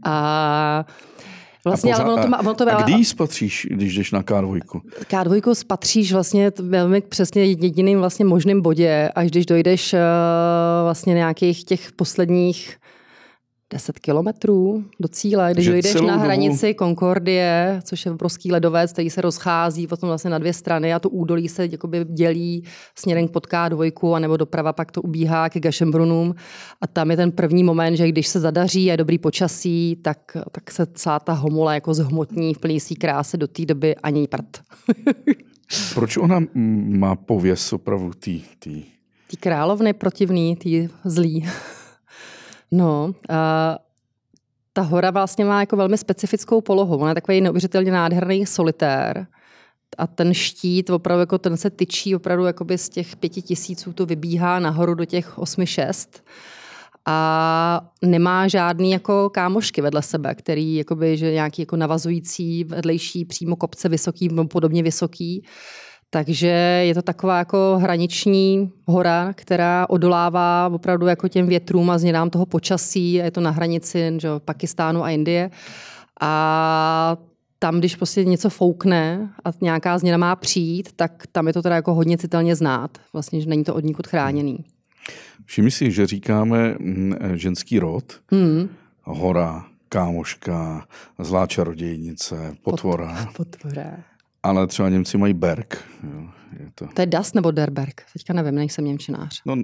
A 0.03 0.85
Vlastně, 1.67 1.93
a, 1.93 1.95
pořád, 1.95 2.03
ale 2.03 2.13
ono 2.13 2.23
to 2.23 2.29
má, 2.29 2.39
ono 2.39 2.53
to 2.53 2.65
má, 2.65 2.71
a 2.71 2.83
kdy 2.83 3.05
spatříš, 3.05 3.67
když 3.71 3.95
jdeš 3.95 4.11
na 4.11 4.21
K2? 4.21 4.59
K2 5.09 5.53
spatříš 5.53 6.13
vlastně 6.13 6.51
velmi 6.59 7.01
přesně 7.01 7.45
jediným 7.45 7.99
vlastně 7.99 8.25
možným 8.25 8.61
bodě, 8.61 9.09
až 9.15 9.29
když 9.29 9.45
dojdeš 9.45 9.93
uh, 9.93 9.99
vlastně 10.83 11.13
nějakých 11.13 11.63
těch 11.63 11.91
posledních 11.91 12.77
10 13.73 13.99
kilometrů 13.99 14.83
do 14.99 15.07
cíle, 15.07 15.49
když 15.53 15.65
že 15.65 15.71
dojdeš 15.71 15.93
na 15.93 16.17
hranici 16.17 16.67
dobu... 16.67 16.77
Concordie, 16.77 17.79
což 17.83 18.05
je 18.05 18.11
obrovský 18.11 18.51
ledovec, 18.51 18.93
který 18.93 19.09
se 19.09 19.21
rozchází 19.21 19.87
potom 19.87 20.09
vlastně 20.09 20.29
na 20.29 20.37
dvě 20.37 20.53
strany 20.53 20.93
a 20.93 20.99
to 20.99 21.09
údolí 21.09 21.49
se 21.49 21.65
jakoby 21.65 22.05
dělí 22.05 22.63
směrem 22.95 23.27
k 23.27 23.31
pod 23.31 23.47
K2 23.47 24.13
a 24.13 24.19
nebo 24.19 24.37
doprava 24.37 24.73
pak 24.73 24.91
to 24.91 25.01
ubíhá 25.01 25.49
ke 25.49 25.59
Gašembrunům 25.59 26.35
a 26.81 26.87
tam 26.87 27.11
je 27.11 27.17
ten 27.17 27.31
první 27.31 27.63
moment, 27.63 27.95
že 27.95 28.07
když 28.07 28.27
se 28.27 28.39
zadaří 28.39 28.89
a 28.89 28.93
je 28.93 28.97
dobrý 28.97 29.17
počasí, 29.17 29.99
tak, 30.01 30.37
tak 30.51 30.71
se 30.71 30.85
celá 30.85 31.19
ta 31.19 31.33
homola 31.33 31.73
jako 31.73 31.93
zhmotní 31.93 32.53
v 32.53 32.59
plný 32.59 32.79
krásy 32.79 33.37
do 33.37 33.47
té 33.47 33.65
doby 33.65 33.95
ani 33.95 34.27
prd. 34.27 34.61
Proč 35.93 36.17
ona 36.17 36.39
má 36.53 37.15
pověst 37.15 37.73
opravdu 37.73 38.11
tý, 38.19 38.43
tý... 38.59 38.83
Tý 39.27 39.37
královny 39.37 39.93
protivný, 39.93 40.55
tý 40.55 40.87
zlý. 41.05 41.45
No, 42.71 43.13
a 43.29 43.77
ta 44.73 44.81
hora 44.81 45.11
vlastně 45.11 45.45
má 45.45 45.59
jako 45.59 45.75
velmi 45.75 45.97
specifickou 45.97 46.61
polohu. 46.61 46.97
Ona 46.97 47.09
je 47.09 47.15
takový 47.15 47.41
neuvěřitelně 47.41 47.91
nádherný 47.91 48.45
solitér. 48.45 49.27
A 49.97 50.07
ten 50.07 50.33
štít 50.33 50.89
opravdu 50.89 51.19
jako 51.19 51.37
ten 51.37 51.57
se 51.57 51.69
tyčí 51.69 52.15
opravdu 52.15 52.45
jakoby 52.45 52.77
z 52.77 52.89
těch 52.89 53.15
pěti 53.15 53.41
tisíců 53.41 53.93
to 53.93 54.05
vybíhá 54.05 54.59
nahoru 54.59 54.93
do 54.93 55.05
těch 55.05 55.37
osmi 55.37 55.67
šest 55.67 56.23
a 57.09 57.81
nemá 58.01 58.47
žádný 58.47 58.91
jako 58.91 59.29
kámošky 59.29 59.81
vedle 59.81 60.01
sebe, 60.01 60.35
který 60.35 60.75
jakoby, 60.75 61.17
že 61.17 61.31
nějaký 61.31 61.61
jako 61.61 61.75
navazující 61.75 62.63
vedlejší 62.63 63.25
přímo 63.25 63.55
kopce 63.55 63.89
vysoký, 63.89 64.29
podobně 64.51 64.83
vysoký. 64.83 65.45
Takže 66.09 66.47
je 66.85 66.93
to 66.93 67.01
taková 67.01 67.37
jako 67.37 67.77
hraniční 67.81 68.71
hora, 68.85 69.33
která 69.35 69.89
odolává 69.89 70.69
opravdu 70.73 71.07
jako 71.07 71.27
těm 71.27 71.47
větrům 71.47 71.89
a 71.89 71.97
změnám 71.97 72.29
toho 72.29 72.45
počasí. 72.45 73.13
Je 73.13 73.31
to 73.31 73.41
na 73.41 73.51
hranici 73.51 74.11
že, 74.17 74.29
Pakistánu 74.45 75.03
a 75.03 75.09
Indie. 75.09 75.51
A 76.21 77.17
tam, 77.59 77.79
když 77.79 77.95
prostě 77.95 78.25
něco 78.25 78.49
foukne 78.49 79.29
a 79.45 79.49
nějaká 79.61 79.97
změna 79.97 80.17
má 80.17 80.35
přijít, 80.35 80.89
tak 80.95 81.23
tam 81.31 81.47
je 81.47 81.53
to 81.53 81.61
teda 81.61 81.75
jako 81.75 81.93
hodně 81.93 82.17
citelně 82.17 82.55
znát. 82.55 82.97
Vlastně, 83.13 83.41
že 83.41 83.49
není 83.49 83.63
to 83.63 83.75
od 83.75 83.83
nikud 83.83 84.07
chráněný. 84.07 84.65
Všimni 85.45 85.71
si, 85.71 85.91
že 85.91 86.07
říkáme 86.07 86.75
mm, 86.79 87.15
ženský 87.33 87.79
rod, 87.79 88.03
mm. 88.31 88.69
hora, 89.03 89.65
kámoška, 89.89 90.87
zlá 91.19 91.47
čarodějnice, 91.47 92.55
potvora. 92.61 93.29
Potvora. 93.37 93.97
Ale 94.47 94.67
třeba 94.67 94.89
Němci 94.89 95.17
mají 95.17 95.33
Berg. 95.33 95.83
Jo, 96.03 96.29
je 96.59 96.71
to... 96.75 96.87
to 96.87 97.01
je 97.01 97.05
Das 97.05 97.33
nebo 97.33 97.51
Derberg? 97.51 98.01
Teďka 98.13 98.33
nevím, 98.33 98.55
nejsem 98.55 98.85
Němčinář. 98.85 99.41
No, 99.45 99.55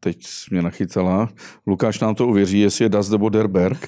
teď 0.00 0.26
mě 0.50 0.62
nachytala. 0.62 1.28
Lukáš 1.66 2.00
nám 2.00 2.14
to 2.14 2.26
uvěří, 2.26 2.60
jestli 2.60 2.84
je 2.84 2.88
Das 2.88 3.10
nebo 3.10 3.28
Derberg. 3.28 3.86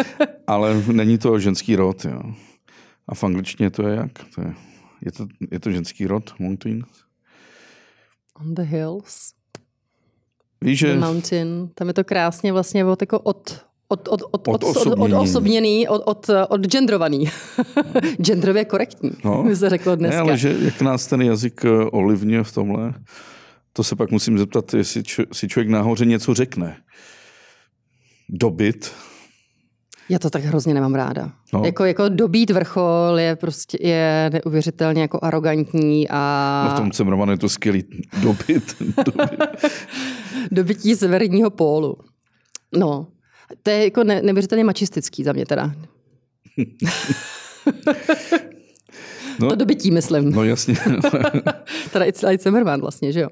ale 0.46 0.82
není 0.92 1.18
to 1.18 1.38
ženský 1.38 1.76
rod. 1.76 2.04
Jo. 2.04 2.20
A 3.08 3.14
v 3.14 3.24
angličtině 3.24 3.70
to 3.70 3.88
je 3.88 3.96
jak? 3.96 4.12
To 4.34 4.40
je, 4.40 4.54
je, 5.04 5.12
to, 5.12 5.26
je 5.50 5.60
to 5.60 5.70
ženský 5.70 6.06
rod? 6.06 6.34
Mountain? 6.38 6.84
On 8.40 8.54
the 8.54 8.62
hills. 8.62 9.32
Víš, 10.60 10.78
že... 10.78 10.96
Mountain. 10.96 11.70
Tam 11.74 11.88
je 11.88 11.94
to 11.94 12.04
krásně 12.04 12.52
vlastně 12.52 12.84
od, 12.84 13.02
jako 13.02 13.20
od, 13.20 13.66
od, 13.88 14.08
od, 14.08 14.22
od, 14.30 14.48
od, 14.48 14.64
od, 14.98 15.12
osobněný, 15.12 15.88
od, 15.88 16.02
od, 16.04 16.30
od 16.48 16.66
genderovaný. 16.66 17.30
Genderově 18.22 18.64
korektní, 18.64 19.10
no. 19.24 19.42
by 19.42 19.56
se 19.56 19.70
řeklo 19.70 19.96
dneska. 19.96 20.16
Ne, 20.16 20.20
ale 20.20 20.36
že 20.38 20.56
jak 20.60 20.80
nás 20.80 21.06
ten 21.06 21.22
jazyk 21.22 21.64
eh, 21.64 21.68
olivně 21.70 22.42
v 22.42 22.52
tomhle, 22.52 22.94
to 23.72 23.84
se 23.84 23.96
pak 23.96 24.10
musím 24.10 24.38
zeptat, 24.38 24.74
jestli 24.74 25.02
č- 25.02 25.26
si 25.32 25.48
člověk 25.48 25.68
nahoře 25.68 26.04
něco 26.04 26.34
řekne. 26.34 26.76
Dobit. 28.28 28.92
Já 30.08 30.18
to 30.18 30.30
tak 30.30 30.42
hrozně 30.42 30.74
nemám 30.74 30.94
ráda. 30.94 31.32
No. 31.52 31.62
Jako, 31.64 31.84
jako 31.84 32.08
dobít 32.08 32.50
vrchol 32.50 33.14
je 33.18 33.36
prostě 33.36 33.78
je 33.80 34.30
neuvěřitelně 34.32 35.02
jako 35.02 35.18
arrogantní 35.22 36.08
a... 36.10 36.64
No 36.68 36.74
v 36.74 36.78
tom 36.78 36.90
Cemrovan 36.90 37.30
je 37.30 37.38
to 37.38 37.48
skvělý. 37.48 37.84
Dobit. 38.22 38.76
dobit. 38.80 39.40
Dobití 40.50 40.96
severního 40.96 41.50
pólu. 41.50 41.96
No, 42.76 43.06
to 43.62 43.70
je 43.70 43.84
jako 43.84 44.04
ne, 44.04 44.22
neuvěřitelně 44.22 44.64
mačistický 44.64 45.24
za 45.24 45.32
mě 45.32 45.46
teda. 45.46 45.74
No, 49.40 49.48
to 49.48 49.54
dobytí, 49.54 49.90
myslím. 49.90 50.30
No 50.30 50.44
jasně. 50.44 50.74
teda 51.92 52.06
i 52.06 52.12
celý 52.12 52.36
Zimmerman 52.36 52.80
vlastně, 52.80 53.12
že 53.12 53.20
jo? 53.20 53.28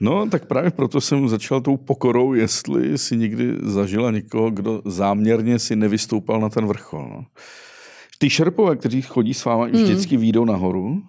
No, 0.00 0.28
tak 0.30 0.46
právě 0.46 0.70
proto 0.70 1.00
jsem 1.00 1.28
začal 1.28 1.60
tou 1.60 1.76
pokorou, 1.76 2.32
jestli 2.34 2.98
si 2.98 3.16
někdy 3.16 3.56
zažila 3.62 4.10
někoho, 4.10 4.50
kdo 4.50 4.82
záměrně 4.84 5.58
si 5.58 5.76
nevystoupal 5.76 6.40
na 6.40 6.48
ten 6.48 6.66
vrchol. 6.66 7.08
No. 7.10 7.24
Ty 8.18 8.30
šerpové, 8.30 8.76
kteří 8.76 9.02
chodí 9.02 9.34
s 9.34 9.44
váma, 9.44 9.66
mm. 9.66 9.72
vždycky 9.72 10.16
výjdou 10.16 10.44
nahoru? 10.44 11.02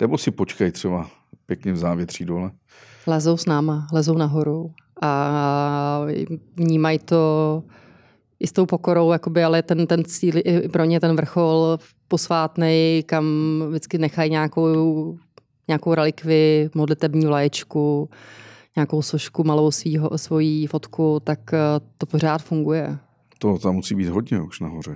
Nebo 0.00 0.18
si 0.18 0.30
počkají 0.30 0.72
třeba 0.72 1.10
pěkně 1.46 1.72
v 1.72 1.76
závětří 1.76 2.24
dole? 2.24 2.50
Lezou 3.06 3.36
s 3.36 3.46
náma, 3.46 3.86
lezou 3.92 4.18
nahoru 4.18 4.74
a 5.02 6.00
vnímají 6.56 6.98
to 6.98 7.62
i 8.40 8.46
s 8.46 8.52
tou 8.52 8.66
pokorou, 8.66 9.12
jakoby, 9.12 9.44
ale 9.44 9.62
ten, 9.62 9.86
ten 9.86 10.04
cíl 10.04 10.34
pro 10.72 10.84
ně 10.84 11.00
ten 11.00 11.16
vrchol 11.16 11.78
posvátný, 12.08 13.02
kam 13.06 13.24
vždycky 13.68 13.98
nechají 13.98 14.30
nějakou, 14.30 15.18
nějakou 15.68 15.94
relikvi, 15.94 16.70
modlitební 16.74 17.26
laječku, 17.26 18.10
nějakou 18.76 19.02
sošku 19.02 19.44
malou 19.44 19.70
svýho, 19.70 20.18
svojí 20.18 20.66
fotku, 20.66 21.20
tak 21.24 21.54
eh, 21.54 21.58
to 21.98 22.06
pořád 22.06 22.42
funguje. 22.42 22.98
To 23.38 23.58
tam 23.58 23.74
musí 23.74 23.94
být 23.94 24.08
hodně 24.08 24.40
už 24.42 24.60
nahoře. 24.60 24.94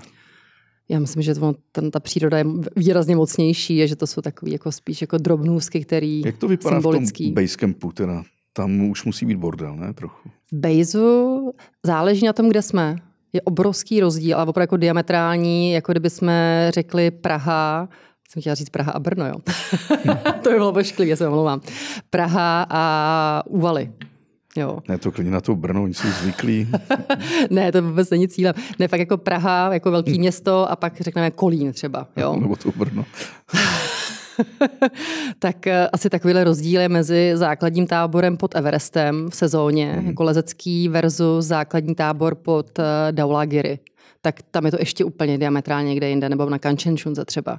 Já 0.88 0.98
myslím, 0.98 1.22
že 1.22 1.34
to, 1.34 1.54
ten, 1.72 1.90
ta 1.90 2.00
příroda 2.00 2.38
je 2.38 2.44
výrazně 2.76 3.16
mocnější, 3.16 3.88
že 3.88 3.96
to 3.96 4.06
jsou 4.06 4.20
takové 4.20 4.52
jako 4.52 4.72
spíš 4.72 5.00
jako 5.00 5.18
drobnůzky, 5.18 5.80
který 5.84 6.20
Jak 6.20 6.38
to 6.38 6.48
vypadá 6.48 6.76
symbolický. 6.76 7.24
v 7.24 7.28
tom 7.28 7.34
basecampu 7.34 7.92
teda? 7.92 8.22
Tam 8.56 8.80
už 8.80 9.04
musí 9.04 9.26
být 9.26 9.36
bordel, 9.36 9.76
ne? 9.76 9.94
Trochu. 9.94 10.28
V 10.52 10.52
Bejzu 10.52 11.52
záleží 11.82 12.26
na 12.26 12.32
tom, 12.32 12.48
kde 12.48 12.62
jsme. 12.62 12.96
Je 13.32 13.42
obrovský 13.42 14.00
rozdíl, 14.00 14.36
ale 14.36 14.46
opravdu 14.46 14.62
jako 14.62 14.76
diametrální, 14.76 15.72
jako 15.72 15.92
kdyby 15.92 16.10
jsme 16.10 16.68
řekli 16.74 17.10
Praha, 17.10 17.88
jsem 18.28 18.40
chtěla 18.40 18.54
říct 18.54 18.70
Praha 18.70 18.92
a 18.92 18.98
Brno, 18.98 19.26
jo. 19.26 19.34
to 20.42 20.50
by 20.50 20.56
bylo 20.56 20.72
pošklivě, 20.72 21.16
se 21.16 21.28
omlouvám. 21.28 21.60
Praha 22.10 22.66
a 22.70 23.42
Uvaly. 23.46 23.92
Jo. 24.56 24.78
Ne, 24.88 24.98
to 24.98 25.12
klidně 25.12 25.32
na 25.32 25.40
to 25.40 25.56
Brno, 25.56 25.82
oni 25.82 25.94
jsou 25.94 26.08
zvyklí. 26.08 26.68
ne, 27.50 27.72
to 27.72 27.82
vůbec 27.82 28.10
není 28.10 28.28
cílem. 28.28 28.54
Ne, 28.78 28.88
fakt 28.88 29.00
jako 29.00 29.16
Praha, 29.16 29.72
jako 29.72 29.90
velký 29.90 30.18
město 30.18 30.70
a 30.70 30.76
pak 30.76 31.00
řekneme 31.00 31.30
Kolín 31.30 31.72
třeba. 31.72 32.06
Jo? 32.16 32.36
Nebo 32.40 32.56
to 32.56 32.72
Brno. 32.76 33.04
tak 35.38 35.66
eh, 35.66 35.88
asi 35.92 36.10
takovýhle 36.10 36.44
rozdíl 36.44 36.80
je 36.80 36.88
mezi 36.88 37.32
základním 37.34 37.86
táborem 37.86 38.36
pod 38.36 38.54
Everestem 38.54 39.30
v 39.30 39.36
sezóně, 39.36 39.96
mm. 40.00 40.06
jako 40.06 40.24
lezecký 40.24 40.88
versus 40.88 41.46
základní 41.46 41.94
tábor 41.94 42.34
pod 42.34 42.78
uh, 42.78 42.84
Daulagiri. 43.10 43.78
Tak 44.22 44.42
tam 44.50 44.64
je 44.64 44.70
to 44.70 44.76
ještě 44.80 45.04
úplně 45.04 45.38
diametrálně 45.38 45.88
někde 45.88 46.08
jinde, 46.08 46.28
nebo 46.28 46.50
na 46.50 46.58
Kanchenjunze 46.58 47.24
třeba. 47.24 47.58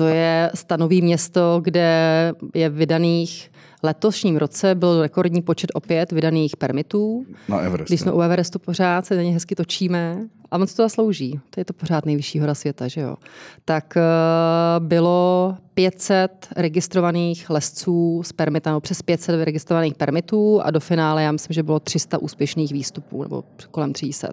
To 0.00 0.06
je 0.06 0.50
stanový 0.54 1.02
město, 1.02 1.60
kde 1.64 2.32
je 2.54 2.68
vydaných 2.68 3.50
letošním 3.82 4.36
roce 4.36 4.74
byl 4.74 5.02
rekordní 5.02 5.42
počet 5.42 5.70
opět 5.74 6.12
vydaných 6.12 6.56
permitů. 6.56 7.26
Na 7.48 7.60
Everest. 7.60 7.88
Když 7.88 8.00
jsme 8.00 8.12
u 8.12 8.20
Everestu 8.20 8.58
pořád 8.58 9.06
se 9.06 9.16
na 9.16 9.22
ně 9.22 9.32
hezky 9.32 9.54
točíme. 9.54 10.18
A 10.50 10.58
moc 10.58 10.74
to 10.74 10.82
zaslouží. 10.82 11.40
To 11.50 11.60
je 11.60 11.64
to 11.64 11.72
pořád 11.72 12.06
nejvyšší 12.06 12.40
hora 12.40 12.54
světa, 12.54 12.88
že 12.88 13.00
jo. 13.00 13.16
Tak 13.64 13.94
uh, 13.96 14.86
bylo 14.86 15.56
500 15.74 16.48
registrovaných 16.56 17.50
lesců 17.50 18.22
s 18.24 18.32
permitami, 18.32 18.80
přes 18.80 19.02
500 19.02 19.44
registrovaných 19.44 19.94
permitů 19.94 20.60
a 20.60 20.70
do 20.70 20.80
finále 20.80 21.22
já 21.22 21.32
myslím, 21.32 21.54
že 21.54 21.62
bylo 21.62 21.80
300 21.80 22.18
úspěšných 22.18 22.72
výstupů, 22.72 23.22
nebo 23.22 23.44
kolem 23.70 23.92
300 23.92 24.28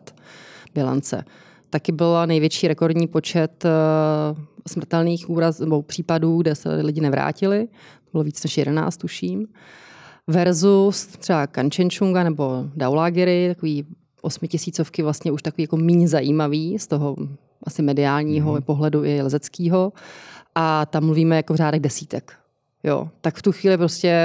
bilance. 0.76 1.24
Taky 1.70 1.92
byla 1.92 2.26
největší 2.26 2.68
rekordní 2.68 3.08
počet 3.08 3.66
uh, 3.66 4.44
smrtelných 4.68 5.30
úraz, 5.30 5.60
nebo 5.60 5.82
případů, 5.82 6.38
kde 6.38 6.56
se 6.56 6.70
lidi 6.76 7.02
nevrátili. 7.02 7.68
To 8.06 8.12
bylo 8.12 8.24
víc 8.24 8.44
než 8.44 8.58
11, 8.58 8.98
tuším. 8.98 9.48
Versus 10.28 11.06
třeba 11.06 11.48
Kanchenjunga 11.48 12.24
nebo 12.24 12.66
Daulagiri, 12.76 13.48
takový 13.48 13.86
osmitisícovky 14.22 15.02
vlastně 15.04 15.32
už 15.32 15.42
takový 15.42 15.64
jako 15.64 15.78
méně 15.78 16.08
zajímavý 16.08 16.80
z 16.80 16.88
toho 16.88 17.16
asi 17.64 17.82
mediálního 17.82 18.54
mm. 18.54 18.62
pohledu 18.62 19.04
i 19.04 19.22
lezeckého. 19.22 19.94
A 20.56 20.86
tam 20.86 21.06
mluvíme 21.06 21.36
jako 21.36 21.54
v 21.54 21.58
řádech 21.58 21.82
desítek. 21.82 22.34
Jo, 22.84 23.10
tak 23.22 23.36
v 23.36 23.42
tu 23.42 23.52
chvíli 23.52 23.78
prostě 23.78 24.18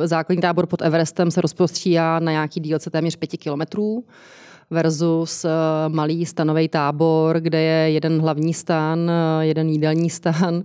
uh, 0.00 0.06
základní 0.06 0.42
tábor 0.42 0.66
pod 0.66 0.82
Everestem 0.82 1.30
se 1.30 1.40
rozprostříhá 1.40 2.20
na 2.20 2.32
nějaký 2.32 2.60
dílce 2.60 2.90
téměř 2.90 3.16
pěti 3.16 3.38
kilometrů 3.38 4.04
versus 4.70 5.44
uh, 5.44 5.50
malý 5.88 6.26
stanový 6.26 6.68
tábor, 6.68 7.40
kde 7.40 7.60
je 7.60 7.90
jeden 7.90 8.20
hlavní 8.20 8.54
stan, 8.54 8.98
uh, 9.00 9.40
jeden 9.40 9.68
jídelní 9.68 10.10
stan 10.10 10.64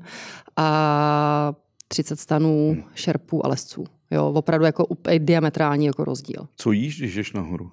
a 0.55 1.53
30 1.87 2.19
stanů 2.19 2.83
šerpů 2.93 3.45
a 3.45 3.49
lesců. 3.49 3.85
Jo, 4.11 4.31
opravdu 4.35 4.65
jako 4.65 4.87
diametrální 5.17 5.85
jako 5.85 6.03
rozdíl. 6.03 6.47
Co 6.55 6.71
jíš, 6.71 6.99
když 6.99 7.15
jdeš 7.15 7.33
nahoru? 7.33 7.71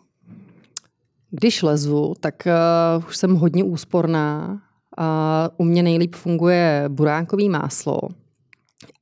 Když 1.30 1.62
lezu, 1.62 2.14
tak 2.20 2.34
uh, 2.98 3.04
už 3.08 3.16
jsem 3.16 3.34
hodně 3.34 3.64
úsporná. 3.64 4.60
A 4.98 5.48
u 5.56 5.64
mě 5.64 5.82
nejlíp 5.82 6.14
funguje 6.14 6.84
buránkový 6.88 7.48
máslo 7.48 7.98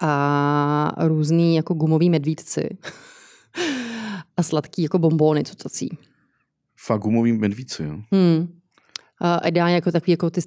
a 0.01 0.93
různý 0.99 1.57
jako 1.57 1.75
gumový 1.75 2.11
medvídci 2.11 2.69
a 4.37 4.43
sladký 4.43 4.83
jako 4.83 4.99
bombóny 4.99 5.45
cucací. 5.45 5.99
Fakt 6.87 7.01
gumový 7.01 7.33
medvídci, 7.33 7.83
jo? 7.83 7.97
Hmm. 8.13 8.49
A 9.23 9.39
ideálně 9.39 9.75
jako 9.75 9.93
takový, 9.93 10.11
jako 10.13 10.31
ty, 10.31 10.41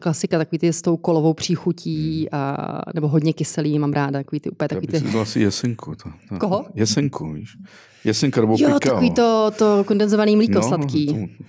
klasika, 0.00 0.38
takový 0.38 0.58
ty 0.58 0.72
s 0.72 0.82
tou 0.82 0.96
kolovou 0.96 1.34
příchutí, 1.34 2.28
hmm. 2.32 2.40
a, 2.40 2.82
nebo 2.94 3.08
hodně 3.08 3.32
kyselý, 3.32 3.78
mám 3.78 3.92
ráda, 3.92 4.18
takový 4.18 4.40
ty 4.40 4.50
úplně 4.50 4.68
takový 4.68 4.86
ty... 4.86 5.02
Já 5.12 5.22
asi 5.22 5.40
jesenku. 5.40 5.94
To, 5.94 6.10
to, 6.28 6.38
Koho? 6.38 6.66
Jesenku, 6.74 7.32
víš. 7.32 7.56
Jesenka 8.04 8.40
nebo 8.40 8.56
Jo, 8.58 8.78
takový 8.78 9.10
to, 9.10 9.52
to 9.58 9.84
kondenzovaný 9.84 10.36
mlíko 10.36 10.54
no, 10.54 10.62
sladký. 10.62 11.06
To... 11.06 11.44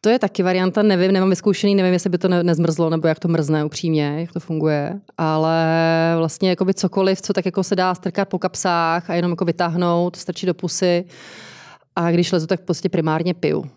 to 0.00 0.08
je 0.08 0.18
taky 0.18 0.42
varianta, 0.42 0.82
nevím, 0.82 1.12
nemám 1.12 1.30
vyzkoušený, 1.30 1.74
nevím, 1.74 1.92
jestli 1.92 2.10
by 2.10 2.18
to 2.18 2.28
ne, 2.28 2.42
nezmrzlo, 2.42 2.90
nebo 2.90 3.08
jak 3.08 3.18
to 3.18 3.28
mrzne 3.28 3.64
upřímně, 3.64 4.16
jak 4.20 4.32
to 4.32 4.40
funguje, 4.40 5.00
ale 5.18 5.64
vlastně 6.18 6.50
jako 6.50 6.64
by 6.64 6.74
cokoliv, 6.74 7.22
co 7.22 7.32
tak 7.32 7.46
jako 7.46 7.62
se 7.62 7.76
dá 7.76 7.94
strkat 7.94 8.28
po 8.28 8.38
kapsách 8.38 9.10
a 9.10 9.14
jenom 9.14 9.32
jako 9.32 9.44
vytáhnout, 9.44 10.16
strčit 10.16 10.46
do 10.46 10.54
pusy 10.54 11.04
a 11.96 12.10
když 12.10 12.32
lezu, 12.32 12.46
tak 12.46 12.60
prostě 12.64 12.88
primárně 12.88 13.34
piju. 13.34 13.70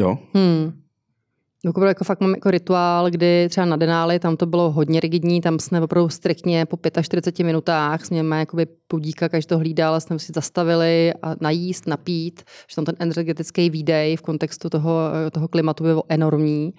Jo? 0.00 0.18
Hmm. 0.34 0.81
Jako, 1.64 1.84
jako 1.84 2.04
fakt 2.04 2.20
mám 2.20 2.30
jako 2.30 2.50
rituál, 2.50 3.10
kdy 3.10 3.46
třeba 3.48 3.64
na 3.66 3.76
Denáli, 3.76 4.18
tam 4.18 4.36
to 4.36 4.46
bylo 4.46 4.70
hodně 4.70 5.00
rigidní, 5.00 5.40
tam 5.40 5.58
jsme 5.58 5.80
opravdu 5.80 6.08
striktně 6.08 6.66
po 6.66 6.78
45 7.02 7.44
minutách 7.44 8.04
jsme 8.04 8.38
jakoby 8.38 8.66
každý 9.30 9.48
to 9.48 9.58
hlídal, 9.58 10.00
jsme 10.00 10.18
si 10.18 10.32
zastavili 10.34 11.12
a 11.22 11.34
najíst, 11.40 11.86
napít, 11.86 12.42
že 12.68 12.76
tam 12.76 12.84
ten 12.84 12.94
energetický 12.98 13.70
výdej 13.70 14.16
v 14.16 14.22
kontextu 14.22 14.70
toho, 14.70 15.10
toho 15.32 15.48
klimatu 15.48 15.84
byl 15.84 16.02
enormní 16.08 16.74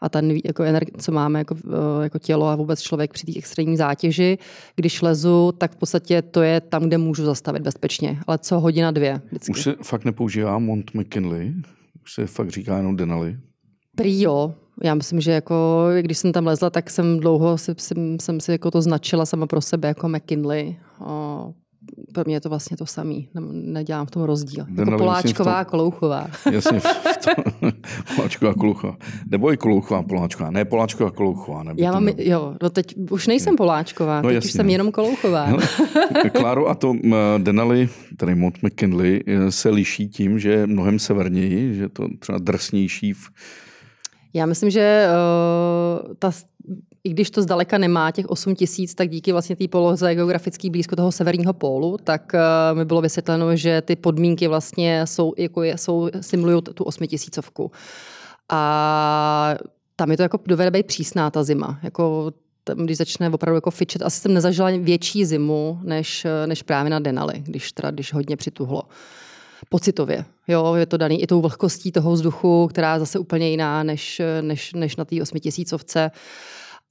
a 0.00 0.08
ten, 0.08 0.30
jako 0.44 0.62
energi- 0.62 0.92
co 0.98 1.12
máme 1.12 1.38
jako, 1.38 1.56
jako 2.02 2.18
tělo 2.18 2.46
a 2.46 2.56
vůbec 2.56 2.80
člověk 2.80 3.12
při 3.12 3.26
té 3.26 3.32
extrémní 3.36 3.76
zátěži, 3.76 4.38
když 4.76 5.02
lezu, 5.02 5.52
tak 5.58 5.72
v 5.72 5.76
podstatě 5.76 6.22
to 6.22 6.42
je 6.42 6.60
tam, 6.60 6.82
kde 6.82 6.98
můžu 6.98 7.24
zastavit 7.24 7.62
bezpečně. 7.62 8.20
Ale 8.26 8.38
co 8.38 8.60
hodina, 8.60 8.90
dvě. 8.90 9.20
Vždycky. 9.26 9.50
Už 9.50 9.62
se 9.62 9.74
fakt 9.82 10.04
nepoužívá 10.04 10.58
Mont 10.58 10.94
McKinley? 10.94 11.54
Už 12.02 12.12
se 12.12 12.26
fakt 12.26 12.50
říká 12.50 12.76
jenom 12.76 12.96
Denali? 12.96 13.36
Prý 13.94 14.22
jo. 14.22 14.54
Já 14.84 14.94
myslím, 14.94 15.20
že 15.20 15.30
jako, 15.30 15.86
když 16.00 16.18
jsem 16.18 16.32
tam 16.32 16.46
lezla, 16.46 16.70
tak 16.70 16.90
jsem 16.90 17.20
dlouho 17.20 17.58
si, 17.58 17.74
jsem, 17.78 18.16
jsem 18.20 18.40
si 18.40 18.52
jako 18.52 18.70
to 18.70 18.82
značila 18.82 19.26
sama 19.26 19.46
pro 19.46 19.60
sebe 19.60 19.88
jako 19.88 20.08
McKinley. 20.08 20.76
O, 21.00 21.52
pro 22.14 22.22
mě 22.26 22.36
je 22.36 22.40
to 22.40 22.48
vlastně 22.48 22.76
to 22.76 22.86
samý. 22.86 23.28
Ne, 23.34 23.40
nedělám 23.52 24.06
v 24.06 24.10
tom 24.10 24.22
rozdíl. 24.22 24.64
Denali, 24.68 24.90
jako 24.92 25.04
Poláčková 25.04 25.54
a 25.54 25.64
Kolouchová. 25.64 26.26
Jasně, 26.52 26.80
Poláčková 28.16 28.54
Kolouchová. 28.54 28.96
Nebo 29.30 29.52
i 29.52 29.56
Kolouchová 29.56 30.02
Poláčková. 30.02 30.50
Ne 30.50 30.64
Poláčková 30.64 31.10
Kolouchová. 31.10 31.62
Nebo 31.62 31.82
Já 31.82 31.92
mám, 31.92 32.08
jo, 32.08 32.54
no 32.62 32.70
teď 32.70 32.94
už 33.10 33.26
nejsem 33.26 33.56
Poláčková, 33.56 34.22
no, 34.22 34.28
teď 34.28 34.34
jasně. 34.34 34.48
už 34.48 34.52
jsem 34.52 34.70
jenom 34.70 34.92
Kolouchová. 34.92 35.56
Kláro, 36.32 36.68
a 36.68 36.74
to 36.74 36.94
Denali, 37.38 37.88
tedy 38.16 38.34
Mont 38.34 38.62
McKinley, 38.62 39.20
se 39.48 39.68
liší 39.68 40.08
tím, 40.08 40.38
že 40.38 40.50
je 40.50 40.66
mnohem 40.66 40.98
severněji, 40.98 41.74
že 41.74 41.88
to 41.88 42.08
třeba 42.18 42.38
drsnější 42.38 43.12
v 43.12 43.28
já 44.34 44.46
myslím, 44.46 44.70
že 44.70 45.06
uh, 45.08 46.14
ta, 46.18 46.32
i 47.04 47.10
když 47.10 47.30
to 47.30 47.42
zdaleka 47.42 47.78
nemá 47.78 48.10
těch 48.10 48.26
8 48.26 48.54
tisíc, 48.54 48.94
tak 48.94 49.08
díky 49.08 49.32
vlastně 49.32 49.56
té 49.56 49.68
poloze 49.68 50.14
geografický 50.14 50.70
blízko 50.70 50.96
toho 50.96 51.12
severního 51.12 51.52
pólu, 51.52 51.96
tak 52.04 52.32
uh, 52.34 52.78
mi 52.78 52.84
bylo 52.84 53.00
vysvětleno, 53.00 53.56
že 53.56 53.82
ty 53.82 53.96
podmínky 53.96 54.48
vlastně 54.48 55.06
jsou, 55.06 55.32
jako 55.38 55.62
je, 55.62 55.78
jsou, 55.78 56.08
simulují 56.20 56.62
tu 56.62 56.84
8 56.84 57.06
tisícovku. 57.06 57.70
A 58.48 59.54
tam 59.96 60.10
je 60.10 60.16
to 60.16 60.22
jako 60.22 60.38
dovede 60.46 60.70
být 60.70 60.86
přísná 60.86 61.30
ta 61.30 61.44
zima. 61.44 61.78
Jako 61.82 62.32
tam, 62.64 62.78
když 62.78 62.96
začne 62.96 63.30
opravdu 63.30 63.56
jako 63.56 63.70
fičet, 63.70 64.02
asi 64.02 64.20
jsem 64.20 64.34
nezažila 64.34 64.70
větší 64.70 65.24
zimu, 65.24 65.78
než, 65.82 66.26
než 66.46 66.62
právě 66.62 66.90
na 66.90 66.98
Denali, 66.98 67.34
když, 67.46 67.72
teda, 67.72 67.90
když 67.90 68.12
hodně 68.12 68.36
přituhlo 68.36 68.82
pocitově. 69.68 70.24
Jo, 70.48 70.74
je 70.74 70.86
to 70.86 70.96
daný 70.96 71.22
i 71.22 71.26
tou 71.26 71.40
vlhkostí 71.40 71.92
toho 71.92 72.12
vzduchu, 72.12 72.66
která 72.66 72.94
je 72.94 73.00
zase 73.00 73.18
úplně 73.18 73.50
jiná 73.50 73.82
než, 73.82 74.22
než, 74.40 74.72
než 74.72 74.96
na 74.96 75.04
té 75.04 75.22
osmitisícovce. 75.22 76.10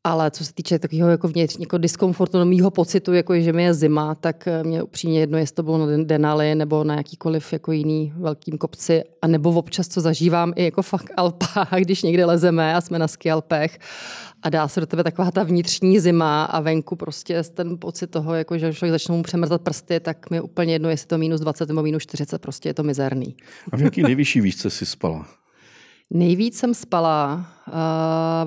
Ale 0.06 0.32
co 0.32 0.46
se 0.46 0.54
týče 0.54 0.80
takového 0.80 1.10
jako 1.10 1.28
vnitřního 1.28 1.64
jako 1.64 1.78
diskomfortu, 1.78 2.46
mýho 2.46 2.72
pocitu, 2.72 3.14
jako 3.14 3.40
že 3.40 3.54
mi 3.54 3.64
je 3.64 3.74
zima, 3.74 4.16
tak 4.16 4.48
mě 4.64 4.84
upřímně 4.84 5.20
jedno, 5.20 5.38
jestli 5.38 5.56
to 5.56 5.64
bylo 5.64 5.78
na 5.78 6.04
Denali 6.04 6.56
nebo 6.56 6.84
na 6.84 6.96
jakýkoliv 6.96 7.54
jako 7.54 7.72
jiný 7.72 8.14
velkým 8.16 8.58
kopci, 8.58 9.04
a 9.22 9.28
nebo 9.28 9.52
občas, 9.52 9.88
co 9.88 10.02
zažívám 10.02 10.54
i 10.56 10.64
jako 10.64 10.82
fakt 10.82 11.12
Alpách, 11.18 11.70
když 11.80 12.04
někde 12.04 12.26
lezeme 12.26 12.76
a 12.76 12.82
jsme 12.82 13.00
na 13.00 13.08
skialpech 13.08 13.80
a 14.44 14.50
dá 14.50 14.68
se 14.68 14.80
do 14.80 14.86
tebe 14.86 15.04
taková 15.04 15.32
ta 15.32 15.44
vnitřní 15.44 16.00
zima 16.00 16.44
a 16.44 16.60
venku 16.60 16.96
prostě 16.96 17.44
ten 17.44 17.78
pocit 17.78 18.08
toho, 18.08 18.34
jako 18.34 18.58
že 18.58 18.74
člověk 18.74 18.92
začne 18.92 19.16
mu 19.16 19.24
přemrzat 19.24 19.62
prsty, 19.62 20.00
tak 20.00 20.30
mi 20.30 20.38
je 20.38 20.42
úplně 20.42 20.74
jedno, 20.74 20.90
jestli 20.90 21.08
to 21.08 21.18
minus 21.18 21.42
20 21.42 21.70
nebo 21.70 21.84
minus 21.84 22.04
40, 22.04 22.42
prostě 22.42 22.70
je 22.70 22.74
to 22.74 22.84
mizerný. 22.84 23.36
A 23.72 23.78
v 23.78 23.82
jaký 23.82 24.04
nejvyšší 24.04 24.42
výšce 24.42 24.70
jsi 24.70 24.86
spala? 24.86 25.28
Nejvíc 26.10 26.58
jsem 26.58 26.74
spala 26.74 27.46
uh, 27.68 27.74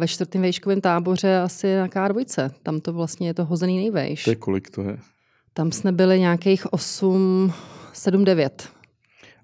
ve 0.01 0.09
čtvrtém 0.09 0.43
vejškovém 0.43 0.81
táboře 0.81 1.37
asi 1.37 1.77
na 1.77 1.89
K2. 1.89 2.51
Tam 2.63 2.81
to 2.81 2.93
vlastně 2.93 3.29
je 3.29 3.35
to 3.35 3.45
hozený 3.45 3.77
nejvejš. 3.77 4.25
To 4.25 4.31
je 4.31 4.37
kolik 4.37 4.71
to 4.71 4.83
je? 4.83 4.99
Tam 5.53 5.73
jsme 5.73 5.93
byli 5.93 6.21
nějakých 6.21 6.73
8, 6.73 7.53
7, 7.93 8.25
9. 8.25 8.69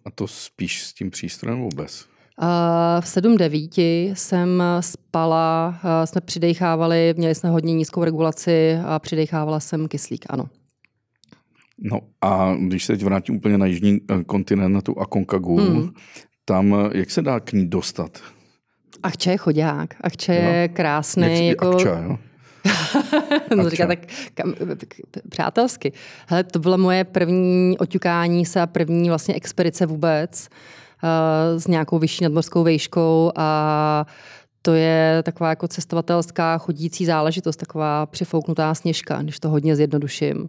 A 0.04 0.10
to 0.10 0.28
spíš 0.28 0.82
s 0.82 0.92
tím 0.92 1.10
přístrojem 1.10 1.68
bez? 1.74 2.11
V 3.00 3.04
7-9 3.04 4.12
jsem 4.14 4.62
spala, 4.80 5.74
jsme 6.04 6.20
přidechávali, 6.20 7.14
měli 7.16 7.34
jsme 7.34 7.50
hodně 7.50 7.74
nízkou 7.74 8.04
regulaci 8.04 8.78
a 8.86 8.98
přidechávala 8.98 9.60
jsem 9.60 9.88
kyslík, 9.88 10.24
ano. 10.28 10.48
No 11.78 12.00
a 12.20 12.54
když 12.60 12.84
se 12.84 12.92
teď 12.92 13.04
vrátím 13.04 13.36
úplně 13.36 13.58
na 13.58 13.66
jižní 13.66 14.00
eh, 14.10 14.24
kontinent, 14.24 14.74
na 14.74 14.80
tu 14.80 14.98
Akonkagu, 14.98 15.56
hmm. 15.56 15.90
tam 16.44 16.74
eh, 16.74 16.98
jak 16.98 17.10
se 17.10 17.22
dá 17.22 17.40
k 17.40 17.52
ní 17.52 17.66
dostat? 17.68 18.20
Achče 19.02 19.30
je 19.30 19.36
chodák, 19.36 19.94
Achče 20.00 20.34
je 20.34 20.68
krásný. 20.68 21.48
Jak, 21.48 21.62
jako... 21.62 21.70
Akča, 21.70 21.98
jo? 21.98 22.18
no, 23.56 23.70
říká 23.70 23.86
tak 23.86 23.98
kam, 24.34 24.54
přátelsky. 25.28 25.92
Hele, 26.26 26.44
to 26.44 26.58
byla 26.58 26.76
moje 26.76 27.04
první 27.04 27.78
oťukání 27.78 28.46
se 28.46 28.60
a 28.60 28.66
první 28.66 29.08
vlastně 29.08 29.34
expedice 29.34 29.86
vůbec. 29.86 30.48
Uh, 30.50 30.81
s 31.56 31.66
nějakou 31.66 31.98
vyšší 31.98 32.24
nadmorskou 32.24 32.62
vejškou 32.64 33.32
a 33.36 34.06
to 34.62 34.74
je 34.74 35.22
taková 35.22 35.48
jako 35.48 35.68
cestovatelská 35.68 36.58
chodící 36.58 37.04
záležitost, 37.06 37.56
taková 37.56 38.06
přifouknutá 38.06 38.74
sněžka, 38.74 39.22
když 39.22 39.40
to 39.40 39.48
hodně 39.48 39.76
zjednoduším. 39.76 40.48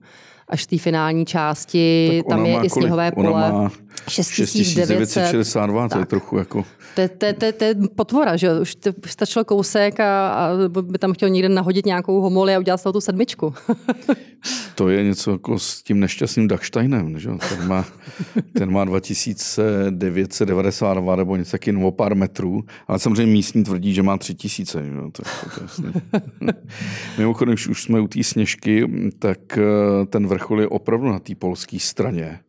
Až 0.50 0.64
v 0.64 0.68
té 0.68 0.78
finální 0.78 1.26
části, 1.26 2.10
Tak 2.18 2.30
tam 2.30 2.40
ona 2.40 2.48
je 2.48 2.54
má 2.54 2.64
i 2.64 2.70
kolik? 2.70 2.84
sněhové 2.84 3.12
Ona 3.12 3.30
pole. 3.32 3.52
má 3.52 3.72
6962, 4.08 5.90
to 5.90 6.00
je 6.00 6.06
trochu 6.06 6.38
jako... 6.38 6.66
To, 6.96 7.02
je- 7.02 7.10
to, 7.10 7.26
je- 7.26 7.34
to, 7.34 7.46
je- 7.46 7.54
to 7.54 7.64
je 7.64 7.76
potvora, 7.96 8.38
že? 8.38 8.60
Už 8.60 8.78
stačilo 9.06 9.46
kousek 9.46 10.00
a, 10.00 10.30
a 10.30 10.50
by 10.82 10.98
tam 11.00 11.14
chtěl 11.14 11.30
někde 11.30 11.50
nahodit 11.50 11.86
nějakou 11.86 12.22
homoli 12.22 12.56
a 12.56 12.60
udělat 12.60 12.78
z 12.78 12.84
toho 12.84 12.94
tu 12.94 13.02
sedmičku. 13.02 13.54
To 14.76 14.90
je 14.90 15.04
něco 15.04 15.32
jako 15.32 15.60
s 15.60 15.84
tím 15.84 16.00
nešťastným 16.00 16.48
Dachsteinem, 16.48 17.20
že? 17.20 17.30
jo? 17.30 17.38
Ten 17.50 17.68
má, 17.68 17.86
ten 18.58 18.72
má 18.72 18.86
2992 18.86 21.16
nebo 21.16 21.36
něco 21.36 21.52
taky 21.52 21.76
o 21.76 21.92
pár 21.92 22.16
metrů, 22.16 22.64
ale 22.88 23.00
samozřejmě 23.00 23.34
místní 23.34 23.64
tvrdí, 23.64 23.94
že 23.94 24.04
má 24.04 24.18
3000. 24.18 24.84
Že? 24.84 24.90
To, 24.96 25.12
to, 25.12 25.24
to 25.56 25.60
je 25.60 25.62
jasný. 25.62 25.92
Mimochodem, 27.18 27.54
když 27.54 27.68
už 27.68 27.84
jsme 27.84 28.00
u 28.00 28.08
té 28.08 28.24
sněžky, 28.24 28.88
tak 29.20 29.58
eh, 29.58 29.62
ten 30.06 30.28
vrchol 30.28 30.62
je 30.62 30.68
opravdu 30.68 31.10
na 31.12 31.20
té 31.20 31.36
polské 31.36 31.80
straně. 31.80 32.40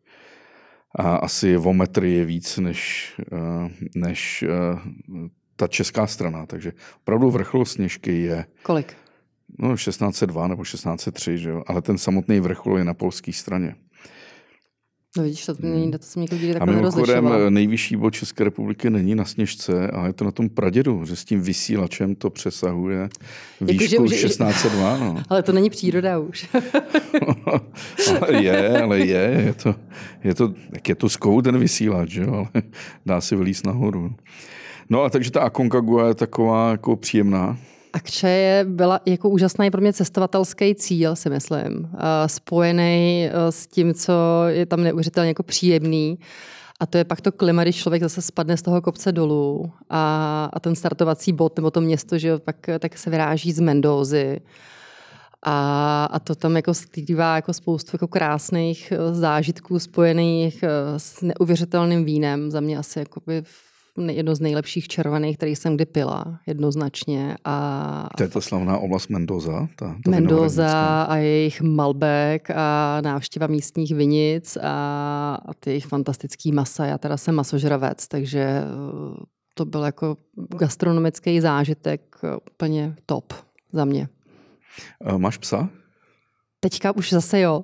A 0.95 1.17
asi 1.17 1.57
o 1.57 1.73
metry 1.73 2.13
je 2.13 2.25
víc 2.25 2.59
než, 2.59 3.13
eh, 3.33 3.71
než 3.95 4.43
eh, 4.43 5.29
ta 5.57 5.69
česká 5.69 6.07
strana, 6.07 6.47
takže 6.47 6.73
opravdu 6.97 7.31
vrchol 7.31 7.65
sněžky 7.65 8.23
je 8.23 8.45
Kolik? 8.63 8.97
No, 9.59 9.77
1602 9.77 10.49
nebo 10.49 10.65
1603, 10.65 11.39
že 11.39 11.51
jo? 11.51 11.63
ale 11.67 11.83
ten 11.83 11.99
samotný 11.99 12.41
vrchol 12.41 12.79
je 12.79 12.85
na 12.85 12.95
polské 12.95 13.33
straně. 13.33 13.77
No 15.17 15.23
vidíš, 15.23 15.47
to, 15.47 15.55
hmm. 15.63 15.91
to 15.91 15.99
jsem 16.01 16.23
nikdy 16.23 16.51
A 16.51 16.53
takhle 16.53 16.75
mimochodem 16.77 17.07
nerozlišovala. 17.07 17.51
nejvyšší 17.51 17.97
bod 17.97 18.11
České 18.11 18.45
republiky 18.45 18.91
není 18.91 19.15
na 19.15 19.25
Sněžce, 19.25 19.91
ale 19.91 20.09
je 20.09 20.13
to 20.13 20.25
na 20.25 20.31
tom 20.31 20.49
Pradědu, 20.49 21.05
že 21.05 21.17
s 21.17 21.25
tím 21.25 21.41
vysílačem 21.43 22.15
to 22.15 22.31
přesahuje 22.31 23.09
výšku 23.61 23.87
že 23.87 23.99
už- 23.99 24.11
1602. 24.11 24.97
No. 24.99 25.23
Ale 25.29 25.43
to 25.43 25.53
není 25.53 25.71
příroda 25.71 26.19
už. 26.19 26.49
ale 28.21 28.43
je, 28.43 28.83
ale 28.83 28.99
je, 28.99 29.43
je 29.47 29.55
to, 29.55 29.75
je 30.25 30.35
to, 30.35 30.55
jak 30.73 30.89
je 30.89 30.95
to 30.95 31.09
zkou 31.09 31.43
ten 31.43 31.59
vysílač, 31.59 32.11
že 32.11 32.23
jo? 32.23 32.33
ale 32.35 32.63
dá 33.07 33.21
se 33.21 33.37
vylíst 33.37 33.67
nahoru. 33.67 34.13
No 34.91 35.03
a 35.03 35.11
takže 35.11 35.31
ta 35.31 35.41
Aconcagua 35.41 36.09
je 36.09 36.15
taková 36.15 36.71
jako 36.71 36.97
příjemná. 36.97 37.59
Akče 37.95 38.29
je, 38.29 38.65
byla 38.65 39.01
jako 39.07 39.29
úžasný 39.29 39.71
pro 39.71 39.81
mě 39.81 39.93
cestovatelský 39.93 40.75
cíl, 40.75 41.17
si 41.17 41.31
myslím. 41.31 41.91
A 41.99 42.29
Spojený 42.29 43.29
eh, 43.29 43.53
s 43.53 43.67
tím, 43.67 43.95
co 43.95 44.13
je 44.49 44.67
tam 44.67 44.83
neuvěřitelně 44.83 45.29
jako 45.31 45.43
příjemný. 45.43 46.19
A 46.81 46.87
to 46.87 46.99
je 46.99 47.05
pak 47.05 47.21
to 47.21 47.33
klima, 47.33 47.63
když 47.63 47.77
člověk 47.77 48.03
zase 48.03 48.23
spadne 48.23 48.57
z 48.57 48.63
toho 48.63 48.83
kopce 48.83 49.13
dolů 49.13 49.73
a, 49.91 50.51
a 50.53 50.61
ten 50.61 50.75
startovací 50.75 51.33
bod 51.33 51.57
nebo 51.57 51.71
to 51.71 51.81
město, 51.81 52.19
že 52.19 52.29
jo, 52.29 52.39
pak 52.39 52.69
eh, 52.69 52.79
tak 52.79 52.99
se 52.99 53.11
vyráží 53.11 53.53
z 53.53 53.61
Mendózy. 53.61 54.41
A, 55.43 56.05
a 56.05 56.19
to 56.19 56.35
tam 56.35 56.57
jako 56.57 56.75
skrývá 56.75 57.37
jako 57.37 57.53
spoustu 57.53 57.91
jako 57.95 58.09
krásných 58.09 58.93
eh, 58.93 59.15
zážitků 59.15 59.79
spojených 59.79 60.63
eh, 60.63 60.69
s 60.99 61.23
neuvěřitelným 61.23 62.05
vínem. 62.05 62.51
Za 62.51 62.61
mě 62.61 62.79
asi 62.79 62.99
jakoby 62.99 63.43
jedno 64.09 64.35
z 64.35 64.41
nejlepších 64.41 64.89
červených, 64.89 65.37
který 65.37 65.57
jsem 65.57 65.75
kdy 65.75 65.87
pila, 65.87 66.41
jednoznačně. 66.47 67.37
A 67.45 68.09
To 68.17 68.23
je 68.23 68.29
ta 68.29 68.41
slavná 68.41 68.79
oblast 68.79 69.09
Mendoza. 69.09 69.69
Ta, 69.77 69.97
ta 70.05 70.11
Mendoza 70.11 71.03
a 71.03 71.17
jejich 71.17 71.61
Malbec 71.61 72.43
a 72.55 73.01
návštěva 73.01 73.47
místních 73.47 73.95
vinic 73.95 74.59
a, 74.63 75.35
a 75.47 75.55
ty 75.55 75.71
jejich 75.71 75.87
fantastický 75.87 76.53
masa. 76.53 76.87
Já 76.87 76.99
teda 76.99 77.17
jsem 77.17 77.35
masožravec, 77.35 78.09
takže 78.09 78.41
eh, 78.41 78.65
to 79.55 79.65
byl 79.65 79.83
jako 79.83 80.17
gastronomický 80.59 81.41
zážitek 81.41 82.17
eh, 82.25 82.37
úplně 82.37 82.95
top 83.07 83.33
za 83.73 83.85
mě. 83.85 84.09
A 85.05 85.19
Máš 85.19 85.39
psa? 85.39 85.69
Teďka 86.65 86.97
už 86.97 87.11
zase 87.13 87.41
jo. 87.41 87.63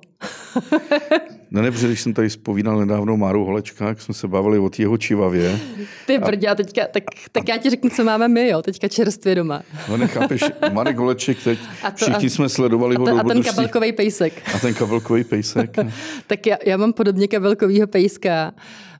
Ne, 1.51 1.61
ne, 1.61 1.71
protože 1.71 1.87
když 1.87 2.01
jsem 2.01 2.13
tady 2.13 2.29
spovídal 2.29 2.79
nedávno 2.79 3.17
Máru 3.17 3.45
Holečka, 3.45 3.87
jak 3.87 4.01
jsme 4.01 4.13
se 4.13 4.27
bavili 4.27 4.59
o 4.59 4.69
jeho 4.77 4.97
čivavě. 4.97 5.59
Ty 6.07 6.17
brdě, 6.17 6.47
a 6.47 6.55
teďka, 6.55 6.81
tak, 6.93 7.03
tak 7.31 7.49
já 7.49 7.57
ti 7.57 7.69
řeknu, 7.69 7.89
co 7.89 8.03
máme 8.03 8.27
my, 8.27 8.47
jo, 8.49 8.61
teďka 8.61 8.87
čerstvě 8.87 9.35
doma. 9.35 9.61
No 9.89 9.97
nechápeš, 9.97 10.41
Marek 10.73 10.97
Holeček 10.97 11.43
teď, 11.43 11.59
A 11.83 11.91
to- 11.91 11.97
všichni 11.97 12.27
a- 12.27 12.29
jsme 12.29 12.49
sledovali 12.49 12.95
A, 12.95 12.99
ho 12.99 13.05
ten, 13.05 13.15
do 13.15 13.19
a 13.21 13.23
ten 13.23 13.43
kabelkový 13.43 13.91
pejsek. 13.91 14.33
A 14.55 14.59
ten 14.59 14.73
kabelkový 14.73 15.23
pejsek. 15.23 15.75
Tak 16.27 16.47
já, 16.47 16.57
já 16.65 16.77
mám 16.77 16.93
podobně 16.93 17.27
kabelkovýho 17.27 17.87
pejska, 17.87 18.53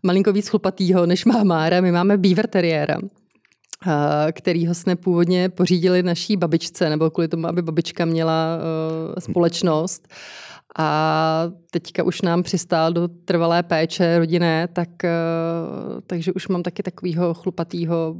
malinko 0.04 0.34
víc 0.34 0.48
chlupatýho, 0.48 1.06
než 1.06 1.26
má 1.26 1.44
Mára. 1.44 1.82
My 1.82 1.92
máme 1.92 2.18
beaver 2.18 2.48
teriéra, 2.48 2.98
eh, 3.88 4.32
kterýho 4.32 4.74
jsme 4.74 4.96
původně 4.96 5.50
pořídili 5.50 6.04
naší 6.04 6.38
babičce, 6.38 6.90
nebo 6.90 7.10
kvůli 7.10 7.28
tomu, 7.28 7.48
aby 7.48 7.62
babička 7.62 8.06
měla 8.06 8.58
eh, 9.18 9.22
společnost. 9.22 10.08
A 10.78 11.44
teďka 11.72 12.04
už 12.04 12.22
nám 12.22 12.44
přistál 12.44 12.94
do 12.94 13.08
trvalé 13.08 13.64
péče 13.64 14.18
rodinné, 14.20 14.68
tak, 14.74 15.04
eh, 15.04 15.10
takže 16.08 16.34
už 16.34 16.48
mám 16.48 16.64
taky 16.64 16.84
takového 16.84 17.34
chlupatýho 17.34 18.16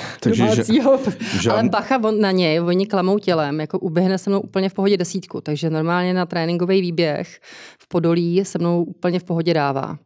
že- 0.34 0.42
domácího. 0.42 0.98
žádn- 1.40 1.50
Ale 1.52 1.68
bacha 1.68 2.00
on, 2.04 2.20
na 2.20 2.30
něj, 2.30 2.60
oni 2.60 2.86
klamou 2.86 3.18
tělem, 3.18 3.60
jako 3.60 3.78
uběhne 3.78 4.18
se 4.18 4.30
mnou 4.30 4.40
úplně 4.40 4.68
v 4.68 4.74
pohodě 4.74 4.96
desítku, 4.96 5.40
takže 5.40 5.70
normálně 5.70 6.14
na 6.14 6.26
tréninkový 6.26 6.80
výběh 6.80 7.40
v 7.78 7.88
Podolí 7.88 8.44
se 8.44 8.58
mnou 8.58 8.82
úplně 8.84 9.18
v 9.18 9.24
pohodě 9.24 9.54
dává. 9.54 9.98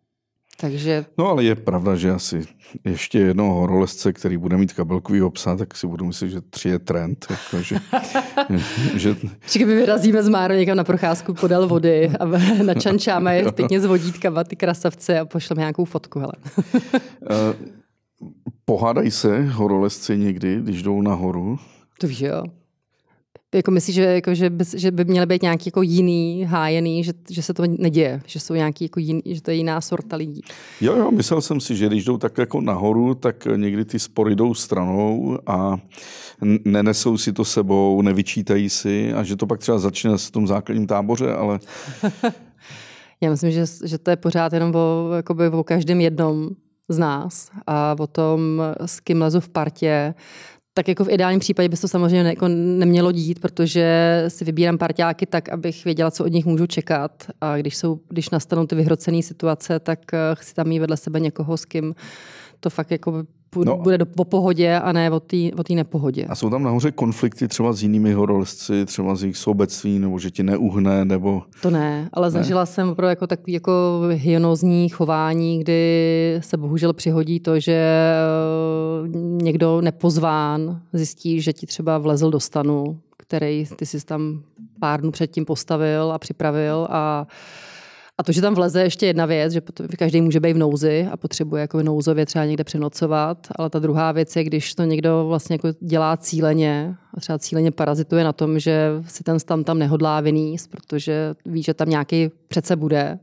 Takže 0.57 1.05
No 1.19 1.29
ale 1.29 1.45
je 1.45 1.55
pravda, 1.55 1.97
že 1.97 2.11
asi 2.11 2.47
ještě 2.85 3.19
jednoho 3.19 3.55
horolezce, 3.55 4.13
který 4.13 4.37
bude 4.37 4.57
mít 4.57 4.73
kabelkový 4.73 5.21
psa, 5.31 5.57
tak 5.57 5.77
si 5.77 5.87
budu 5.87 6.07
myslet, 6.07 6.29
že 6.29 6.41
tři 6.41 6.69
je 6.69 6.79
trend. 6.79 7.27
Jako, 7.31 7.63
že, 7.63 7.77
že, 8.95 9.13
Vždycky 9.13 9.65
my 9.65 9.75
vyrazíme 9.75 10.23
z 10.23 10.29
Máro 10.29 10.55
někam 10.55 10.77
na 10.77 10.85
procházku 10.85 11.35
podél 11.35 11.69
vody 11.69 12.11
a 12.21 12.25
načančáme 12.63 13.37
je 13.37 13.53
pěkně 13.53 13.81
s 13.81 13.85
vodítkama, 13.85 14.45
ty 14.45 14.57
krasavce 14.57 15.21
a 15.21 15.25
pošleme 15.25 15.61
nějakou 15.61 15.85
fotku. 15.85 16.19
Hele. 16.19 16.33
eh, 16.95 17.55
pohádají 18.65 19.11
se 19.11 19.43
horolezci 19.43 20.19
někdy, 20.19 20.61
když 20.61 20.83
jdou 20.83 21.03
nahoru? 21.03 21.59
To 22.01 22.07
víš, 22.07 22.21
jo. 22.21 22.43
Jako 23.55 23.71
myslíš, 23.71 23.97
že, 23.97 24.03
jako, 24.03 24.35
že, 24.35 24.51
by, 24.51 24.65
že 24.77 24.91
by 24.91 25.05
měly 25.05 25.27
být 25.27 25.43
nějaký 25.43 25.69
jako 25.69 25.83
jiný, 25.83 26.45
hájený, 26.45 27.05
že, 27.05 27.13
že 27.31 27.43
se 27.43 27.55
to 27.55 27.63
neděje, 27.67 28.23
že 28.27 28.41
jsou 28.41 28.55
nějaký 28.55 28.85
jako 28.85 29.01
jiný, 29.01 29.23
že 29.27 29.43
to 29.43 29.51
je 29.51 29.57
jiná 29.57 29.81
sorta 29.81 30.17
lidí. 30.17 30.41
Jo, 30.81 30.97
jo, 30.97 31.11
myslel 31.11 31.41
jsem 31.41 31.61
si, 31.61 31.77
že 31.77 31.87
když 31.87 32.05
jdou 32.05 32.19
tak 32.19 32.39
jako 32.39 32.61
nahoru, 32.61 33.15
tak 33.15 33.49
někdy 33.57 33.85
ty 33.85 33.99
spory 33.99 34.35
jdou 34.35 34.55
stranou 34.55 35.39
a 35.47 35.77
nenesou 36.65 37.19
si 37.19 37.33
to 37.33 37.45
sebou, 37.45 38.03
nevyčítají 38.03 38.69
si 38.69 39.13
a 39.13 39.23
že 39.23 39.37
to 39.37 39.47
pak 39.47 39.61
třeba 39.61 39.79
začne 39.79 40.17
v 40.17 40.31
tom 40.31 40.47
základním 40.47 40.87
táboře, 40.87 41.33
ale 41.33 41.59
Já 43.21 43.31
myslím, 43.31 43.51
že, 43.51 43.65
že 43.85 43.99
to 43.99 44.11
je 44.11 44.17
pořád 44.17 44.53
jenom 44.53 44.75
o, 44.75 45.13
jakoby 45.17 45.49
o 45.49 45.65
každém 45.65 46.01
jednom 46.01 46.51
z 46.89 46.99
nás 46.99 47.51
a 47.67 47.97
o 47.99 48.07
tom, 48.07 48.63
s 48.87 49.01
kým 49.01 49.23
lezu 49.23 49.41
v 49.41 49.49
partě. 49.49 50.15
Tak 50.77 50.89
jako 50.89 51.05
v 51.05 51.11
ideálním 51.11 51.41
případě 51.41 51.69
by 51.69 51.77
se 51.77 51.81
to 51.81 51.89
samozřejmě 51.89 52.23
ne, 52.25 52.31
jako 52.31 52.49
nemělo 52.49 53.13
dít, 53.13 53.41
protože 53.41 54.25
si 54.29 54.45
vybírám 54.45 54.79
parťáky 54.79 55.27
tak, 55.27 55.49
abych 55.49 55.85
věděla, 55.85 56.11
co 56.11 56.25
od 56.25 56.33
nich 56.33 56.47
můžu 56.47 56.67
čekat. 56.67 57.27
A 57.41 57.57
když, 57.57 57.77
jsou, 57.77 58.01
když 58.09 58.31
nastanou 58.31 58.67
ty 58.67 58.75
vyhrocené 58.75 59.23
situace, 59.23 59.81
tak 59.81 60.15
eh, 60.15 60.19
chci 60.35 60.55
tam 60.55 60.69
mít 60.69 60.79
vedle 60.79 60.97
sebe 60.97 61.21
někoho, 61.21 61.57
s 61.57 61.65
kým 61.65 61.95
to 62.61 62.71
fakt 62.71 62.91
jako 62.91 63.25
No. 63.57 63.77
bude 63.77 63.99
do, 63.99 64.07
o 64.17 64.25
pohodě 64.25 64.77
a 64.77 64.93
ne 64.93 65.11
o 65.11 65.21
té 65.65 65.75
nepohodě. 65.75 66.25
a 66.25 66.35
jsou 66.35 66.51
tam 66.51 66.63
nahoře 66.63 66.91
konflikty 66.93 67.49
třeba 67.49 67.73
s 67.73 67.83
jinými 67.83 68.13
horolezci, 68.13 68.87
třeba 68.87 69.15
s 69.15 69.23
jejich 69.23 69.37
sobectví, 69.37 69.99
nebo 69.99 70.19
že 70.19 70.31
ti 70.31 70.43
neuhne, 70.43 71.05
nebo 71.05 71.43
To 71.63 71.71
ne, 71.71 72.09
ale 72.13 72.31
zažila 72.31 72.67
jsem 72.67 72.89
opravdu 72.89 73.11
jako 73.11 73.27
takový 73.27 73.53
jako 73.53 73.73
hyenózní 74.13 74.89
chování, 74.89 75.59
kdy 75.61 76.39
se 76.41 76.57
bohužel 76.57 76.93
přihodí 76.93 77.41
to, 77.41 77.61
že 77.61 77.73
eh, 77.73 79.09
někdo 79.43 79.81
nepozván 79.81 80.81
zjistí, 80.93 81.41
že 81.41 81.53
ti 81.53 81.67
třeba 81.67 81.99
vlezl 81.99 82.31
do 82.31 82.41
stanu, 82.41 83.01
který 83.17 83.67
ty 83.77 83.87
jsi 83.87 84.05
tam 84.05 84.43
pár 84.81 85.01
dnů 85.01 85.11
předtím 85.11 85.45
postavil 85.45 86.13
a 86.13 86.19
připravil 86.19 86.87
a 86.91 87.27
a 88.19 88.23
to, 88.23 88.33
že 88.33 88.41
tam 88.41 88.55
vleze 88.55 88.83
ještě 88.83 89.07
jedna 89.07 89.27
věc, 89.27 89.53
že 89.53 89.61
každý 89.99 90.21
může 90.21 90.41
být 90.41 90.53
v 90.53 90.59
nouzi 90.59 91.09
a 91.13 91.17
potřebuje 91.17 91.61
jako 91.61 91.83
nouzově 91.83 92.27
třeba 92.27 92.45
někde 92.45 92.65
přenocovat, 92.65 93.47
ale 93.57 93.71
ta 93.71 93.79
druhá 93.79 94.13
věc 94.13 94.37
je, 94.37 94.45
když 94.45 94.75
to 94.75 94.85
někdo 94.85 95.25
vlastně 95.29 95.55
jako 95.55 95.69
dělá 95.81 96.17
cíleně 96.17 96.95
a 97.15 97.21
třeba 97.21 97.39
cíleně 97.39 97.71
parazituje 97.71 98.25
na 98.25 98.33
tom, 98.33 98.59
že 98.59 98.91
si 99.07 99.25
ten 99.25 99.39
stan 99.41 99.65
tam 99.65 99.79
nehodlá 99.79 100.21
vyníst, 100.21 100.71
protože 100.71 101.35
ví, 101.47 101.63
že 101.63 101.75
tam 101.75 101.89
nějaký 101.89 102.31
přece 102.49 102.77
bude. 102.77 103.19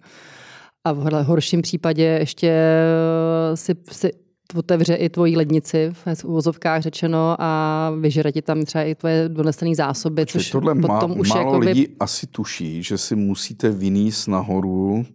A 0.84 0.92
v 0.94 1.24
horším 1.24 1.62
případě 1.62 2.04
ještě 2.04 2.54
si, 3.56 3.76
si 3.92 4.12
otevře 4.56 4.95
i 4.95 5.10
tvoji 5.10 5.38
lednici, 5.38 5.91
v 6.14 6.26
uvozovkách 6.26 6.82
řečeno, 6.82 7.36
a 7.39 7.91
vyžere 7.99 8.32
ti 8.32 8.41
tam 8.41 8.62
třeba 8.64 8.84
i 8.84 8.95
tvoje 8.95 9.30
donesené 9.30 9.76
zásoby, 9.76 10.22
Počkej, 10.22 10.41
což 10.41 10.52
tohle 10.52 10.76
potom 10.76 11.12
má, 11.12 11.18
už 11.18 11.30
málo 11.30 11.41
jakoby... 11.41 11.66
lidí 11.66 11.88
asi 11.99 12.28
tuší, 12.28 12.84
že 12.84 12.97
si 12.97 13.16
musíte 13.16 13.70
vyníst 13.70 14.28
nahoru 14.28 15.06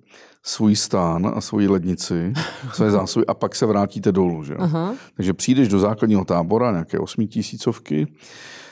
svůj 0.43 0.77
stán 0.77 1.33
a 1.35 1.41
svoji 1.41 1.69
lednici, 1.69 2.33
své 2.73 2.91
zásoby 2.91 3.27
a 3.27 3.35
pak 3.35 3.55
se 3.55 3.67
vrátíte 3.67 4.13
dolů. 4.13 4.45
Že? 4.45 4.55
Aha. 4.55 4.95
Takže 5.17 5.33
přijdeš 5.33 5.69
do 5.69 5.79
základního 5.79 6.25
tábora, 6.25 6.71
nějaké 6.71 6.99
osmitisícovky, 6.99 8.07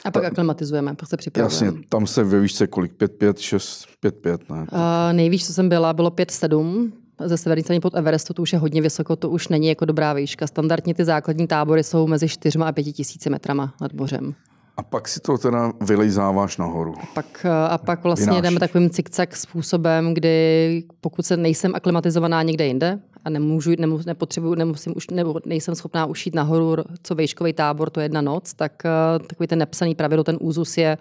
A 0.05 0.11
pak 0.11 0.25
aklimatizujeme, 0.25 0.95
pak 0.95 1.09
se 1.09 1.17
připravujeme. 1.17 1.67
jasně, 1.67 1.83
tam 1.89 2.07
se 2.07 2.25
ve 2.25 2.41
výšce 2.41 2.67
kolik? 2.67 2.95
5, 2.95 3.13
5, 3.19 3.39
6, 3.39 3.87
5, 4.01 4.15
5, 4.15 4.51
ne? 4.51 4.57
Uh, 4.57 4.69
nejvíc, 5.13 5.47
co 5.47 5.53
jsem 5.53 5.69
byla, 5.69 5.93
bylo 5.93 6.11
5-7. 6.11 6.93
Ze 7.25 7.37
severní 7.37 7.63
strany 7.63 7.81
pod 7.81 7.95
Everestu, 7.95 8.35
to 8.35 8.43
už 8.43 8.53
je 8.53 8.59
hodně 8.59 8.83
vysoko, 8.83 9.17
to 9.17 9.31
už 9.31 9.49
není 9.49 9.69
jako 9.69 9.85
dobrá 9.85 10.13
výška. 10.13 10.47
Standardně 10.47 10.95
ty 10.95 11.05
základní 11.05 11.47
tábory 11.47 11.85
jsou 11.85 12.07
mezi 12.07 12.29
4 12.29 12.59
a 12.59 12.73
5 12.73 12.85
tisíci 12.85 13.31
metrama 13.31 13.75
nad 13.81 13.93
mořem. 13.93 14.35
A 14.77 14.83
pak 14.83 15.09
si 15.09 15.21
to 15.21 15.39
teda 15.39 15.73
vylejzáváš 15.81 16.57
nahoru. 16.57 16.95
Pak, 17.15 17.27
eh, 17.45 17.69
a 17.69 17.79
pak 17.79 18.05
vlastně 18.05 18.27
Vynášíš. 18.27 18.43
jdeme 18.43 18.61
takovým 18.61 18.91
cikcak 18.91 19.37
způsobem, 19.37 20.15
kdy 20.15 20.85
pokud 21.01 21.27
se 21.27 21.37
nejsem 21.37 21.75
aklimatizovaná 21.75 22.43
někde 22.43 22.67
jinde 22.67 22.99
a 23.25 23.31
nemůžu, 23.31 23.71
nemu, 23.79 24.01
nemusím 24.55 24.93
už, 24.97 25.11
nebo 25.11 25.41
nejsem 25.47 25.75
schopná 25.75 26.07
ušít 26.07 26.35
nahoru, 26.35 26.85
co 27.03 27.15
vejškový 27.15 27.53
tábor, 27.53 27.91
to 27.91 28.01
je 28.01 28.05
jedna 28.05 28.21
noc, 28.21 28.55
tak 28.55 28.73
eh, 28.85 29.19
takový 29.19 29.47
ten 29.47 29.59
nepsaný 29.59 29.95
pravidlo, 29.95 30.25
ten 30.25 30.37
úzus 30.41 30.77
je 30.79 30.99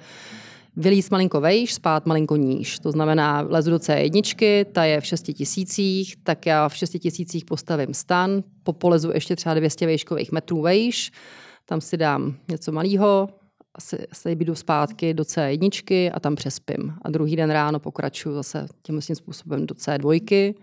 vylíst 0.76 1.12
malinko 1.12 1.42
vejš, 1.42 1.74
spát 1.74 2.06
malinko 2.06 2.36
níž. 2.36 2.80
To 2.80 2.92
znamená, 2.92 3.42
lezu 3.42 3.72
do 3.72 3.78
C1, 3.78 4.66
ta 4.72 4.86
je 4.86 5.02
v 5.02 5.06
6 5.06 5.22
tisících, 5.22 6.16
tak 6.24 6.46
já 6.46 6.70
v 6.70 6.76
6 6.76 6.90
tisících 6.90 7.46
postavím 7.46 7.94
stan, 7.94 8.44
popolezu 8.64 9.12
ještě 9.14 9.36
třeba 9.36 9.56
200 9.56 9.86
vejškových 9.86 10.32
metrů 10.32 10.62
vejš, 10.62 11.12
tam 11.66 11.82
si 11.82 11.98
dám 11.98 12.36
něco 12.48 12.72
malého, 12.72 13.30
asi 13.76 13.98
se 14.14 14.32
jdu 14.32 14.56
zpátky 14.56 15.14
do 15.14 15.24
C1 15.24 16.12
a 16.14 16.20
tam 16.20 16.36
přespím. 16.36 16.94
A 17.02 17.10
druhý 17.10 17.36
den 17.36 17.52
ráno 17.52 17.80
pokračuju 17.80 18.36
zase 18.36 18.68
tím 18.82 19.02
způsobem 19.02 19.66
do 19.66 19.76
C2, 19.76 20.54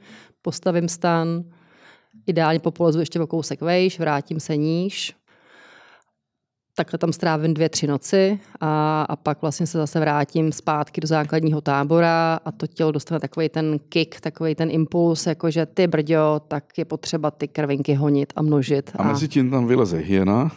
postavím 0.42 0.88
stan, 0.88 1.44
ideálně 2.26 2.58
popolezu 2.58 3.00
ještě 3.00 3.20
o 3.20 3.26
kousek 3.26 3.60
vejš, 3.60 3.98
vrátím 3.98 4.40
se 4.40 4.56
níž, 4.56 5.14
takhle 6.74 6.98
tam 6.98 7.12
strávím 7.12 7.54
dvě, 7.54 7.68
tři 7.68 7.86
noci 7.86 8.40
a, 8.60 9.02
a 9.02 9.16
pak 9.16 9.42
vlastně 9.42 9.66
se 9.66 9.78
zase 9.78 10.00
vrátím 10.00 10.52
zpátky 10.52 11.00
do 11.00 11.06
základního 11.06 11.60
tábora 11.60 12.40
a 12.44 12.52
to 12.52 12.66
tělo 12.66 12.92
dostane 12.92 13.20
takový 13.20 13.48
ten 13.48 13.78
kick, 13.88 14.20
takový 14.20 14.54
ten 14.54 14.70
impuls, 14.70 15.26
jakože 15.26 15.66
ty 15.66 15.86
brďo, 15.86 16.40
tak 16.48 16.78
je 16.78 16.84
potřeba 16.84 17.30
ty 17.30 17.48
krvinky 17.48 17.94
honit 17.94 18.32
a 18.36 18.42
množit. 18.42 18.90
A 18.94 19.02
mezi 19.02 19.28
tím 19.28 19.50
tam 19.50 19.66
vyleze 19.66 19.98
hyena, 19.98 20.50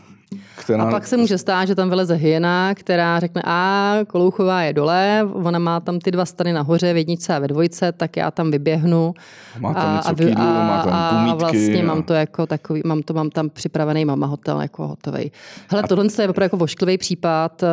která... 0.56 0.84
A 0.84 0.92
pak 0.92 1.08
se 1.08 1.18
může 1.18 1.38
stát, 1.38 1.66
že 1.66 1.76
tam 1.76 1.90
vyleze 1.90 2.16
hyena, 2.16 2.76
která 2.76 3.20
řekne, 3.20 3.42
a 3.46 3.96
Kolouchová 4.08 4.62
je 4.62 4.74
dole, 4.74 5.28
ona 5.34 5.60
má 5.60 5.80
tam 5.80 6.00
ty 6.00 6.12
dva 6.12 6.26
stany 6.26 6.54
nahoře, 6.54 6.94
v 6.94 6.98
jedničce 6.98 7.36
a 7.36 7.40
ve 7.40 7.48
dvojce, 7.48 7.92
tak 7.92 8.18
já 8.18 8.32
tam 8.32 8.52
vyběhnu. 8.52 9.14
Má 9.60 9.74
tam 9.74 9.90
a, 9.90 9.96
něco 9.96 10.10
a, 10.10 10.14
k 10.14 10.20
jídlu, 10.20 10.44
a, 10.44 10.68
má 10.68 10.84
tam 10.84 10.94
a 11.30 11.36
vlastně 11.36 11.82
a- 11.82 11.86
mám 11.86 12.04
to 12.04 12.14
jako 12.14 12.48
takový, 12.48 12.82
mám 12.86 13.02
to, 13.02 13.14
mám 13.14 13.30
tam 13.30 13.50
připravený 13.50 14.06
mama 14.06 14.28
hotel 14.28 14.62
jako 14.62 14.88
hotový. 14.88 15.32
Hele, 15.70 15.84
tohle 15.90 16.06
je 16.22 16.30
opravdu 16.30 16.46
jako 16.46 16.58
vošklivý 16.58 16.98
případ. 16.98 17.64
eh, 17.64 17.68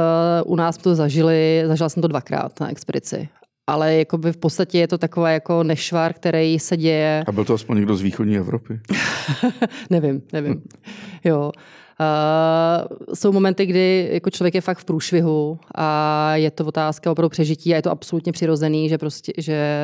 U 0.45 0.57
nás 0.57 0.75
jsme 0.75 0.83
to 0.83 0.95
zažili, 0.95 1.63
zažila 1.67 1.89
jsem 1.89 2.03
to 2.03 2.09
dvakrát 2.09 2.61
na 2.61 2.71
expedici. 2.71 3.29
Ale 3.67 3.95
jakoby 3.95 4.33
v 4.33 4.37
podstatě 4.37 4.79
je 4.79 4.89
to 4.89 4.99
takový 4.99 5.33
jako 5.33 5.63
nešvar, 5.63 6.13
který 6.13 6.59
se 6.59 6.77
děje 6.77 7.25
A 7.27 7.33
byl 7.33 7.45
to 7.45 7.55
aspoň 7.55 7.77
někdo 7.77 7.97
z 7.97 8.03
východní 8.03 8.37
Evropy? 8.37 8.81
nevím, 9.91 10.23
nevím. 10.33 10.63
Jo. 11.25 11.53
Uh, 12.01 13.15
jsou 13.15 13.33
momenty, 13.33 13.67
kdy 13.67 14.09
jako 14.13 14.31
člověk 14.31 14.55
je 14.55 14.61
fakt 14.61 14.79
v 14.79 14.85
průšvihu 14.85 15.59
a 15.75 16.37
je 16.37 16.51
to 16.51 16.67
otázka 16.67 17.13
opravdu 17.13 17.29
přežití 17.29 17.73
a 17.73 17.77
je 17.77 17.83
to 17.83 17.91
absolutně 17.91 18.33
přirozený, 18.33 18.89
že 18.89 18.99
prostě, 18.99 19.33
že 19.39 19.81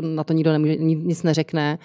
na 0.00 0.24
to 0.24 0.32
nikdo 0.32 0.52
nemůže, 0.52 0.76
ni- 0.76 0.96
nic 0.96 1.22
neřekne, 1.22 1.78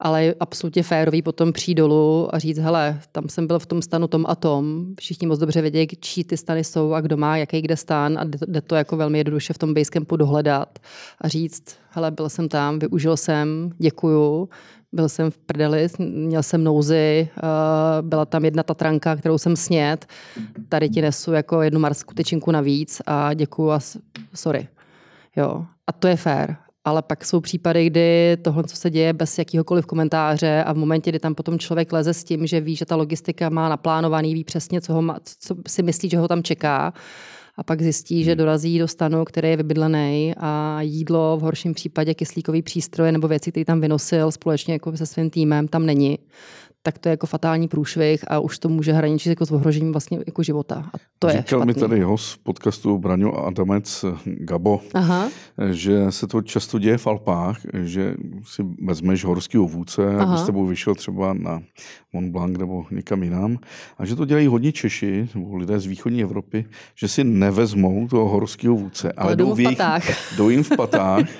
ale 0.00 0.24
je 0.24 0.34
absolutně 0.40 0.82
férový 0.82 1.22
potom 1.22 1.52
přijít 1.52 1.74
dolů 1.74 2.34
a 2.34 2.38
říct, 2.38 2.58
hele, 2.58 3.00
tam 3.12 3.28
jsem 3.28 3.46
byl 3.46 3.58
v 3.58 3.66
tom 3.66 3.82
stanu 3.82 4.06
tom 4.06 4.24
a 4.28 4.34
tom, 4.34 4.86
všichni 5.00 5.26
moc 5.26 5.38
dobře 5.38 5.62
vědí, 5.62 5.86
čí 6.00 6.24
ty 6.24 6.36
stany 6.36 6.64
jsou 6.64 6.92
a 6.92 7.00
kdo 7.00 7.16
má 7.16 7.36
jaký 7.36 7.62
kde 7.62 7.76
stan 7.76 8.18
a 8.18 8.24
jde 8.24 8.60
to 8.60 8.74
jako 8.74 8.96
velmi 8.96 9.18
jednoduše 9.18 9.52
v 9.52 9.58
tom 9.58 9.74
basecampu 9.74 10.16
dohledat 10.16 10.78
a 11.20 11.28
říct, 11.28 11.76
hele, 11.90 12.10
byl 12.10 12.28
jsem 12.28 12.48
tam, 12.48 12.78
využil 12.78 13.16
jsem, 13.16 13.70
děkuju, 13.78 14.48
byl 14.92 15.08
jsem 15.08 15.30
v 15.30 15.38
prdeli, 15.38 15.88
měl 15.98 16.42
jsem 16.42 16.64
nouzi, 16.64 17.28
eh, 17.36 17.42
byla 18.02 18.24
tam 18.24 18.44
jedna 18.44 18.62
tatranka, 18.62 19.16
kterou 19.16 19.38
jsem 19.38 19.56
snět. 19.56 20.06
Tady 20.68 20.88
ti 20.88 21.02
nesu 21.02 21.32
jako 21.32 21.62
jednu 21.62 21.80
marskou 21.80 22.14
tyčinku 22.14 22.50
navíc 22.50 23.02
a 23.06 23.34
děkuju 23.34 23.70
a 23.70 23.78
sorry. 24.34 24.68
Jo. 25.36 25.64
A 25.86 25.92
to 25.92 26.08
je 26.08 26.16
fér. 26.16 26.56
Ale 26.84 27.02
pak 27.02 27.24
jsou 27.24 27.40
případy, 27.40 27.86
kdy 27.86 28.36
tohle, 28.42 28.64
co 28.64 28.76
se 28.76 28.90
děje 28.90 29.12
bez 29.12 29.38
jakýhokoliv 29.38 29.86
komentáře 29.86 30.64
a 30.64 30.72
v 30.72 30.76
momentě, 30.76 31.10
kdy 31.10 31.18
tam 31.18 31.34
potom 31.34 31.58
člověk 31.58 31.92
leze 31.92 32.14
s 32.14 32.24
tím, 32.24 32.46
že 32.46 32.60
ví, 32.60 32.76
že 32.76 32.86
ta 32.86 32.96
logistika 32.96 33.48
má 33.48 33.68
naplánovaný, 33.68 34.34
ví 34.34 34.44
přesně, 34.44 34.80
co, 34.80 34.92
ho 34.92 35.02
má, 35.02 35.18
co 35.40 35.54
si 35.68 35.82
myslí, 35.82 36.08
že 36.08 36.18
ho 36.18 36.28
tam 36.28 36.42
čeká, 36.42 36.92
a 37.58 37.62
pak 37.62 37.82
zjistí, 37.82 38.24
že 38.24 38.36
dorazí 38.36 38.78
do 38.78 38.88
stanu, 38.88 39.24
který 39.24 39.48
je 39.48 39.56
vybydlený 39.56 40.34
a 40.36 40.78
jídlo, 40.82 41.36
v 41.36 41.40
horším 41.40 41.74
případě 41.74 42.14
kyslíkový 42.14 42.62
přístroje 42.62 43.12
nebo 43.12 43.28
věci, 43.28 43.50
které 43.50 43.64
tam 43.64 43.80
vynosil 43.80 44.30
společně 44.30 44.72
jako 44.72 44.96
se 44.96 45.06
svým 45.06 45.30
týmem, 45.30 45.68
tam 45.68 45.86
není 45.86 46.18
tak 46.88 46.98
to 46.98 47.08
je 47.08 47.10
jako 47.10 47.26
fatální 47.26 47.68
průšvih 47.68 48.24
a 48.28 48.38
už 48.40 48.58
to 48.58 48.68
může 48.68 48.92
hraničit 48.92 49.30
jako 49.30 49.46
s 49.46 49.50
ohrožením 49.50 49.92
vlastně 49.92 50.18
jako 50.26 50.42
života. 50.42 50.90
A 50.94 50.98
to 51.18 51.28
je 51.28 51.36
Říkal 51.36 51.64
mi 51.64 51.72
špatný. 51.72 51.88
tady 51.88 52.00
host 52.00 52.40
podcastu 52.42 52.98
Braňo 52.98 53.46
Adamec 53.46 54.04
Gabo, 54.24 54.80
Aha, 54.94 55.28
že 55.70 56.12
se 56.12 56.26
to 56.26 56.42
často 56.42 56.78
děje 56.78 56.98
v 56.98 57.06
Alpách, 57.06 57.56
že 57.84 58.14
si 58.46 58.62
vezmeš 58.82 59.24
horského 59.24 59.68
vůdce, 59.68 60.06
Aha. 60.06 60.32
aby 60.32 60.38
s 60.38 60.46
tebou 60.46 60.66
vyšel 60.66 60.94
třeba 60.94 61.32
na 61.32 61.62
Mont 62.12 62.32
Blanc 62.32 62.58
nebo 62.58 62.86
někam 62.90 63.22
jinam. 63.22 63.58
A 63.98 64.06
že 64.06 64.16
to 64.16 64.24
dělají 64.24 64.46
hodně 64.46 64.72
Češi 64.72 65.28
nebo 65.34 65.56
lidé 65.56 65.80
z 65.80 65.86
východní 65.86 66.22
Evropy, 66.22 66.64
že 66.94 67.08
si 67.08 67.24
nevezmou 67.24 68.08
toho 68.08 68.28
horského 68.28 68.76
vůdce, 68.76 69.12
ale, 69.12 69.26
Ale 69.26 69.36
jdou 69.36 69.54
v 69.54 69.60
jejich, 69.60 69.78
jdou 70.36 70.48
jim 70.48 70.62
v 70.62 70.76
patách. 70.76 71.26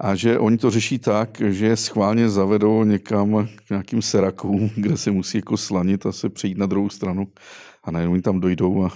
A 0.00 0.14
že 0.14 0.38
oni 0.38 0.58
to 0.58 0.70
řeší 0.70 0.98
tak, 0.98 1.42
že 1.46 1.66
je 1.66 1.76
schválně 1.76 2.28
zavedou 2.28 2.84
někam 2.84 3.48
k 3.66 3.70
nějakým 3.70 4.02
serakům, 4.02 4.70
kde 4.76 4.96
se 4.96 5.10
musí 5.10 5.38
jako 5.38 5.56
slanit 5.56 6.06
a 6.06 6.12
se 6.12 6.28
přejít 6.28 6.58
na 6.58 6.66
druhou 6.66 6.88
stranu. 6.88 7.26
A 7.84 7.90
najednou 7.90 8.12
oni 8.12 8.22
tam 8.22 8.40
dojdou 8.40 8.84
a 8.84 8.90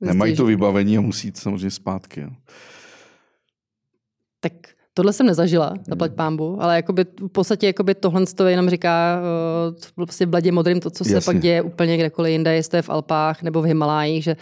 nemají 0.00 0.36
to 0.36 0.44
vybavení 0.44 0.98
a 0.98 1.00
musí 1.00 1.28
jít 1.28 1.36
samozřejmě 1.36 1.70
zpátky. 1.70 2.20
Jo. 2.20 2.30
tak 4.40 4.52
tohle 4.94 5.12
jsem 5.12 5.26
nezažila, 5.26 5.74
zaplať 5.88 6.10
Hmm. 6.10 6.16
pámbu, 6.16 6.62
ale 6.62 6.76
jakoby, 6.76 7.04
v 7.20 7.28
podstatě 7.28 7.66
jakoby 7.66 7.94
tohle 7.94 8.26
to 8.26 8.46
jenom 8.46 8.70
říká 8.70 9.20
uh, 9.96 10.04
prostě 10.04 10.26
v 10.26 10.28
bladě 10.28 10.52
modrým 10.52 10.80
to, 10.80 10.90
co 10.90 11.04
se 11.04 11.14
Jasně. 11.14 11.32
pak 11.32 11.42
děje 11.42 11.62
úplně 11.62 11.96
kdekoliv 11.96 12.32
jinde, 12.32 12.54
jestli 12.54 12.70
to 12.70 12.76
je 12.76 12.82
v 12.82 12.90
Alpách 12.90 13.42
nebo 13.42 13.62
v 13.62 13.64
Himalájích, 13.64 14.24
že 14.24 14.36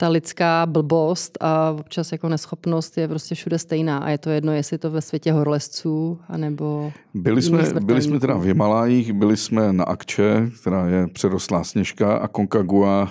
ta 0.00 0.08
lidská 0.08 0.66
blbost 0.66 1.38
a 1.40 1.70
občas 1.80 2.12
jako 2.12 2.28
neschopnost 2.28 2.98
je 2.98 3.08
prostě 3.08 3.34
všude 3.34 3.58
stejná 3.58 3.98
a 3.98 4.10
je 4.10 4.18
to 4.18 4.30
jedno, 4.30 4.52
jestli 4.52 4.78
to 4.78 4.90
ve 4.90 5.00
světě 5.00 5.32
horolezců, 5.32 6.18
anebo 6.28 6.92
Byli 7.14 7.42
jsme, 7.42 7.62
byli 7.80 8.02
jsme 8.02 8.20
teda 8.20 8.34
v 8.34 8.42
Himalájích, 8.42 9.12
byli 9.12 9.36
jsme 9.36 9.72
na 9.72 9.84
Akče, 9.84 10.50
která 10.60 10.88
je 10.88 11.06
přerostlá 11.06 11.64
sněžka 11.64 12.16
a 12.16 12.28
Concagua 12.28 13.08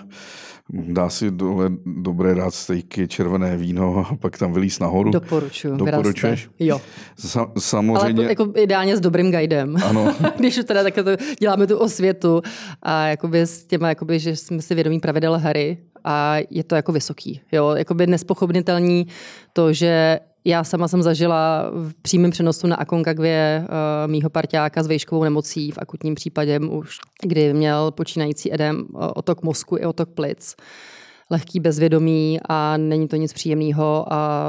dá 0.70 1.10
si 1.10 1.32
dole 1.32 1.70
dobré 1.86 2.36
dát 2.36 2.54
stejky, 2.54 3.08
červené 3.08 3.58
víno 3.58 4.06
a 4.12 4.16
pak 4.16 4.38
tam 4.38 4.54
vylíz 4.54 4.80
nahoru. 4.80 5.12
Doporučuju. 5.12 5.78
Doporučuješ? 5.78 6.50
vyrazte. 6.60 6.66
Jo. 6.66 6.82
Sa, 7.18 7.40
Ale 7.40 7.52
samozřejmě, 7.60 8.24
to, 8.24 8.30
jako 8.30 8.54
ideálně 8.56 8.98
s 8.98 9.00
dobrým 9.00 9.32
guidem. 9.32 9.76
Ano. 9.86 10.16
Když 10.38 10.60
teda 10.64 10.84
takhle 10.84 11.04
to 11.04 11.24
děláme 11.40 11.68
tu 11.68 11.78
osvětu 11.78 12.42
a 12.82 13.08
jakoby 13.08 13.42
s 13.42 13.66
těma, 13.66 13.90
jakoby, 13.90 14.20
že 14.20 14.36
jsme 14.36 14.62
si 14.62 14.76
vědomí 14.76 15.00
pravidel 15.00 15.40
hry 15.40 15.78
a 16.08 16.36
je 16.50 16.64
to 16.64 16.76
jako 16.76 16.92
vysoký. 16.92 17.42
Jo? 17.52 17.70
Jakoby 17.76 18.08
nespochopnitelný 18.08 19.08
to, 19.54 19.74
že 19.74 20.20
já 20.46 20.64
sama 20.64 20.88
jsem 20.88 21.04
zažila 21.04 21.70
v 21.74 21.92
přímém 22.02 22.32
přenosu 22.32 22.68
na 22.68 22.76
Aconcagvě 22.76 23.64
uh, 23.64 24.12
mýho 24.12 24.30
parťáka 24.30 24.84
s 24.84 24.88
vejškovou 24.88 25.24
nemocí 25.24 25.72
v 25.72 25.78
akutním 25.78 26.16
případě 26.16 26.60
už, 26.60 26.98
kdy 27.24 27.54
měl 27.54 27.92
počínající 27.92 28.54
edem 28.54 28.78
uh, 28.94 29.08
otok 29.16 29.44
mozku 29.44 29.78
i 29.78 29.86
otok 29.86 30.10
plic 30.10 30.56
lehký 31.32 31.60
bezvědomí 31.60 32.40
a 32.50 32.78
není 32.78 33.08
to 33.08 33.16
nic 33.16 33.34
příjemného 33.34 34.06
a 34.14 34.44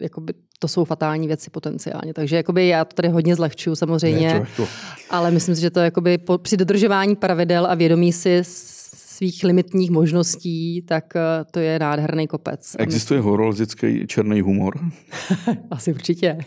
jakoby 0.00 0.32
to 0.58 0.68
jsou 0.68 0.84
fatální 0.84 1.26
věci 1.26 1.50
potenciálně. 1.50 2.14
Takže 2.14 2.36
jakoby 2.36 2.68
já 2.68 2.84
to 2.84 2.94
tady 2.94 3.08
hodně 3.08 3.34
zlehčuju 3.36 3.76
samozřejmě, 3.76 4.26
Ne, 4.28 4.32
to 4.40 4.62
jako- 4.62 4.68
ale 5.10 5.30
myslím 5.30 5.54
si, 5.54 5.60
že 5.60 5.70
to 5.70 5.80
jakoby 5.80 6.18
po, 6.18 6.38
při 6.38 6.56
dodržování 6.56 7.16
pravidel 7.16 7.66
a 7.66 7.74
vědomí 7.74 8.12
si 8.12 8.36
s- 8.38 8.73
svých 9.14 9.44
limitních 9.44 9.90
možností, 9.90 10.82
tak 10.82 11.16
eh, 11.16 11.44
to 11.50 11.60
je 11.60 11.78
nádherný 11.78 12.26
kopec. 12.26 12.76
Existuje 12.78 13.20
horolzický 13.20 14.06
černý 14.06 14.40
humor? 14.40 14.78
Asi 15.70 15.92
určitě. 15.92 16.38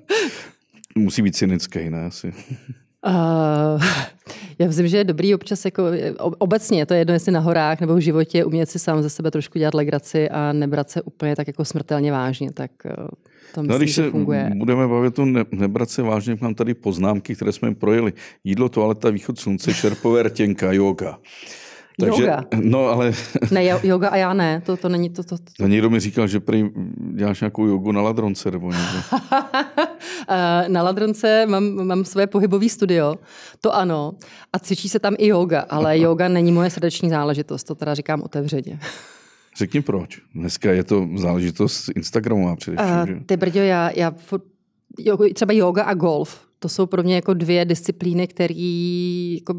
Musí 0.96 1.22
být 1.22 1.36
cynický, 1.36 1.90
ne? 1.90 2.04
Asi. 2.04 2.32
Uh, 3.06 3.82
já 4.58 4.66
myslím, 4.66 4.88
že 4.88 4.96
je 4.96 5.04
dobrý 5.04 5.34
občas 5.34 5.64
jako 5.64 5.84
obecně, 6.18 6.86
to 6.86 6.94
je 6.94 7.00
jedno, 7.00 7.14
jestli 7.14 7.32
na 7.32 7.40
horách 7.40 7.80
nebo 7.80 7.94
v 7.94 8.00
životě, 8.00 8.44
umět 8.44 8.70
si 8.70 8.78
sám 8.78 9.02
ze 9.02 9.10
sebe 9.10 9.30
trošku 9.30 9.58
dělat 9.58 9.74
legraci 9.74 10.28
a 10.28 10.52
nebrat 10.52 10.90
se 10.90 11.02
úplně 11.02 11.36
tak 11.36 11.46
jako 11.46 11.64
smrtelně 11.64 12.12
vážně, 12.12 12.52
tak 12.52 12.70
to 13.54 13.62
myslím, 13.62 13.72
no, 13.72 13.78
když 13.78 13.94
se 13.94 14.10
funguje. 14.10 14.50
budeme 14.54 14.88
bavit 14.88 15.18
o 15.18 15.24
ne, 15.24 15.44
nebrat 15.52 15.90
se 15.90 16.02
vážně, 16.02 16.36
mám 16.40 16.54
tady 16.54 16.74
poznámky, 16.74 17.34
které 17.34 17.52
jsme 17.52 17.74
projeli. 17.74 18.12
Jídlo, 18.44 18.68
toaleta, 18.68 19.10
východ 19.10 19.38
slunce, 19.38 19.74
šerpové 19.74 20.22
rtěnka, 20.22 20.72
yoga. 20.72 21.18
Takže, 22.00 22.22
yoga. 22.22 22.44
No, 22.60 22.86
ale... 22.86 23.12
Ne, 23.50 23.64
yoga 23.82 24.08
a 24.08 24.16
já 24.16 24.32
ne, 24.34 24.62
to, 24.66 24.76
to 24.76 24.88
není 24.88 25.10
to, 25.10 25.22
to, 25.22 25.38
to. 25.38 25.44
No, 25.60 25.66
někdo 25.66 25.90
mi 25.90 26.00
říkal, 26.00 26.26
že 26.26 26.40
prý 26.40 26.70
děláš 27.14 27.40
nějakou 27.40 27.66
jogu 27.66 27.92
na 27.92 28.02
Ladronce 28.02 28.50
nebo 28.50 28.72
někde. 28.72 29.02
na 30.68 30.82
Ladronce 30.82 31.46
mám, 31.46 31.86
mám 31.86 32.04
své 32.04 32.26
pohybové 32.26 32.68
studio, 32.68 33.16
to 33.60 33.74
ano, 33.74 34.14
a 34.52 34.58
cvičí 34.58 34.88
se 34.88 34.98
tam 34.98 35.14
i 35.18 35.26
yoga, 35.26 35.60
ale 35.60 35.98
yoga 35.98 36.28
není 36.28 36.52
moje 36.52 36.70
srdeční 36.70 37.10
záležitost, 37.10 37.64
to 37.64 37.74
teda 37.74 37.94
říkám 37.94 38.22
otevřeně. 38.22 38.78
Řekni 39.60 39.82
proč. 39.82 40.20
Dneska 40.34 40.72
je 40.72 40.84
to 40.84 41.08
záležitost 41.16 41.88
Instagramu 41.96 42.48
a 42.48 42.56
především. 42.56 42.96
Uh, 43.00 43.06
že? 43.06 43.20
Ty 43.26 43.36
brďo, 43.36 43.60
já, 43.60 43.90
já 43.96 44.14
třeba 45.34 45.52
yoga 45.52 45.82
a 45.82 45.94
golf, 45.94 46.40
to 46.58 46.68
jsou 46.68 46.86
pro 46.86 47.02
mě 47.02 47.14
jako 47.14 47.34
dvě 47.34 47.64
disciplíny, 47.64 48.26
které 48.26 48.54
jako 49.34 49.54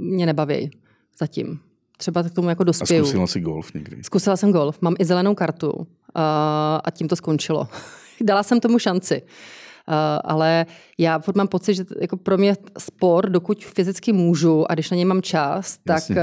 mě 0.00 0.26
nebaví 0.26 0.70
zatím. 1.18 1.60
Třeba 1.96 2.22
k 2.22 2.30
tomu 2.30 2.48
jako 2.48 2.64
dospěju. 2.64 3.02
A 3.02 3.06
zkusila 3.06 3.26
jsi 3.26 3.40
golf 3.40 3.74
někdy? 3.74 4.04
Zkusila 4.04 4.36
jsem 4.36 4.52
golf. 4.52 4.78
Mám 4.80 4.94
i 4.98 5.04
zelenou 5.04 5.34
kartu 5.34 5.86
a, 6.14 6.80
a 6.84 6.90
tím 6.90 7.08
to 7.08 7.16
skončilo. 7.16 7.68
Dala 8.20 8.42
jsem 8.42 8.60
tomu 8.60 8.78
šanci. 8.78 9.22
Uh, 9.22 9.94
ale 10.24 10.66
já 10.98 11.18
furt 11.18 11.36
mám 11.36 11.48
pocit, 11.48 11.74
že 11.74 11.84
jako 12.00 12.16
pro 12.16 12.38
mě 12.38 12.56
sport, 12.78 13.30
dokud 13.30 13.64
fyzicky 13.64 14.12
můžu 14.12 14.70
a 14.70 14.74
když 14.74 14.90
na 14.90 14.94
něj 14.94 15.04
mám 15.04 15.22
čas, 15.22 15.78
tak, 15.86 16.02
uh, 16.10 16.16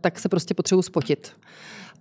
tak 0.00 0.18
se 0.18 0.28
prostě 0.28 0.54
potřebuji 0.54 0.82
spotit 0.82 1.32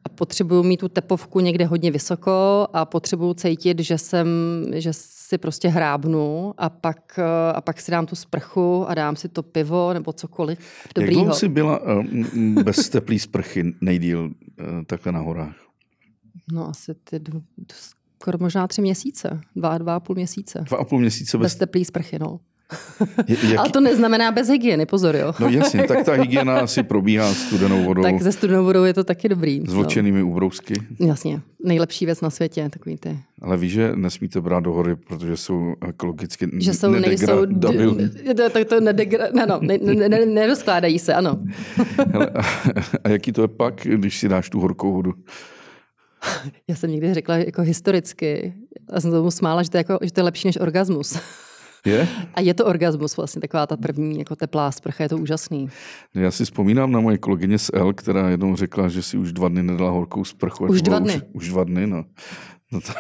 a 0.06 0.10
potřebuju 0.10 0.64
mít 0.64 0.78
tu 0.78 0.90
tepovku 0.90 1.40
někde 1.40 1.66
hodně 1.66 1.92
vysoko 1.92 2.68
a 2.74 2.86
potřebuju 2.86 3.34
cítit, 3.34 3.80
že 3.80 3.98
jsem, 3.98 4.28
že 4.76 4.90
si 4.94 5.38
prostě 5.38 5.68
hrábnu 5.68 6.54
a 6.58 6.70
pak, 6.70 7.20
eh, 7.20 7.54
a 7.54 7.62
pak 7.62 7.82
si 7.82 7.92
dám 7.92 8.06
tu 8.06 8.16
sprchu 8.16 8.86
a 8.88 8.94
dám 8.94 9.16
si 9.16 9.30
to 9.30 9.44
pivo 9.44 9.94
nebo 9.94 10.14
cokoliv 10.14 10.60
dobrýho. 10.96 11.20
Jak 11.20 11.24
dlouho 11.24 11.34
jsi 11.34 11.50
byla 11.50 11.80
uh, 11.80 12.04
bez 12.64 12.90
teplý 12.90 13.20
sprchy 13.20 13.76
nejdíl 13.82 14.20
uh, 14.26 14.66
takhle 14.86 15.12
na 15.12 15.20
horách? 15.20 15.56
No 16.52 16.70
asi 16.70 16.96
ty 17.04 17.22
skoro 18.20 18.38
možná 18.38 18.68
tři 18.68 18.82
měsíce, 18.82 19.42
dva, 19.56 19.78
dva 19.78 19.96
a 19.96 20.00
půl 20.00 20.16
měsíce. 20.16 20.60
Dva 20.68 20.78
a 20.78 20.84
půl 20.84 21.00
měsíce 21.00 21.38
bez, 21.38 21.46
bez 21.46 21.56
teplý 21.56 21.86
sprchy, 21.86 22.20
no. 22.20 22.40
Jak... 23.28 23.60
Ale 23.60 23.70
to 23.70 23.80
neznamená 23.80 24.32
bez 24.32 24.50
hygieny, 24.50 24.86
pozor, 24.86 25.16
jo. 25.16 25.34
No 25.40 25.50
jasně, 25.50 25.84
tak 25.84 26.06
ta 26.06 26.14
hygiena 26.22 26.60
asi 26.60 26.84
probíhá 26.84 27.34
studenou 27.34 27.84
vodou. 27.84 28.02
Tak 28.02 28.22
ze 28.22 28.32
studenou 28.32 28.64
vodou 28.64 28.84
je 28.84 28.94
to 28.94 29.04
taky 29.04 29.30
dobrý. 29.30 29.62
S 29.68 29.74
vlčenými 29.74 30.20
no. 30.20 30.28
ubrousky. 30.28 30.74
Jasně, 31.00 31.42
nejlepší 31.66 32.06
věc 32.06 32.22
na 32.22 32.30
světě, 32.30 32.70
takový 32.70 32.98
ty. 32.98 33.20
Ale 33.42 33.58
víš, 33.58 33.72
že 33.72 33.92
nesmíte 33.96 34.42
brát 34.42 34.60
do 34.60 34.72
hory, 34.72 34.96
protože 34.96 35.38
jsou 35.38 35.74
ekologicky 35.88 36.50
Že 36.58 36.74
jsou, 36.74 36.92
nejsou, 36.92 37.46
tak 38.54 38.68
to 38.68 38.80
nedegra, 38.80 39.28
no, 39.34 39.46
no, 39.46 39.60
ne, 39.62 39.78
ne, 39.78 40.10
ne, 40.10 40.26
nerozkládají 40.26 41.00
se, 41.00 41.14
ano. 41.14 41.40
Hele, 42.12 42.30
a, 42.30 42.42
a 43.04 43.10
jaký 43.10 43.32
to 43.32 43.42
je 43.42 43.48
pak, 43.48 43.74
když 43.84 44.20
si 44.20 44.30
dáš 44.30 44.50
tu 44.50 44.60
horkou 44.60 44.94
vodu? 44.94 45.14
Já 46.68 46.76
jsem 46.76 46.92
někdy 46.92 47.14
řekla 47.14 47.38
jako 47.38 47.62
historicky, 47.62 48.54
a 48.94 49.02
jsem 49.02 49.12
tomu 49.12 49.32
smála, 49.32 49.64
že 49.64 49.70
to 49.70 49.78
je, 49.78 49.80
jako, 49.80 50.00
že 50.02 50.14
to 50.14 50.20
je 50.20 50.24
lepší 50.24 50.48
než 50.48 50.58
orgasmus. 50.60 51.20
Je? 51.86 52.08
A 52.34 52.42
je 52.42 52.54
to 52.54 52.66
orgasmus 52.66 53.18
vlastně, 53.18 53.42
taková 53.42 53.68
ta 53.68 53.78
první 53.78 54.20
jako 54.20 54.36
teplá 54.36 54.72
sprcha, 54.72 55.04
je 55.04 55.10
to 55.10 55.18
úžasný. 55.18 55.70
Já 56.16 56.32
si 56.32 56.46
vzpomínám 56.46 56.92
na 56.92 57.00
moje 57.00 57.18
kolegyně 57.18 57.60
z 57.60 57.72
L, 57.74 57.94
která 57.94 58.30
jednou 58.30 58.56
řekla, 58.56 58.90
že 58.90 59.02
si 59.02 59.18
už 59.18 59.34
dva 59.34 59.50
dny 59.50 59.64
nedala 59.64 59.92
horkou 59.92 60.24
sprchu. 60.24 60.66
Už 60.66 60.82
dva 60.82 61.00
dny? 61.00 61.14
Už, 61.14 61.22
už 61.34 61.50
dva 61.50 61.64
dny, 61.64 61.88
no. 61.88 62.06
no 62.72 62.82
to, 62.82 62.94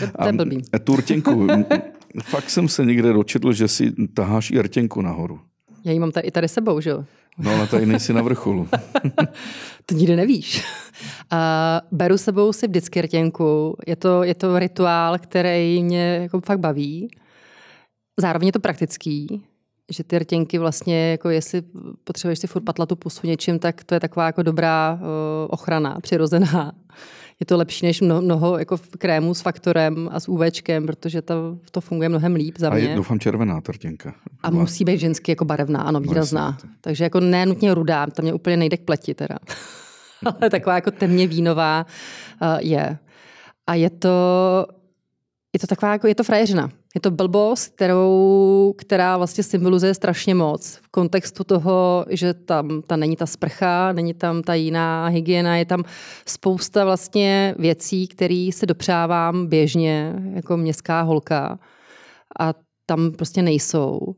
to, 0.00 0.06
to 0.22 0.26
je 0.26 0.32
blbý. 0.32 0.62
A 0.72 0.78
tu 0.78 0.96
rtěnku, 0.96 1.46
fakt 2.24 2.50
jsem 2.50 2.68
se 2.68 2.84
někde 2.84 3.12
dočetl, 3.12 3.52
že 3.52 3.68
si 3.68 3.92
taháš 4.14 4.50
i 4.50 4.62
rtěnku 4.62 5.02
nahoru. 5.02 5.40
Já 5.84 5.92
ji 5.92 5.98
mám 5.98 6.12
tady, 6.12 6.28
i 6.28 6.30
tady 6.30 6.48
sebou, 6.48 6.80
že 6.80 6.90
jo? 6.90 7.04
No 7.38 7.54
ale 7.54 7.66
tady 7.66 7.86
nejsi 7.86 8.12
na 8.12 8.22
vrcholu. 8.22 8.68
to 9.86 9.94
nikdy 9.94 10.16
nevíš. 10.16 10.64
Uh, 11.32 11.38
beru 11.98 12.18
sebou 12.18 12.52
si 12.52 12.68
vždycky 12.68 13.02
rtěnku. 13.02 13.76
Je 13.86 13.96
to, 13.96 14.22
je 14.22 14.34
to 14.34 14.58
rituál, 14.58 15.18
který 15.18 15.82
mě 15.82 16.18
jako 16.22 16.40
fakt 16.40 16.60
baví. 16.60 17.08
Zároveň 18.16 18.46
je 18.46 18.52
to 18.52 18.60
praktický, 18.60 19.42
že 19.90 20.04
ty 20.04 20.18
rtěnky 20.18 20.58
vlastně, 20.58 21.10
jako 21.10 21.30
jestli 21.30 21.62
potřebuješ 22.04 22.38
si 22.38 22.46
furt 22.46 22.62
patlat 22.62 22.88
tu 22.88 22.96
pusu 22.96 23.26
něčím, 23.26 23.58
tak 23.58 23.84
to 23.84 23.94
je 23.94 24.00
taková 24.00 24.26
jako 24.26 24.42
dobrá 24.42 24.98
uh, 25.00 25.08
ochrana, 25.50 26.00
přirozená. 26.00 26.72
Je 27.40 27.46
to 27.46 27.56
lepší 27.56 27.86
než 27.86 28.00
mnoho, 28.00 28.22
mnoho 28.22 28.58
jako 28.58 28.78
krémů 28.98 29.34
s 29.34 29.40
faktorem 29.40 30.08
a 30.12 30.20
s 30.20 30.28
UVčkem, 30.28 30.86
protože 30.86 31.22
to, 31.22 31.58
to 31.70 31.80
funguje 31.80 32.08
mnohem 32.08 32.34
líp 32.34 32.54
za 32.58 32.70
mě. 32.70 32.86
A 32.86 32.88
je 32.88 32.96
doufám 32.96 33.18
červená 33.18 33.60
ta 33.60 33.72
rtěnka. 33.72 34.14
A 34.42 34.50
musí 34.50 34.84
být 34.84 35.00
ženský 35.00 35.32
jako 35.32 35.44
barevná, 35.44 35.82
ano, 35.82 36.00
výrazná. 36.00 36.58
No, 36.64 36.70
Takže 36.80 37.04
jako 37.04 37.20
ne 37.20 37.46
nutně 37.46 37.74
rudá, 37.74 38.06
to 38.06 38.22
mě 38.22 38.34
úplně 38.34 38.56
nejde 38.56 38.76
k 38.76 38.84
pleti 38.84 39.14
teda. 39.14 39.38
Ale 40.40 40.50
taková 40.50 40.74
jako 40.74 40.90
temně 40.90 41.26
vínová 41.26 41.86
uh, 42.42 42.48
je. 42.60 42.98
A 43.66 43.74
je 43.74 43.90
to, 43.90 44.08
je 45.52 45.60
to 45.60 45.66
taková, 45.66 45.92
jako 45.92 46.06
je 46.06 46.14
to 46.14 46.24
frajeřina. 46.24 46.70
Je 46.96 47.00
to 47.00 47.10
blbost, 47.10 47.74
kterou, 47.74 48.74
která 48.78 49.16
vlastně 49.16 49.44
symbolizuje 49.44 49.94
strašně 49.94 50.34
moc 50.34 50.76
v 50.82 50.88
kontextu 50.88 51.44
toho, 51.44 52.06
že 52.08 52.34
tam 52.34 52.82
ta 52.86 52.96
není 52.96 53.16
ta 53.16 53.26
sprcha, 53.26 53.92
není 53.92 54.14
tam 54.14 54.42
ta 54.42 54.54
jiná 54.54 55.06
hygiena, 55.06 55.56
je 55.56 55.64
tam 55.64 55.84
spousta 56.26 56.84
vlastně 56.84 57.54
věcí, 57.58 58.08
které 58.08 58.48
se 58.52 58.66
dopřávám 58.66 59.46
běžně 59.46 60.14
jako 60.34 60.56
městská 60.56 61.00
holka 61.02 61.58
a 62.40 62.54
tam 62.86 63.12
prostě 63.12 63.42
nejsou. 63.42 64.14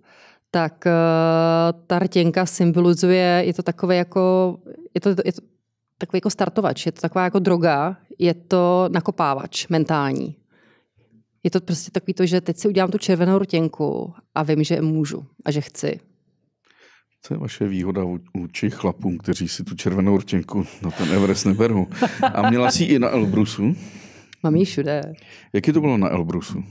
Tak 0.50 0.84
uh, 0.86 1.80
ta 1.86 1.98
rtěnka 1.98 2.46
symbolizuje, 2.46 3.42
je 3.46 3.54
to 3.54 3.62
takové 3.62 3.96
jako, 3.96 4.56
je 4.94 5.00
to, 5.00 5.08
je 5.24 5.32
to 5.32 5.40
takový 5.98 6.16
jako 6.16 6.30
startovač, 6.30 6.86
je 6.86 6.92
to 6.92 7.00
taková 7.00 7.24
jako 7.24 7.38
droga, 7.38 7.96
je 8.18 8.34
to 8.34 8.88
nakopávač 8.92 9.68
mentální 9.68 10.37
je 11.44 11.50
to 11.50 11.60
prostě 11.60 11.90
takový 11.90 12.14
to, 12.14 12.26
že 12.26 12.40
teď 12.40 12.56
si 12.56 12.68
udělám 12.68 12.90
tu 12.90 12.98
červenou 12.98 13.38
rutěnku 13.38 14.14
a 14.34 14.42
vím, 14.42 14.64
že 14.64 14.82
můžu 14.82 15.26
a 15.44 15.50
že 15.50 15.60
chci. 15.60 16.00
To 17.28 17.34
je 17.34 17.38
vaše 17.38 17.68
výhoda 17.68 18.02
vůči 18.34 18.70
chlapům, 18.70 19.18
kteří 19.18 19.48
si 19.48 19.64
tu 19.64 19.74
červenou 19.74 20.18
rtěnku 20.18 20.64
na 20.82 20.90
ten 20.90 21.12
Everest 21.12 21.46
neberou. 21.46 21.86
A 22.34 22.50
měla 22.50 22.70
jsi 22.70 22.84
i 22.84 22.98
na 22.98 23.08
Elbrusu? 23.08 23.76
Mám 24.42 24.56
ji 24.56 24.64
všude. 24.64 25.12
Jaký 25.52 25.72
to 25.72 25.80
bylo 25.80 25.96
na 25.96 26.08
Elbrusu? 26.08 26.64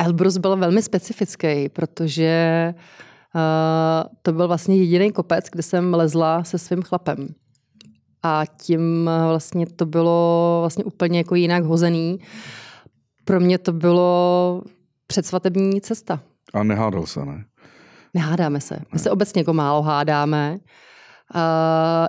Elbrus 0.00 0.36
byl 0.36 0.56
velmi 0.56 0.82
specifický, 0.82 1.68
protože 1.68 2.74
uh, 3.34 3.40
to 4.22 4.32
byl 4.32 4.48
vlastně 4.48 4.76
jediný 4.76 5.12
kopec, 5.12 5.44
kde 5.52 5.62
jsem 5.62 5.94
lezla 5.94 6.44
se 6.44 6.58
svým 6.58 6.82
chlapem. 6.82 7.28
A 8.22 8.42
tím 8.60 9.10
vlastně 9.28 9.66
to 9.66 9.86
bylo 9.86 10.58
vlastně 10.60 10.84
úplně 10.84 11.18
jako 11.18 11.34
jinak 11.34 11.64
hozený. 11.64 12.18
Pro 13.26 13.40
mě 13.40 13.58
to 13.58 13.72
bylo 13.72 14.62
předsvatební 15.06 15.80
cesta. 15.80 16.20
A 16.54 16.62
nehádal 16.62 17.06
se, 17.06 17.24
ne? 17.24 17.44
Nehádáme 18.14 18.60
se. 18.60 18.78
My 18.92 18.98
se 18.98 19.10
obecně 19.10 19.40
jako 19.40 19.52
málo 19.52 19.82
hádáme. 19.82 20.58
Uh, 21.34 21.40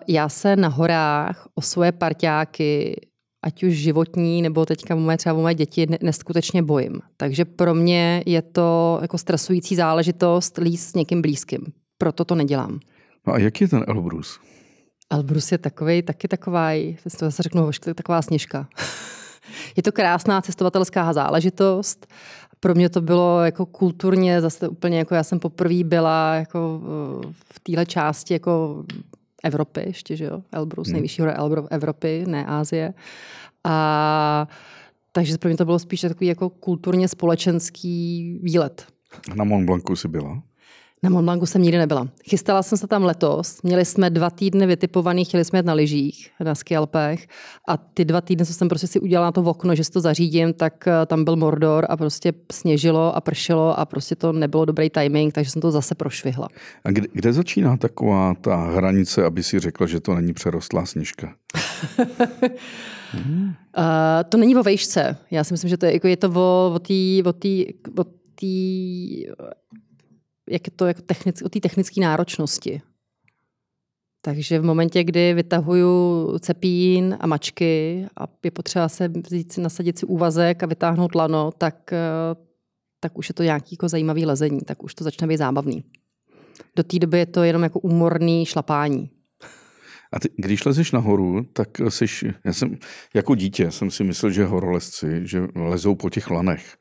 já 0.07 0.29
se 0.29 0.55
na 0.55 0.67
horách 0.67 1.47
o 1.55 1.61
svoje 1.61 1.91
parťáky, 1.91 3.01
ať 3.43 3.63
už 3.63 3.73
životní, 3.73 4.41
nebo 4.41 4.65
teďka 4.65 4.95
moje, 4.95 5.17
třeba 5.17 5.35
moje 5.35 5.55
děti, 5.55 5.87
neskutečně 6.01 6.63
bojím. 6.63 7.01
Takže 7.17 7.45
pro 7.45 7.73
mě 7.73 8.23
je 8.25 8.41
to 8.41 8.99
jako 9.01 9.17
stresující 9.17 9.75
záležitost 9.75 10.57
líst 10.57 10.89
s 10.89 10.93
někým 10.93 11.21
blízkým. 11.21 11.61
Proto 11.97 12.25
to 12.25 12.35
nedělám. 12.35 12.79
No 13.27 13.33
a 13.33 13.39
jaký 13.39 13.63
je 13.63 13.67
ten 13.67 13.83
Elbrus? 13.87 14.39
Elbrus 15.09 15.51
je 15.51 15.57
takový, 15.57 16.01
taky 16.01 16.27
taková, 16.27 16.71
to 17.19 17.25
zase 17.25 17.43
řeknu, 17.43 17.69
taková 17.95 18.21
sněžka. 18.21 18.67
Je 19.75 19.83
to 19.83 19.91
krásná 19.91 20.41
cestovatelská 20.41 21.13
záležitost. 21.13 22.07
Pro 22.59 22.75
mě 22.75 22.89
to 22.89 23.01
bylo 23.01 23.43
jako 23.43 23.65
kulturně 23.65 24.41
zase 24.41 24.67
úplně 24.67 24.97
jako 24.97 25.15
já 25.15 25.23
jsem 25.23 25.39
poprvé 25.39 25.83
byla 25.83 26.35
jako 26.35 26.81
v 27.53 27.59
téhle 27.59 27.85
části 27.85 28.33
jako 28.33 28.83
Evropy 29.43 29.83
ještě, 29.85 30.15
že 30.15 30.25
jo? 30.25 30.41
Elbrus, 30.51 30.87
hmm. 30.87 30.93
nejvyšší 30.93 31.21
hora 31.21 31.37
Evropy, 31.69 32.23
ne 32.27 32.45
Ázie. 32.45 32.93
A 33.63 34.47
takže 35.11 35.37
pro 35.37 35.49
mě 35.49 35.57
to 35.57 35.65
bylo 35.65 35.79
spíš 35.79 36.01
takový 36.01 36.27
jako 36.27 36.49
kulturně 36.49 37.07
společenský 37.07 38.39
výlet. 38.43 38.85
Na 39.35 39.43
Mont 39.43 39.65
Blancu 39.65 39.95
jsi 39.95 40.07
byla? 40.07 40.41
Na 41.03 41.09
Mont 41.09 41.25
Blancu 41.25 41.45
jsem 41.45 41.61
nikdy 41.61 41.77
nebyla. 41.77 42.07
Chystala 42.29 42.63
jsem 42.63 42.77
se 42.77 42.87
tam 42.87 43.03
letos. 43.03 43.61
Měli 43.63 43.85
jsme 43.85 44.09
dva 44.09 44.29
týdny 44.29 44.65
vytipovaný, 44.65 45.25
chtěli 45.25 45.45
jsme 45.45 45.59
jet 45.59 45.65
na 45.65 45.73
lyžích, 45.73 46.29
na 46.43 46.55
skialpech. 46.55 47.27
A 47.67 47.77
ty 47.77 48.05
dva 48.05 48.21
týdny, 48.21 48.45
co 48.45 48.53
jsem 48.53 48.69
prostě 48.69 48.87
si 48.87 48.99
udělala 48.99 49.27
na 49.27 49.31
to 49.31 49.41
v 49.41 49.47
okno, 49.47 49.75
že 49.75 49.83
si 49.83 49.91
to 49.91 50.01
zařídím, 50.01 50.53
tak 50.53 50.87
eh, 50.87 51.05
tam 51.05 51.23
byl 51.23 51.35
Mordor 51.35 51.85
a 51.89 51.97
prostě 51.97 52.33
sněžilo 52.51 53.15
a 53.15 53.21
pršelo 53.21 53.79
a 53.79 53.85
prostě 53.85 54.15
to 54.15 54.33
nebylo 54.33 54.65
dobrý 54.65 54.89
timing, 54.89 55.33
takže 55.33 55.51
jsem 55.51 55.61
to 55.61 55.71
zase 55.71 55.95
prošvihla. 55.95 56.47
A 56.83 56.91
kde, 56.91 57.07
kde 57.13 57.33
začíná 57.33 57.77
taková 57.77 58.33
ta 58.41 58.55
hranice, 58.55 59.25
aby 59.25 59.43
si 59.43 59.59
řekla, 59.59 59.87
že 59.87 59.99
to 59.99 60.15
není 60.15 60.33
přerostlá 60.33 60.85
sněžka? 60.85 61.33
hmm. 63.11 63.45
uh, 63.77 63.83
to 64.29 64.37
není 64.37 64.55
o 64.55 64.63
vejšce. 64.63 65.17
Já 65.31 65.43
si 65.43 65.53
myslím, 65.53 65.69
že 65.69 65.77
to 65.77 65.85
je, 65.85 65.93
jako 65.93 66.07
je 66.07 66.17
to 66.17 66.31
o, 66.35 66.71
o 66.75 66.79
té 66.79 67.29
o 67.29 67.33
tý, 67.33 67.65
o 67.97 68.03
tý, 68.35 69.25
jak 70.49 70.67
je 70.67 70.71
to 70.75 70.85
jako 70.85 71.01
technic, 71.01 71.41
o 71.41 71.49
té 71.49 71.59
technické 71.59 72.01
náročnosti. 72.01 72.81
Takže 74.21 74.59
v 74.59 74.63
momentě, 74.63 75.03
kdy 75.03 75.33
vytahuju 75.33 76.39
cepín 76.39 77.17
a 77.19 77.27
mačky 77.27 78.05
a 78.17 78.27
je 78.43 78.51
potřeba 78.51 78.89
se 78.89 79.07
vzít, 79.07 79.57
nasadit 79.57 79.99
si 79.99 80.05
úvazek 80.05 80.63
a 80.63 80.65
vytáhnout 80.65 81.15
lano, 81.15 81.51
tak, 81.57 81.93
eh, 81.93 82.35
tak 82.99 83.17
už 83.17 83.29
je 83.29 83.33
to 83.33 83.43
nějaký 83.43 83.75
jako 83.75 83.89
zajímavý 83.89 84.25
lezení, 84.25 84.59
tak 84.61 84.83
už 84.83 84.95
to 84.95 85.03
začne 85.03 85.27
být 85.27 85.37
zábavný. 85.37 85.83
Do 86.75 86.83
té 86.83 86.99
doby 86.99 87.19
je 87.19 87.25
to 87.25 87.43
jenom 87.43 87.63
jako 87.63 87.79
úmorný 87.79 88.45
šlapání. 88.45 89.09
A 90.13 90.19
ty, 90.19 90.29
když 90.37 90.65
lezeš 90.65 90.91
nahoru, 90.91 91.43
tak 91.53 91.67
jsi, 91.89 92.05
já 92.43 92.53
jsem, 92.53 92.77
jako 93.13 93.35
dítě 93.35 93.71
jsem 93.71 93.91
si 93.91 94.03
myslel, 94.03 94.31
že 94.31 94.45
horolezci, 94.45 95.21
že 95.23 95.47
lezou 95.55 95.95
po 95.95 96.09
těch 96.09 96.29
lanech. 96.29 96.77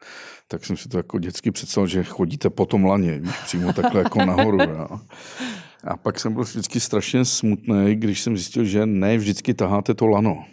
Tak 0.49 0.65
jsem 0.65 0.77
si 0.77 0.89
to 0.89 0.97
jako 0.97 1.19
dětsky 1.19 1.51
představil, 1.51 1.87
že 1.87 2.05
chodíte 2.05 2.51
po 2.51 2.67
tom 2.67 2.85
laně, 2.85 3.19
víš, 3.19 3.35
přímo 3.45 3.73
takhle 3.73 4.03
jako 4.03 4.25
nahoru. 4.25 4.59
Jo. 4.63 4.89
A 5.85 5.97
pak 5.97 6.21
jsem 6.21 6.33
byl 6.33 6.43
vždycky 6.43 6.81
strašně 6.81 7.25
smutný, 7.25 7.95
když 7.95 8.21
jsem 8.21 8.37
zjistil, 8.37 8.65
že 8.65 8.87
ne 8.87 9.19
vždycky 9.19 9.55
taháte 9.55 9.95
to 9.95 10.07
lano. 10.07 10.45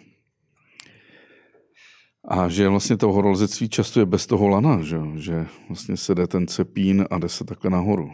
A 2.28 2.48
že 2.48 2.68
vlastně 2.68 2.96
to 2.96 3.12
horolezectví 3.12 3.68
často 3.68 4.00
je 4.00 4.06
bez 4.06 4.26
toho 4.26 4.48
lana, 4.48 4.82
že, 4.82 5.00
že 5.16 5.46
vlastně 5.68 5.96
se 5.96 6.14
jde 6.14 6.26
ten 6.26 6.46
cepín 6.46 7.06
a 7.10 7.18
jde 7.18 7.28
se 7.28 7.44
takhle 7.44 7.70
nahoru. 7.70 8.12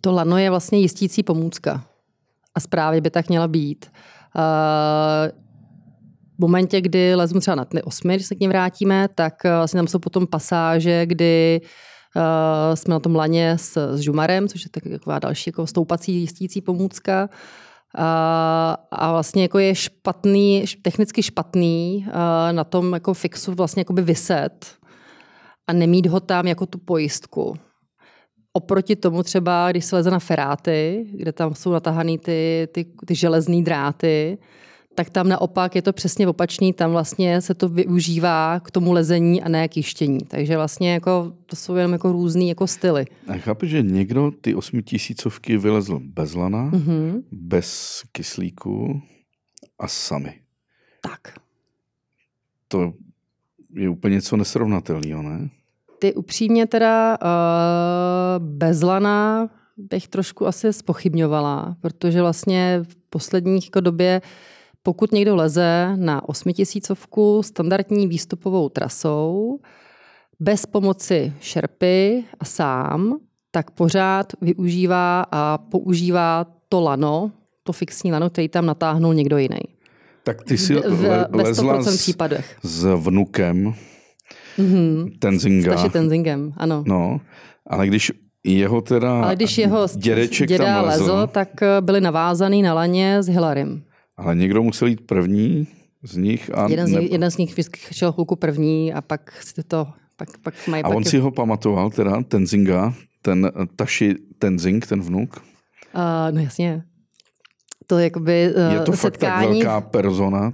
To 0.00 0.12
lano 0.12 0.38
je 0.38 0.50
vlastně 0.50 0.78
jistící 0.78 1.22
pomůcka 1.22 1.84
a 2.54 2.60
zprávě 2.60 3.00
by 3.00 3.10
tak 3.10 3.28
měla 3.28 3.48
být. 3.48 3.90
Uh, 4.36 5.45
v 6.36 6.38
momentě, 6.38 6.80
kdy 6.80 7.14
lezu 7.14 7.40
třeba 7.40 7.54
na 7.54 7.64
ty 7.64 7.82
osmi, 7.82 8.14
když 8.14 8.26
se 8.26 8.34
k 8.34 8.40
ním 8.40 8.50
vrátíme, 8.50 9.08
tak 9.14 9.44
vlastně 9.44 9.78
tam 9.78 9.86
jsou 9.86 9.98
potom 9.98 10.26
pasáže, 10.26 11.06
kdy 11.06 11.60
uh, 12.16 12.74
jsme 12.74 12.94
na 12.94 13.00
tom 13.00 13.16
laně 13.16 13.58
s, 13.58 13.96
s 13.96 14.00
žumarem, 14.00 14.48
což 14.48 14.64
je 14.64 14.90
taková 14.98 15.18
další 15.18 15.50
jako 15.50 15.66
stoupací 15.66 16.12
jistící 16.20 16.60
pomůcka. 16.60 17.28
A, 17.98 18.76
a 18.90 19.12
vlastně 19.12 19.42
jako 19.42 19.58
je 19.58 19.74
špatný, 19.74 20.64
technicky 20.82 21.22
špatný 21.22 22.06
na 22.52 22.64
tom 22.64 22.92
jako 22.92 23.14
fixu 23.14 23.52
vlastně 23.52 23.80
jako 23.80 23.92
by 23.92 24.02
vyset 24.02 24.66
a 25.66 25.72
nemít 25.72 26.06
ho 26.06 26.20
tam 26.20 26.46
jako 26.46 26.66
tu 26.66 26.78
pojistku. 26.78 27.54
Oproti 28.52 28.96
tomu 28.96 29.22
třeba, 29.22 29.70
když 29.70 29.84
se 29.84 29.96
leze 29.96 30.10
na 30.10 30.18
feráty, 30.18 31.06
kde 31.12 31.32
tam 31.32 31.54
jsou 31.54 31.72
natahané 31.72 32.18
ty, 32.18 32.68
ty, 32.72 32.86
ty 33.06 33.14
železné 33.14 33.62
dráty, 33.62 34.38
tak 34.96 35.10
tam 35.10 35.28
naopak 35.28 35.74
je 35.74 35.82
to 35.82 35.92
přesně 35.92 36.28
opačný, 36.28 36.72
tam 36.72 36.90
vlastně 36.90 37.40
se 37.40 37.54
to 37.54 37.68
využívá 37.68 38.60
k 38.60 38.70
tomu 38.70 38.92
lezení 38.92 39.42
a 39.42 39.48
ne 39.48 39.68
k 39.68 39.76
jištění. 39.76 40.18
Takže 40.28 40.56
vlastně 40.56 40.92
jako, 40.92 41.32
to 41.46 41.56
jsou 41.56 41.74
jenom 41.74 41.92
jako 41.92 42.12
různý 42.12 42.48
jako 42.48 42.66
styly. 42.66 43.06
A 43.28 43.32
chápu, 43.32 43.66
že 43.66 43.82
někdo 43.82 44.32
ty 44.40 44.54
osmitisícovky 44.54 45.56
vylezl 45.56 46.00
bez 46.02 46.34
lana, 46.34 46.70
mm-hmm. 46.70 47.22
bez 47.32 48.02
kyslíku 48.12 49.02
a 49.78 49.88
sami. 49.88 50.34
Tak. 51.00 51.38
To 52.68 52.92
je 53.74 53.88
úplně 53.88 54.14
něco 54.14 54.36
nesrovnatelného, 54.36 55.22
ne? 55.22 55.48
Ty 55.98 56.14
upřímně 56.14 56.66
teda 56.66 57.18
uh, 57.22 58.46
bez 58.46 58.82
lana 58.82 59.48
bych 59.76 60.08
trošku 60.08 60.46
asi 60.46 60.72
spochybňovala, 60.72 61.76
protože 61.80 62.20
vlastně 62.20 62.80
v 62.82 62.96
posledních 63.10 63.66
jako 63.66 63.80
době, 63.80 64.20
pokud 64.86 65.12
někdo 65.12 65.36
leze 65.36 65.92
na 65.96 66.28
osmitisícovku 66.28 67.42
standardní 67.42 68.06
výstupovou 68.06 68.68
trasou, 68.68 69.58
bez 70.40 70.66
pomoci 70.66 71.32
šerpy 71.40 72.24
a 72.40 72.44
sám, 72.44 73.18
tak 73.50 73.70
pořád 73.70 74.32
využívá 74.40 75.26
a 75.30 75.58
používá 75.58 76.46
to 76.68 76.80
lano, 76.80 77.32
to 77.62 77.72
fixní 77.72 78.12
lano, 78.12 78.30
který 78.30 78.48
tam 78.48 78.66
natáhnul 78.66 79.14
někdo 79.14 79.38
jiný. 79.38 79.60
Tak 80.24 80.42
ty 80.42 80.58
si 80.58 80.74
le, 80.74 81.26
lezla 81.32 81.82
s, 81.82 82.14
s 82.62 82.84
vnukem 82.96 83.74
Mm-hmm. 84.58 85.18
Tenzinga. 85.18 85.76
S 85.76 85.92
Tenzingem, 85.92 86.52
ano. 86.56 86.84
No, 86.86 87.20
ale 87.66 87.86
když 87.86 88.12
jeho 88.44 88.80
teda 88.80 89.22
Ale 89.22 89.36
když 89.36 89.58
jeho 89.58 89.86
dědeček 89.96 90.48
děda 90.48 90.64
tam 90.64 90.84
lezl, 90.84 91.02
lezl, 91.02 91.26
tak 91.26 91.62
eh, 91.62 91.80
byli 91.80 92.00
navázaný 92.00 92.62
na 92.62 92.74
laně 92.74 93.22
s 93.22 93.26
Hilarym. 93.26 93.82
Ale 94.16 94.36
někdo 94.36 94.62
musel 94.62 94.88
jít 94.88 95.06
první 95.06 95.66
z 96.02 96.16
nich. 96.16 96.50
A 96.54 96.68
jeden, 96.68 96.86
z 96.86 96.90
nich, 96.90 97.00
ne... 97.00 97.14
jeden 97.14 97.30
z 97.30 97.36
nich 97.36 97.56
vyšel 97.56 98.12
chvilku 98.12 98.36
první 98.36 98.92
a 98.92 99.00
pak 99.00 99.42
si 99.42 99.62
to 99.62 99.86
pak, 100.16 100.28
pak 100.38 100.54
mají 100.68 100.82
A 100.82 100.88
on 100.88 101.04
si 101.04 101.18
ho 101.18 101.30
pamatoval, 101.30 101.90
teda 101.90 102.22
Tenzinga, 102.22 102.94
ten 103.22 103.52
Taši 103.76 104.14
Tenzing, 104.38 104.86
ten 104.86 105.00
vnuk? 105.00 105.36
Uh, 105.94 106.02
no 106.34 106.40
jasně. 106.40 106.84
To 107.86 107.98
je 107.98 108.04
jakoby 108.04 108.52
uh, 108.56 108.72
Je 108.72 108.80
to 108.80 108.92
setkání... 108.92 109.02
fakt 109.02 109.18
tak 109.18 109.50
velká 109.50 109.80
persona 109.80 110.52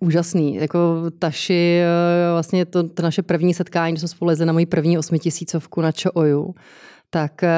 úžasný. 0.00 0.54
Jako 0.54 1.02
Taši, 1.18 1.80
eh, 1.82 2.32
vlastně 2.32 2.64
to, 2.64 2.88
to 2.88 3.02
naše 3.02 3.22
první 3.22 3.54
setkání, 3.54 3.92
když 3.92 4.00
jsme 4.00 4.08
spolu 4.08 4.30
na 4.44 4.52
moji 4.52 4.66
první 4.66 4.98
osmitisícovku 4.98 5.80
na 5.80 5.92
Čooju, 5.92 6.54
tak 7.10 7.42
eh, 7.42 7.50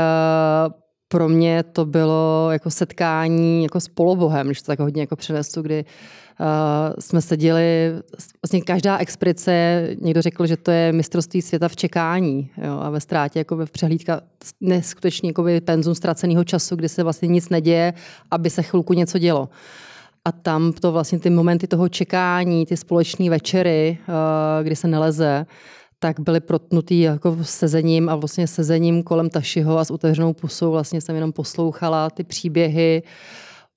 pro 1.09 1.29
mě 1.29 1.63
to 1.63 1.87
bylo 1.87 2.49
jako 2.51 2.71
setkání 2.71 3.63
jako 3.63 3.81
s 3.81 3.89
polobohem, 3.89 4.47
když 4.47 4.63
to 4.63 4.67
tak 4.67 4.79
hodně 4.79 5.03
jako 5.03 5.17
přenesu, 5.17 5.63
kdy 5.63 5.85
uh, 6.41 6.47
jsme 6.99 7.23
seděli, 7.23 7.93
vlastně 8.43 8.61
každá 8.61 8.99
expedice, 8.99 9.87
někdo 10.01 10.23
řekl, 10.23 10.47
že 10.47 10.57
to 10.57 10.71
je 10.71 10.93
mistrovství 10.93 11.43
světa 11.43 11.69
v 11.69 11.77
čekání 11.77 12.51
jo, 12.65 12.79
a 12.81 12.91
ve 12.91 13.01
ztrátě 13.01 13.39
jako 13.39 13.57
v 13.57 13.71
přehlídka 13.71 14.21
neskutečně 14.61 15.29
jako 15.29 15.45
penzum 15.65 15.95
ztraceného 15.95 16.45
času, 16.45 16.77
kdy 16.77 16.89
se 16.89 17.03
vlastně 17.03 17.29
nic 17.29 17.49
neděje, 17.49 17.95
aby 18.31 18.51
se 18.51 18.63
chvilku 18.63 18.93
něco 18.93 19.19
dělo. 19.19 19.49
A 20.25 20.33
tam 20.33 20.73
to 20.73 20.93
vlastně 20.93 21.19
ty 21.19 21.31
momenty 21.31 21.67
toho 21.67 21.89
čekání, 21.89 22.67
ty 22.67 22.77
společné 22.77 23.31
večery, 23.31 23.99
eh, 24.01 24.65
kdy 24.65 24.77
se 24.77 24.89
neleze, 24.89 25.47
tak 25.99 26.21
byly 26.21 26.41
protnutý 26.41 27.01
jako 27.01 27.37
sezením 27.43 28.09
a 28.09 28.17
vlastně 28.17 28.47
sezením 28.47 29.03
kolem 29.03 29.31
Tašiho 29.31 29.79
a 29.79 29.85
s 29.85 29.91
otevřenou 29.91 30.33
pusou 30.33 30.71
vlastně 30.71 31.01
jsem 31.01 31.15
jenom 31.15 31.33
poslouchala 31.33 32.11
ty 32.11 32.25
příběhy 32.25 33.03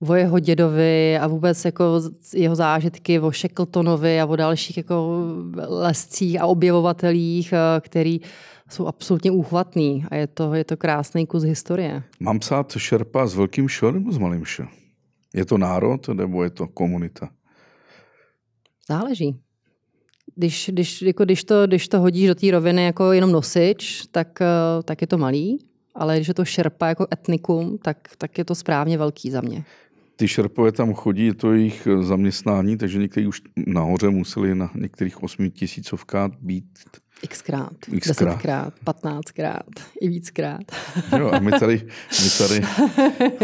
o 0.07 0.13
jeho 0.13 0.39
dědovi 0.39 1.17
a 1.17 1.27
vůbec 1.27 1.65
jako 1.65 2.01
jeho 2.33 2.55
zážitky 2.55 3.19
o 3.19 3.31
Shackletonovi 3.31 4.21
a 4.21 4.25
o 4.25 4.35
dalších 4.35 4.77
jako 4.77 5.25
lescích 5.67 6.41
a 6.41 6.45
objevovatelích, 6.45 7.53
eh, 7.53 7.81
který 7.81 8.21
jsou 8.69 8.87
absolutně 8.87 9.31
úchvatný 9.31 10.05
a 10.11 10.15
je 10.15 10.27
to, 10.27 10.53
je 10.53 10.63
to 10.63 10.77
krásný 10.77 11.27
kus 11.27 11.43
historie. 11.43 12.03
Mám 12.19 12.39
psát 12.39 12.71
šerpa 12.77 13.27
s 13.27 13.35
velkým 13.35 13.69
š 13.69 13.91
nebo 13.91 14.11
s 14.11 14.17
malým 14.17 14.45
š? 14.45 14.67
Je 15.33 15.45
to 15.45 15.57
národ 15.57 16.07
nebo 16.07 16.43
je 16.43 16.49
to 16.49 16.67
komunita? 16.67 17.29
Záleží. 18.89 19.39
Když, 20.35 20.69
když, 20.73 21.01
jako 21.01 21.25
když, 21.25 21.43
to, 21.43 21.67
když 21.67 21.87
to 21.87 21.99
hodíš 21.99 22.27
do 22.27 22.35
té 22.35 22.51
roviny 22.51 22.83
jako 22.83 23.11
jenom 23.11 23.31
nosič, 23.31 24.03
tak, 24.11 24.41
eh, 24.41 24.83
tak 24.83 25.01
je 25.01 25.07
to 25.07 25.17
malý, 25.17 25.59
ale 25.95 26.15
když 26.15 26.27
je 26.27 26.33
to 26.33 26.45
šerpa 26.45 26.87
jako 26.87 27.07
etnikum, 27.13 27.77
tak, 27.77 27.97
tak 28.17 28.37
je 28.37 28.45
to 28.45 28.55
správně 28.55 28.97
velký 28.97 29.31
za 29.31 29.41
mě. 29.41 29.63
Ty 30.15 30.27
šerpové 30.27 30.71
tam 30.71 30.93
chodí, 30.93 31.25
je 31.25 31.33
to 31.33 31.53
jejich 31.53 31.87
zaměstnání, 32.01 32.77
takže 32.77 32.99
někteří 32.99 33.27
už 33.27 33.41
nahoře 33.67 34.09
museli 34.09 34.55
na 34.55 34.71
některých 34.75 35.23
osmi 35.23 35.49
tisícovkách 35.49 36.31
být 36.41 36.65
Xkrát, 37.27 37.73
Xkrát, 37.99 38.07
desetkrát, 38.07 38.73
patnáctkrát 38.83 39.65
i 40.01 40.07
víckrát. 40.07 40.61
Jo, 41.17 41.31
a 41.31 41.39
my 41.39 41.51
tady, 41.51 41.87
my 42.23 42.29
tady, 42.37 42.61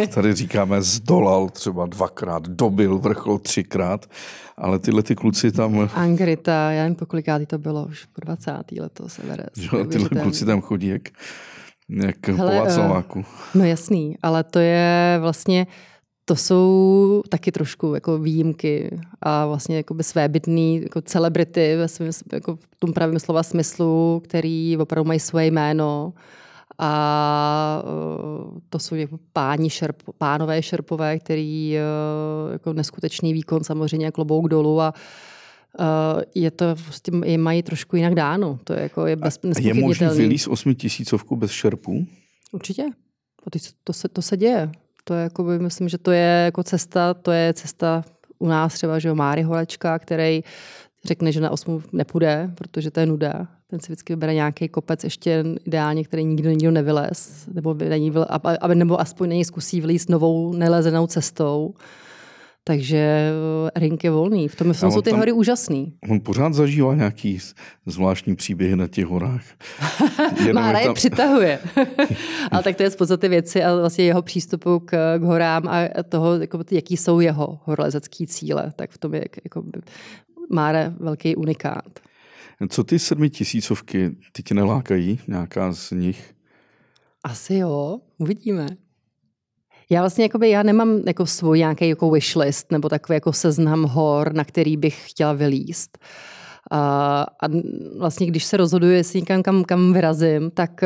tady 0.08 0.34
říkáme 0.34 0.82
zdolal 0.82 1.50
třeba 1.50 1.86
dvakrát, 1.86 2.48
dobil 2.48 2.98
vrchol 2.98 3.40
třikrát, 3.40 4.10
ale 4.58 4.80
tyhle 4.80 5.04
ty 5.04 5.16
kluci 5.16 5.52
tam... 5.52 5.90
Angrita, 5.94 6.72
já 6.72 6.84
nevím, 6.84 6.96
po 6.96 7.06
kolikátý 7.06 7.46
to 7.46 7.58
bylo, 7.58 7.86
už 7.86 8.06
po 8.06 8.22
20. 8.22 8.52
letos 8.80 9.20
Everest. 9.20 9.58
Jo, 9.58 9.86
tyhle 9.86 10.10
kluci 10.10 10.46
tam 10.46 10.62
chodí 10.62 10.88
jak, 10.88 11.02
jak 11.90 12.28
Hele, 12.28 12.52
po 12.52 12.66
Václaváku. 12.66 13.26
No 13.56 13.66
jasný, 13.66 14.18
ale 14.22 14.44
to 14.44 14.60
je 14.60 15.18
vlastně 15.22 15.68
to 16.30 16.36
jsou 16.36 17.24
taky 17.30 17.52
trošku 17.52 17.94
jako 17.94 18.18
výjimky 18.18 19.00
a 19.22 19.46
vlastně 19.46 19.78
jako 19.78 19.96
svébytný 20.02 20.82
jako 20.82 21.02
celebrity 21.02 21.76
ve 21.76 21.88
svým, 21.88 22.12
jako 22.34 22.56
v 22.56 22.76
tom 22.80 22.94
pravém 22.94 23.20
slova 23.20 23.44
smyslu, 23.44 24.22
který 24.24 24.78
opravdu 24.78 25.08
mají 25.08 25.20
svoje 25.20 25.46
jméno 25.46 26.14
A 26.80 27.84
uh, 27.84 28.60
to 28.70 28.80
jsou 28.80 28.96
jako 28.96 29.20
páni 29.34 29.70
šerp, 29.70 30.04
pánové 30.18 30.62
šerpové, 30.62 31.20
který 31.20 31.76
uh, 31.76 32.54
jako 32.54 32.74
neskutečný 32.74 33.34
výkon 33.34 33.64
samozřejmě 33.64 34.12
klobouk 34.12 34.50
dolů 34.50 34.82
a 34.82 34.94
Uh, 35.80 36.22
je 36.36 36.52
to, 36.52 36.66
prostě 36.84 37.12
je 37.26 37.38
mají 37.38 37.64
trošku 37.64 37.96
jinak 37.96 38.16
dáno. 38.16 38.60
To 38.64 38.74
je 38.74 38.82
jako 38.82 39.06
je 39.06 39.16
bez, 39.16 39.40
Je 39.60 39.74
možné 39.74 40.10
vylít 40.10 40.48
osmitisícovku 40.48 41.36
bez 41.36 41.52
šerpů? 41.52 42.08
Určitě. 42.52 42.84
To, 43.44 43.60
to, 43.84 43.94
se, 43.94 44.10
to 44.10 44.22
se 44.22 44.38
děje. 44.38 44.72
To 45.08 45.14
je 45.14 45.24
jako, 45.24 45.44
myslím, 45.44 45.90
že 45.90 45.98
to 45.98 46.12
je 46.12 46.42
jako 46.46 46.64
cesta, 46.64 47.14
to 47.14 47.32
je 47.32 47.54
cesta 47.54 48.04
u 48.40 48.48
nás 48.48 48.74
třeba, 48.74 49.00
že 49.00 49.08
jo, 49.08 49.16
Máry 49.16 49.42
Holečka, 49.42 50.00
který 50.00 50.44
řekne, 51.06 51.32
že 51.32 51.42
na 51.42 51.50
osmu 51.50 51.84
nepůjde, 51.92 52.52
protože 52.56 52.92
to 52.92 53.00
je 53.00 53.06
nuda. 53.06 53.48
Ten 53.68 53.80
si 53.80 53.86
vždycky 53.86 54.14
vybere 54.14 54.34
nějaký 54.34 54.70
kopec, 54.70 55.04
ještě 55.04 55.46
ideálně, 55.66 56.04
který 56.04 56.24
nikdo 56.26 56.50
nikdo 56.50 56.72
nevylez, 56.72 57.48
nebo, 57.54 57.74
není, 57.74 58.14
aby, 58.60 58.76
nebo 58.76 59.02
aspoň 59.02 59.30
není 59.30 59.46
zkusí 59.46 59.82
vylíst 59.82 60.10
novou 60.10 60.54
nelezenou 60.54 61.08
cestou. 61.08 61.74
Takže 62.68 62.98
eh, 63.76 63.80
Rink 63.80 64.04
je 64.04 64.12
volný. 64.12 64.48
V 64.48 64.56
tom, 64.56 64.74
tom 64.74 64.92
jsou 64.92 65.02
ty 65.02 65.10
tam, 65.10 65.20
hory 65.20 65.32
úžasný. 65.32 65.94
On 66.10 66.20
pořád 66.20 66.54
zažívá 66.54 66.96
nějaký 66.96 67.40
zvláštní 67.86 68.36
příběhy 68.36 68.76
na 68.76 68.88
těch 68.88 69.06
horách. 69.06 69.44
Mára 70.54 70.80
je 70.80 70.86
tam... 70.86 70.94
přitahuje. 70.94 71.60
Ale 72.52 72.64
tak 72.64 72.76
to 72.76 72.84
je 72.84 72.90
z 72.90 72.96
podstaty 72.96 73.28
věci 73.28 73.64
a 73.64 73.76
vlastně 73.76 74.06
jeho 74.06 74.22
přístupu 74.22 74.80
k, 74.80 75.18
k 75.18 75.22
horám 75.22 75.68
a 75.68 76.04
toho, 76.10 76.36
jako, 76.36 76.60
jaký 76.72 76.98
jsou 76.98 77.20
jeho 77.20 77.60
horolezecké 77.64 78.26
cíle. 78.28 78.74
Tak 78.76 78.92
v 78.92 78.98
tom 78.98 79.14
je 79.14 79.26
jako, 79.44 79.64
Mára 80.50 80.94
velký 81.00 81.36
unikát. 81.36 82.00
Co 82.70 82.84
ty 82.84 83.00
sedmi 83.00 83.30
tisícovky, 83.30 84.16
ty 84.32 84.44
tě 84.44 84.54
nelákají? 84.54 85.20
Nějaká 85.28 85.74
z 85.74 85.92
nich? 85.92 86.34
Asi 87.24 87.56
jo, 87.56 88.00
uvidíme. 88.18 88.68
Já 89.90 90.02
vlastně 90.02 90.24
jakoby, 90.26 90.50
já 90.50 90.64
nemám 90.64 91.02
jako 91.08 91.26
svůj 91.26 91.60
nějaký 91.60 91.90
jako 91.90 92.10
wishlist 92.10 92.72
nebo 92.72 92.90
takový 92.90 93.16
jako 93.16 93.34
seznam 93.34 93.84
hor, 93.84 94.34
na 94.34 94.44
který 94.44 94.78
bych 94.78 95.10
chtěla 95.10 95.34
vylíst. 95.34 95.98
A, 96.72 97.22
a 97.42 97.48
vlastně, 97.98 98.28
když 98.28 98.44
se 98.44 98.58
rozhoduji, 98.58 98.96
jestli 98.96 99.20
někam 99.20 99.44
kam, 99.44 99.64
kam 99.64 99.94
vyrazím, 99.94 100.52
tak, 100.52 100.82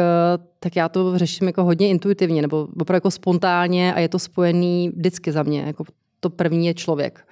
tak 0.59 0.75
já 0.75 0.89
to 0.89 1.17
řeším 1.17 1.47
jako 1.47 1.63
hodně 1.63 1.89
intuitivně 1.89 2.41
nebo 2.41 2.67
opravdu 2.79 2.97
jako 2.97 3.11
spontánně 3.11 3.93
a 3.93 3.99
je 3.99 4.09
to 4.09 4.19
spojený 4.19 4.89
vždycky 4.89 5.31
za 5.31 5.43
mě. 5.43 5.61
Jako 5.61 5.83
to 6.19 6.29
první 6.29 6.67
je 6.67 6.73
člověk. 6.73 7.27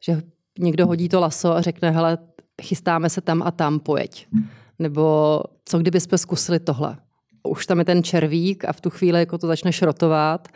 Že 0.00 0.22
někdo 0.58 0.86
hodí 0.86 1.08
to 1.08 1.20
laso 1.20 1.52
a 1.52 1.60
řekne, 1.60 1.90
hele, 1.90 2.18
chystáme 2.62 3.10
se 3.10 3.20
tam 3.20 3.42
a 3.42 3.50
tam, 3.50 3.78
pojeď. 3.78 4.26
Nebo 4.78 5.40
co 5.64 5.78
kdybychom 5.78 6.18
zkusili 6.18 6.60
tohle. 6.60 6.96
Už 7.42 7.66
tam 7.66 7.78
je 7.78 7.84
ten 7.84 8.02
červík 8.02 8.64
a 8.64 8.72
v 8.72 8.80
tu 8.80 8.90
chvíli 8.90 9.18
jako 9.18 9.38
to 9.38 9.46
začne 9.46 9.72
šrotovat 9.72 10.48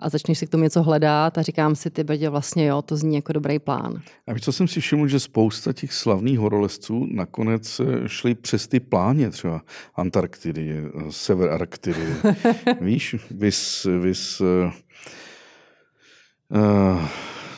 a 0.00 0.08
začneš 0.08 0.38
si 0.38 0.46
k 0.46 0.50
tomu 0.50 0.62
něco 0.62 0.82
hledat 0.82 1.38
a 1.38 1.42
říkám 1.42 1.74
si, 1.74 1.90
ty 1.90 2.04
bedě, 2.04 2.28
vlastně 2.28 2.66
jo, 2.66 2.82
to 2.82 2.96
zní 2.96 3.16
jako 3.16 3.32
dobrý 3.32 3.58
plán. 3.58 4.02
A 4.26 4.32
víš, 4.32 4.42
co 4.42 4.52
jsem 4.52 4.68
si 4.68 4.80
všiml, 4.80 5.08
že 5.08 5.20
spousta 5.20 5.72
těch 5.72 5.92
slavných 5.92 6.38
horolezců 6.38 7.06
nakonec 7.10 7.80
eh, 7.80 8.08
šli 8.08 8.34
přes 8.34 8.68
ty 8.68 8.80
pláně, 8.80 9.30
třeba 9.30 9.62
Antarktidy, 9.94 10.78
eh, 10.78 10.90
sever 11.10 11.50
Arktidy. 11.50 12.06
víš, 12.80 13.16
vys, 13.30 13.86
vys 14.00 14.40
uh, 14.40 14.72
uh, 16.48 17.08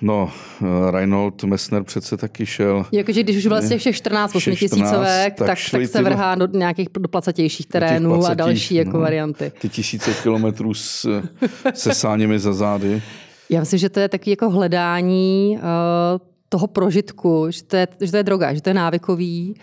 No, 0.03 0.30
eh, 0.62 0.90
Reinhold 0.90 1.44
Messner 1.44 1.84
přece 1.84 2.16
taky 2.16 2.46
šel. 2.46 2.86
Jakože 2.92 3.22
když 3.22 3.36
už 3.36 3.46
vlastně 3.46 3.78
všech 3.78 3.96
14 3.96 4.34
8 4.34 4.57
tisícovek, 4.57 5.34
tak, 5.34 5.46
tak, 5.46 5.59
tak 5.70 5.86
se 5.86 6.03
vrhá 6.03 6.34
do 6.34 6.46
nějakých 6.46 6.88
placatějších 7.11 7.66
terénů 7.66 8.11
placatých, 8.11 8.30
a 8.30 8.34
další 8.34 8.74
jako 8.74 8.92
no, 8.92 9.01
varianty. 9.01 9.53
Ty 9.61 9.68
tisíce 9.68 10.14
kilometrů 10.22 10.74
s, 10.74 11.22
se 11.74 11.94
sáněmi 11.94 12.38
za 12.38 12.53
zády. 12.53 13.03
Já 13.51 13.61
myslím, 13.61 13.78
že 13.78 13.88
to 13.88 14.01
je 14.01 14.09
takový 14.09 14.30
jako 14.30 14.51
hledání 14.51 15.59
uh, 15.59 15.62
toho 16.48 16.66
prožitku, 16.66 17.46
že 17.51 17.62
to, 17.62 17.76
je, 17.76 17.88
že 18.01 18.11
to 18.11 18.16
je 18.16 18.22
droga, 18.22 18.55
že 18.55 18.62
to 18.62 18.70
je 18.70 18.74
návykový 18.74 19.55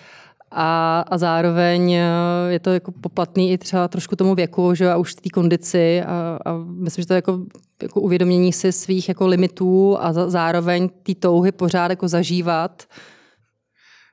a, 0.52 1.00
a 1.08 1.18
zároveň 1.18 1.94
eh, 1.94 2.04
je 2.50 2.60
to 2.60 2.70
jako 2.70 2.92
poplatný 2.92 3.52
i 3.52 3.58
třeba 3.58 3.88
trošku 3.88 4.16
tomu 4.16 4.36
věku, 4.36 4.74
že 4.74 4.92
a 4.92 4.98
už 4.98 5.16
té 5.16 5.30
kondici 5.30 6.02
a, 6.02 6.40
a 6.46 6.58
myslím, 6.58 7.02
že 7.02 7.08
to 7.08 7.14
je 7.14 7.18
jako, 7.18 7.40
jako 7.82 8.02
uvědomění 8.02 8.54
si 8.54 8.72
svých 8.72 9.10
jako 9.10 9.28
limitů 9.28 9.98
a 10.00 10.14
za, 10.14 10.30
zároveň 10.30 10.90
ty 11.04 11.16
touhy 11.16 11.52
pořád 11.52 11.90
jako 11.90 12.08
zažívat. 12.08 12.84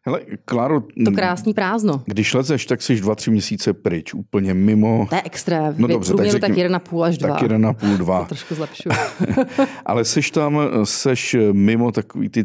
Hele, 0.06 0.20
Kláro, 0.44 0.80
to 1.04 1.12
krásný 1.14 1.54
prázdno. 1.54 2.02
Když 2.06 2.34
lezeš, 2.34 2.66
tak 2.66 2.82
jsi 2.82 3.00
dva, 3.00 3.14
tři 3.14 3.30
měsíce 3.30 3.72
pryč, 3.72 4.14
úplně 4.14 4.54
mimo. 4.54 5.06
To 5.08 5.14
je 5.14 5.22
extrém. 5.24 5.74
No 5.78 5.88
dobře, 5.88 6.14
tak, 6.14 6.26
řekni, 6.26 6.40
tak 6.40 6.56
jeden 6.56 6.72
na 6.72 6.78
půl 6.78 7.04
až 7.04 7.18
dva. 7.18 7.28
Tak 7.28 7.42
jeden 7.42 7.60
na 7.62 7.72
půl, 7.72 7.96
dva. 7.96 8.20
To 8.20 8.26
trošku 8.26 8.54
zlepšuju. 8.54 8.94
Ale 9.86 10.04
seš 10.04 10.30
tam, 10.30 10.58
seš 10.84 11.36
mimo 11.52 11.92
takový 11.92 12.28
ty 12.28 12.44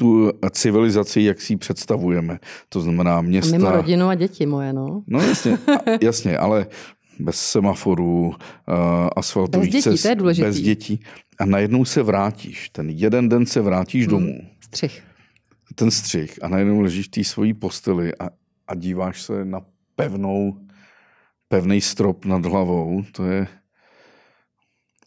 tu 0.00 0.30
civilizaci, 0.50 1.22
jak 1.22 1.40
si 1.40 1.52
ji 1.52 1.56
představujeme. 1.56 2.38
To 2.68 2.80
znamená 2.80 3.20
města... 3.20 3.56
A 3.56 3.58
mimo 3.58 3.70
rodinu 3.70 4.08
a 4.08 4.14
děti 4.14 4.46
moje, 4.46 4.72
no. 4.72 5.02
No 5.06 5.20
jasně, 5.22 5.58
jasně, 6.02 6.38
ale 6.38 6.66
bez 7.18 7.36
semaforů, 7.36 8.26
uh, 8.26 8.34
asfaltových 9.16 9.72
bez 9.72 9.84
dětí, 9.84 9.96
cest, 9.96 10.02
to 10.02 10.08
je 10.08 10.14
důležitý. 10.14 10.46
bez 10.46 10.60
dětí. 10.60 11.00
A 11.38 11.44
najednou 11.44 11.84
se 11.84 12.02
vrátíš. 12.02 12.68
Ten 12.68 12.90
jeden 12.90 13.28
den 13.28 13.46
se 13.46 13.60
vrátíš 13.60 14.06
hmm. 14.06 14.10
domů. 14.10 14.40
Střih. 14.60 15.02
Ten 15.74 15.90
střih. 15.90 16.38
A 16.42 16.48
najednou 16.48 16.80
ležíš 16.80 17.06
v 17.06 17.10
té 17.10 17.24
svojí 17.24 17.54
posteli 17.54 18.12
a, 18.14 18.28
a 18.68 18.74
díváš 18.74 19.22
se 19.22 19.44
na 19.44 19.60
pevnou, 19.96 20.56
pevný 21.48 21.80
strop 21.80 22.24
nad 22.24 22.46
hlavou. 22.46 23.04
To 23.12 23.24
je 23.24 23.46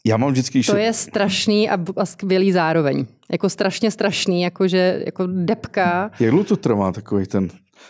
já 0.06 0.16
mám 0.16 0.30
vždycky... 0.30 0.62
To 0.62 0.76
je 0.76 0.92
strašný 0.92 1.70
a, 1.70 1.78
a 1.96 2.06
skvělý 2.06 2.52
zároveň. 2.52 3.06
Jako 3.32 3.48
strašně 3.48 3.90
strašný, 3.90 4.42
jakože 4.42 5.02
jako 5.06 5.26
depka. 5.26 6.10
Jak 6.20 6.30
dlouho 6.30 6.44
to 6.44 6.56
trvá 6.56 6.92
takový 6.92 7.26
ten, 7.26 7.48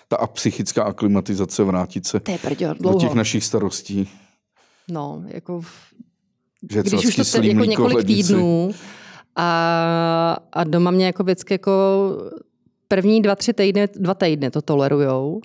ta 0.09 0.27
psychická 0.27 0.83
aklimatizace 0.83 1.65
vrátit 1.65 2.07
se 2.07 2.21
to 2.21 2.31
je 2.31 2.39
prďo, 2.39 2.75
do 2.81 2.95
těch 2.95 3.15
našich 3.15 3.45
starostí? 3.45 4.09
No, 4.91 5.25
jako... 5.27 5.61
Že 6.73 6.83
když 6.83 7.07
už 7.07 7.17
to 7.17 7.25
te, 7.25 7.47
jako 7.47 7.65
několik 7.65 8.07
týdnů 8.07 8.71
a, 9.37 10.37
a 10.53 10.65
doma 10.65 10.91
mě 10.91 11.07
jako 11.07 11.23
vždycky 11.23 11.55
jako 11.55 11.73
první 12.89 13.23
dva, 13.23 13.37
tři 13.37 13.53
týdny, 13.53 13.89
dva 13.97 14.15
týdny 14.15 14.51
to 14.51 14.63
tolerujou, 14.63 15.41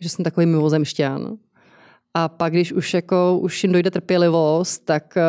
že 0.00 0.08
jsem 0.08 0.24
takový 0.24 0.46
mimozemšťan. 0.46 1.36
A 2.14 2.28
pak, 2.28 2.52
když 2.52 2.72
už, 2.72 2.94
jako, 2.94 3.38
už 3.42 3.64
jim 3.64 3.72
dojde 3.72 3.90
trpělivost, 3.90 4.84
tak, 4.84 5.16
eh, 5.16 5.22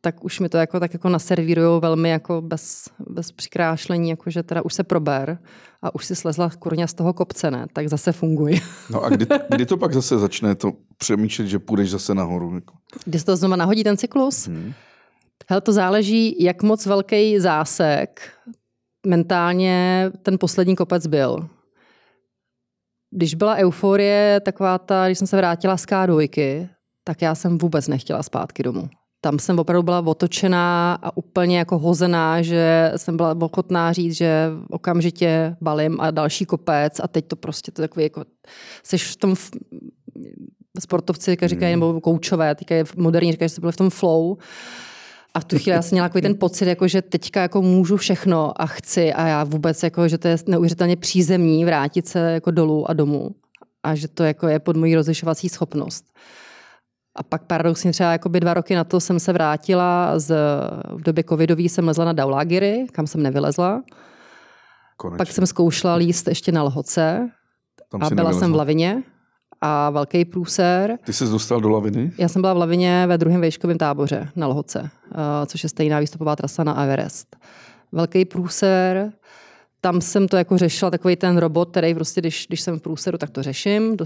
tak 0.00 0.24
už 0.24 0.40
mi 0.40 0.48
to 0.48 0.58
jako, 0.58 0.80
tak 0.80 0.92
jako 0.92 1.08
naservírují 1.08 1.80
velmi 1.80 2.10
jako 2.10 2.42
bez, 2.42 2.84
bez 3.08 3.32
přikrášlení, 3.32 4.10
jako 4.10 4.30
že 4.30 4.42
teda 4.42 4.62
už 4.62 4.74
se 4.74 4.84
prober 4.84 5.38
a 5.82 5.94
už 5.94 6.04
si 6.04 6.16
slezla 6.16 6.50
kurňa 6.50 6.86
z 6.86 6.94
toho 6.94 7.12
kopce, 7.12 7.50
ne? 7.50 7.66
tak 7.72 7.88
zase 7.88 8.12
funguj. 8.12 8.60
No 8.90 9.04
a 9.04 9.08
kdy, 9.08 9.26
kdy 9.48 9.66
to 9.66 9.76
pak 9.76 9.94
zase 9.94 10.18
začne 10.18 10.54
to 10.54 10.72
přemýšlet, 10.98 11.46
že 11.46 11.58
půjdeš 11.58 11.90
zase 11.90 12.14
nahoru? 12.14 12.54
Jako? 12.54 12.74
Kdy 13.04 13.18
se 13.18 13.24
to 13.24 13.36
znova 13.36 13.56
nahodí 13.56 13.84
ten 13.84 13.96
cyklus? 13.96 14.46
Hmm. 14.46 14.72
Hele, 15.48 15.60
to 15.60 15.72
záleží, 15.72 16.44
jak 16.44 16.62
moc 16.62 16.86
velký 16.86 17.40
zásek 17.40 18.30
mentálně 19.06 20.10
ten 20.22 20.38
poslední 20.38 20.76
kopec 20.76 21.06
byl 21.06 21.48
když 23.10 23.34
byla 23.34 23.54
euforie, 23.54 24.40
taková 24.40 24.78
ta, 24.78 25.06
když 25.06 25.18
jsem 25.18 25.26
se 25.26 25.36
vrátila 25.36 25.76
z 25.76 25.86
K2, 25.86 26.68
tak 27.04 27.22
já 27.22 27.34
jsem 27.34 27.58
vůbec 27.58 27.88
nechtěla 27.88 28.22
zpátky 28.22 28.62
domů. 28.62 28.88
Tam 29.20 29.38
jsem 29.38 29.58
opravdu 29.58 29.82
byla 29.82 30.06
otočená 30.06 30.98
a 31.02 31.16
úplně 31.16 31.58
jako 31.58 31.78
hozená, 31.78 32.42
že 32.42 32.92
jsem 32.96 33.16
byla 33.16 33.36
ochotná 33.40 33.92
říct, 33.92 34.16
že 34.16 34.48
okamžitě 34.70 35.56
balím 35.60 36.00
a 36.00 36.10
další 36.10 36.44
kopec 36.44 37.00
a 37.00 37.08
teď 37.08 37.26
to 37.26 37.36
prostě 37.36 37.72
to 37.72 37.82
takový 37.82 38.02
jako, 38.02 38.24
jsi 38.82 38.98
v 38.98 39.16
tom 39.16 39.34
v, 39.34 39.50
sportovci 40.80 41.30
říkají, 41.30 41.72
hmm. 41.72 41.80
nebo 41.80 42.00
koučové, 42.00 42.54
teďka 42.54 42.74
moderní 42.96 43.32
říkají, 43.32 43.48
že 43.48 43.54
jsi 43.54 43.60
byl 43.60 43.72
v 43.72 43.76
tom 43.76 43.90
flow 43.90 44.36
a 45.34 45.40
v 45.40 45.44
tu 45.44 45.58
chvíli 45.58 45.76
já 45.76 45.82
jsem 45.82 45.96
měla 45.96 46.08
takový 46.08 46.22
ten 46.22 46.38
pocit, 46.38 46.66
jako, 46.66 46.88
že 46.88 47.02
teďka 47.02 47.42
jako 47.42 47.62
můžu 47.62 47.96
všechno 47.96 48.62
a 48.62 48.66
chci 48.66 49.12
a 49.12 49.26
já 49.26 49.44
vůbec, 49.44 49.82
jako, 49.82 50.08
že 50.08 50.18
to 50.18 50.28
je 50.28 50.36
neuvěřitelně 50.46 50.96
přízemní 50.96 51.64
vrátit 51.64 52.08
se 52.08 52.18
jako 52.18 52.50
dolů 52.50 52.90
a 52.90 52.92
domů. 52.92 53.30
A 53.82 53.94
že 53.94 54.08
to 54.08 54.24
jako 54.24 54.48
je 54.48 54.58
pod 54.58 54.76
mojí 54.76 54.94
rozlišovací 54.94 55.48
schopnost. 55.48 56.04
A 57.20 57.22
pak 57.22 57.42
paradoxně 57.42 57.92
třeba 57.92 58.18
by 58.28 58.40
dva 58.40 58.54
roky 58.54 58.74
na 58.74 58.84
to 58.84 59.00
jsem 59.00 59.20
se 59.20 59.32
vrátila, 59.32 60.18
z, 60.18 60.36
v 60.88 61.02
době 61.02 61.24
covidový 61.24 61.68
jsem 61.68 61.86
lezla 61.88 62.04
na 62.04 62.12
Daulagiry, 62.12 62.86
kam 62.92 63.06
jsem 63.06 63.22
nevylezla. 63.22 63.82
Konečně. 64.96 65.18
Pak 65.18 65.28
jsem 65.28 65.46
zkoušela 65.46 65.94
líst 65.94 66.28
ještě 66.28 66.52
na 66.52 66.62
Lhoce 66.62 67.30
Tam 67.90 68.02
a 68.02 68.08
byla 68.08 68.10
nevylezla. 68.10 68.40
jsem 68.40 68.52
v 68.52 68.54
Lavině 68.54 69.02
a 69.60 69.90
velký 69.90 70.24
průser. 70.24 70.98
Ty 71.04 71.12
jsi 71.12 71.24
dostal 71.24 71.60
do 71.60 71.68
laviny? 71.68 72.12
Já 72.18 72.28
jsem 72.28 72.42
byla 72.42 72.54
v 72.54 72.56
lavině 72.56 73.06
ve 73.06 73.18
druhém 73.18 73.40
vejškovém 73.40 73.78
táboře 73.78 74.28
na 74.36 74.46
Lhoce, 74.46 74.80
uh, 74.80 74.88
což 75.46 75.62
je 75.62 75.68
stejná 75.68 76.00
výstupová 76.00 76.36
trasa 76.36 76.64
na 76.64 76.82
Everest. 76.82 77.36
Velký 77.92 78.24
průser, 78.24 79.12
tam 79.80 80.00
jsem 80.00 80.28
to 80.28 80.36
jako 80.36 80.58
řešila, 80.58 80.90
takový 80.90 81.16
ten 81.16 81.38
robot, 81.38 81.70
který 81.70 81.94
prostě, 81.94 82.20
když, 82.20 82.46
když 82.48 82.60
jsem 82.60 82.78
v 82.78 82.82
průseru, 82.82 83.18
tak 83.18 83.30
to 83.30 83.42
řeším. 83.42 83.96
Do, 83.96 84.04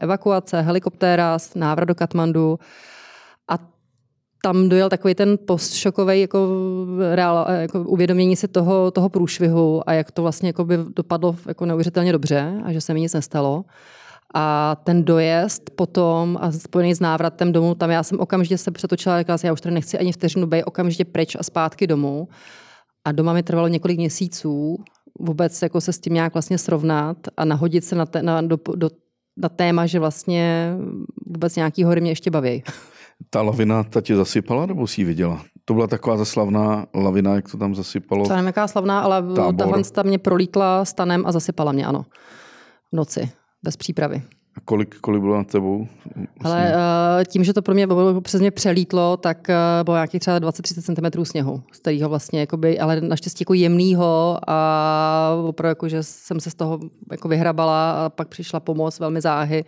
evakuace, 0.00 0.60
helikoptéra, 0.60 1.38
návrat 1.54 1.84
do 1.84 1.94
Katmandu. 1.94 2.58
A 3.48 3.58
tam 4.42 4.68
dojel 4.68 4.88
takový 4.88 5.14
ten 5.14 5.38
postšokový 5.46 6.20
jako, 6.20 6.48
reál, 7.14 7.46
jako 7.50 7.82
uvědomění 7.82 8.36
si 8.36 8.48
toho, 8.48 8.90
toho 8.90 9.08
průšvihu 9.08 9.88
a 9.88 9.92
jak 9.92 10.10
to 10.10 10.22
vlastně 10.22 10.48
jako 10.48 10.64
by 10.64 10.78
dopadlo 10.96 11.36
jako 11.46 11.66
neuvěřitelně 11.66 12.12
dobře 12.12 12.52
a 12.64 12.72
že 12.72 12.80
se 12.80 12.94
mi 12.94 13.00
nic 13.00 13.14
nestalo. 13.14 13.64
A 14.34 14.76
ten 14.84 15.04
dojezd 15.04 15.70
potom 15.70 16.38
a 16.40 16.52
spojený 16.52 16.94
s 16.94 17.00
návratem 17.00 17.52
domů, 17.52 17.74
tam 17.74 17.90
já 17.90 18.02
jsem 18.02 18.20
okamžitě 18.20 18.58
se 18.58 18.70
přetočila 18.70 19.14
a 19.14 19.18
řekla 19.18 19.38
si, 19.38 19.46
já 19.46 19.52
už 19.52 19.60
tady 19.60 19.74
nechci 19.74 19.98
ani 19.98 20.12
vteřinu 20.12 20.46
být 20.46 20.64
okamžitě 20.64 21.04
pryč 21.04 21.36
a 21.40 21.42
zpátky 21.42 21.86
domů. 21.86 22.28
A 23.04 23.12
doma 23.12 23.32
mi 23.32 23.42
trvalo 23.42 23.68
několik 23.68 23.98
měsíců 23.98 24.76
vůbec 25.20 25.62
jako 25.62 25.80
se 25.80 25.92
s 25.92 25.98
tím 25.98 26.14
nějak 26.14 26.32
vlastně 26.32 26.58
srovnat 26.58 27.16
a 27.36 27.44
nahodit 27.44 27.84
se 27.84 27.94
na, 27.96 28.06
te, 28.06 28.22
na, 28.22 28.42
do, 28.42 28.58
do, 28.74 28.90
na 29.36 29.48
téma, 29.48 29.86
že 29.86 29.98
vlastně 29.98 30.74
vůbec 31.26 31.56
nějaký 31.56 31.84
hory 31.84 32.00
mě 32.00 32.10
ještě 32.10 32.30
baví. 32.30 32.62
Ta 33.30 33.42
lavina 33.42 33.84
ta 33.84 34.00
tě 34.00 34.16
zasypala 34.16 34.66
nebo 34.66 34.86
jsi 34.86 35.00
ji 35.00 35.04
viděla? 35.04 35.42
To 35.64 35.74
byla 35.74 35.86
taková 35.86 36.16
zaslavná 36.16 36.86
lavina, 36.94 37.34
jak 37.34 37.50
to 37.50 37.58
tam 37.58 37.74
zasypalo? 37.74 38.26
To 38.26 38.32
nevím, 38.32 38.46
jaká 38.46 38.68
slavná, 38.68 39.00
ale 39.00 39.22
tahle 39.56 39.82
ta 39.92 40.02
mě 40.02 40.18
prolítla 40.18 40.84
stanem 40.84 41.26
a 41.26 41.32
zasypala 41.32 41.72
mě, 41.72 41.86
ano. 41.86 42.06
V 42.92 42.96
noci, 42.96 43.30
bez 43.62 43.76
přípravy. 43.76 44.22
A 44.56 44.60
kolik, 44.64 44.94
kolik 45.00 45.22
bylo 45.22 45.36
na 45.36 45.44
tebou? 45.44 45.86
Ale 46.44 46.74
uh, 46.74 47.24
tím, 47.24 47.44
že 47.44 47.52
to 47.52 47.62
pro 47.62 47.74
mě 47.74 47.86
bylo 47.86 48.20
přes 48.20 48.40
mě 48.40 48.50
přelítlo, 48.50 49.16
tak 49.16 49.48
uh, 49.48 49.84
bylo 49.84 49.96
nějakých 49.96 50.20
třeba 50.20 50.38
20-30 50.38 51.14
cm 51.14 51.24
sněhu, 51.24 51.62
z 51.72 51.78
kterého 51.78 52.08
vlastně, 52.08 52.40
jakoby, 52.40 52.80
ale 52.80 53.00
naštěstí 53.00 53.42
jako 53.42 53.54
jemnýho 53.54 54.38
a 54.46 55.36
opravdu 55.44 55.68
jako, 55.68 55.88
že 55.88 56.02
jsem 56.02 56.40
se 56.40 56.50
z 56.50 56.54
toho 56.54 56.80
jako 57.10 57.28
vyhrabala 57.28 57.90
a 57.90 58.08
pak 58.08 58.28
přišla 58.28 58.60
pomoc 58.60 59.00
velmi 59.00 59.20
záhy 59.20 59.64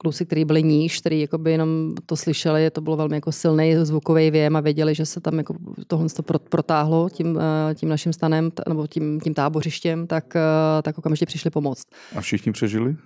kluci, 0.00 0.26
kteří 0.26 0.44
byli 0.44 0.62
níž, 0.62 1.00
kteří 1.00 1.20
jakoby 1.20 1.52
jenom 1.52 1.94
to 2.06 2.16
slyšeli, 2.16 2.70
to 2.70 2.80
bylo 2.80 2.96
velmi 2.96 3.16
jako 3.16 3.32
silný 3.32 3.76
zvukový 3.76 4.30
věm 4.30 4.56
a 4.56 4.60
věděli, 4.60 4.94
že 4.94 5.06
se 5.06 5.20
tam 5.20 5.38
jako 5.38 5.54
tohle 5.86 6.08
to 6.08 6.22
protáhlo 6.22 7.08
tím, 7.10 7.38
eh, 7.40 7.74
tím 7.74 7.88
naším 7.88 8.12
stanem 8.12 8.50
nebo 8.68 8.86
tím, 8.86 9.20
tím 9.20 9.34
tábořištěm, 9.34 10.06
tak, 10.06 10.36
eh, 10.36 10.82
tak 10.82 10.98
okamžitě 10.98 11.26
přišli 11.26 11.50
pomoct. 11.50 11.86
A 12.16 12.20
všichni 12.20 12.52
přežili? 12.52 12.96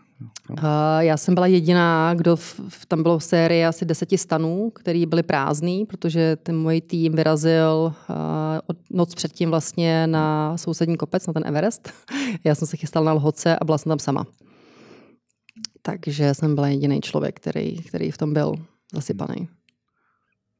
No. 0.50 0.56
Já 0.98 1.16
jsem 1.16 1.34
byla 1.34 1.46
jediná, 1.46 2.14
kdo 2.14 2.36
v, 2.36 2.86
tam 2.88 3.02
bylo 3.02 3.18
v 3.18 3.24
sérii 3.24 3.64
asi 3.64 3.84
deseti 3.84 4.18
stanů, 4.18 4.70
který 4.74 5.06
byly 5.06 5.22
prázdný, 5.22 5.86
protože 5.86 6.36
ten 6.36 6.58
můj 6.58 6.80
tým 6.80 7.12
vyrazil 7.12 7.92
uh, 8.08 8.16
noc 8.90 9.14
předtím 9.14 9.50
vlastně 9.50 10.06
na 10.06 10.56
sousední 10.56 10.96
kopec, 10.96 11.26
na 11.26 11.32
ten 11.32 11.46
Everest. 11.46 11.92
Já 12.44 12.54
jsem 12.54 12.68
se 12.68 12.76
chystala 12.76 13.06
na 13.06 13.12
lhoce 13.12 13.56
a 13.56 13.64
byla 13.64 13.78
jsem 13.78 13.90
tam 13.90 13.98
sama. 13.98 14.26
Takže 15.86 16.34
jsem 16.34 16.54
byla 16.54 16.68
jediný 16.68 17.00
člověk, 17.00 17.36
který, 17.36 17.76
který 17.76 18.10
v 18.10 18.18
tom 18.18 18.32
byl 18.32 18.54
zasypaný. 18.94 19.48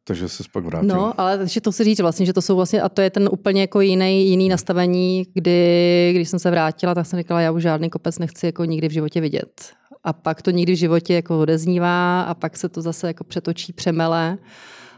Takže 0.07 0.29
se 0.29 0.43
pak 0.53 0.65
vrátil. 0.65 0.89
No, 0.89 1.21
ale 1.21 1.39
takže 1.39 1.61
to 1.61 1.73
si 1.73 1.85
říct 1.85 2.01
vlastně, 2.01 2.27
že 2.27 2.33
to 2.33 2.43
jsou 2.43 2.57
vlastně, 2.57 2.83
a 2.83 2.89
to 2.89 3.01
je 3.01 3.11
ten 3.11 3.29
úplně 3.33 3.61
jako 3.61 3.81
jiný, 3.81 4.29
jiný 4.29 4.49
nastavení, 4.49 5.27
kdy, 5.35 6.11
když 6.15 6.29
jsem 6.29 6.39
se 6.39 6.51
vrátila, 6.51 6.95
tak 6.95 7.07
jsem 7.07 7.19
říkala, 7.19 7.41
já 7.41 7.51
už 7.51 7.63
žádný 7.63 7.91
kopec 7.91 8.19
nechci 8.19 8.47
jako 8.47 8.65
nikdy 8.65 8.89
v 8.89 8.93
životě 8.93 9.21
vidět. 9.21 9.73
A 10.05 10.13
pak 10.13 10.43
to 10.43 10.51
nikdy 10.51 10.73
v 10.73 10.79
životě 10.79 11.15
jako 11.15 11.41
odeznívá 11.41 12.23
a 12.23 12.35
pak 12.35 12.57
se 12.57 12.69
to 12.69 12.83
zase 12.83 13.07
jako 13.07 13.25
přetočí, 13.25 13.73
přemele. 13.73 14.39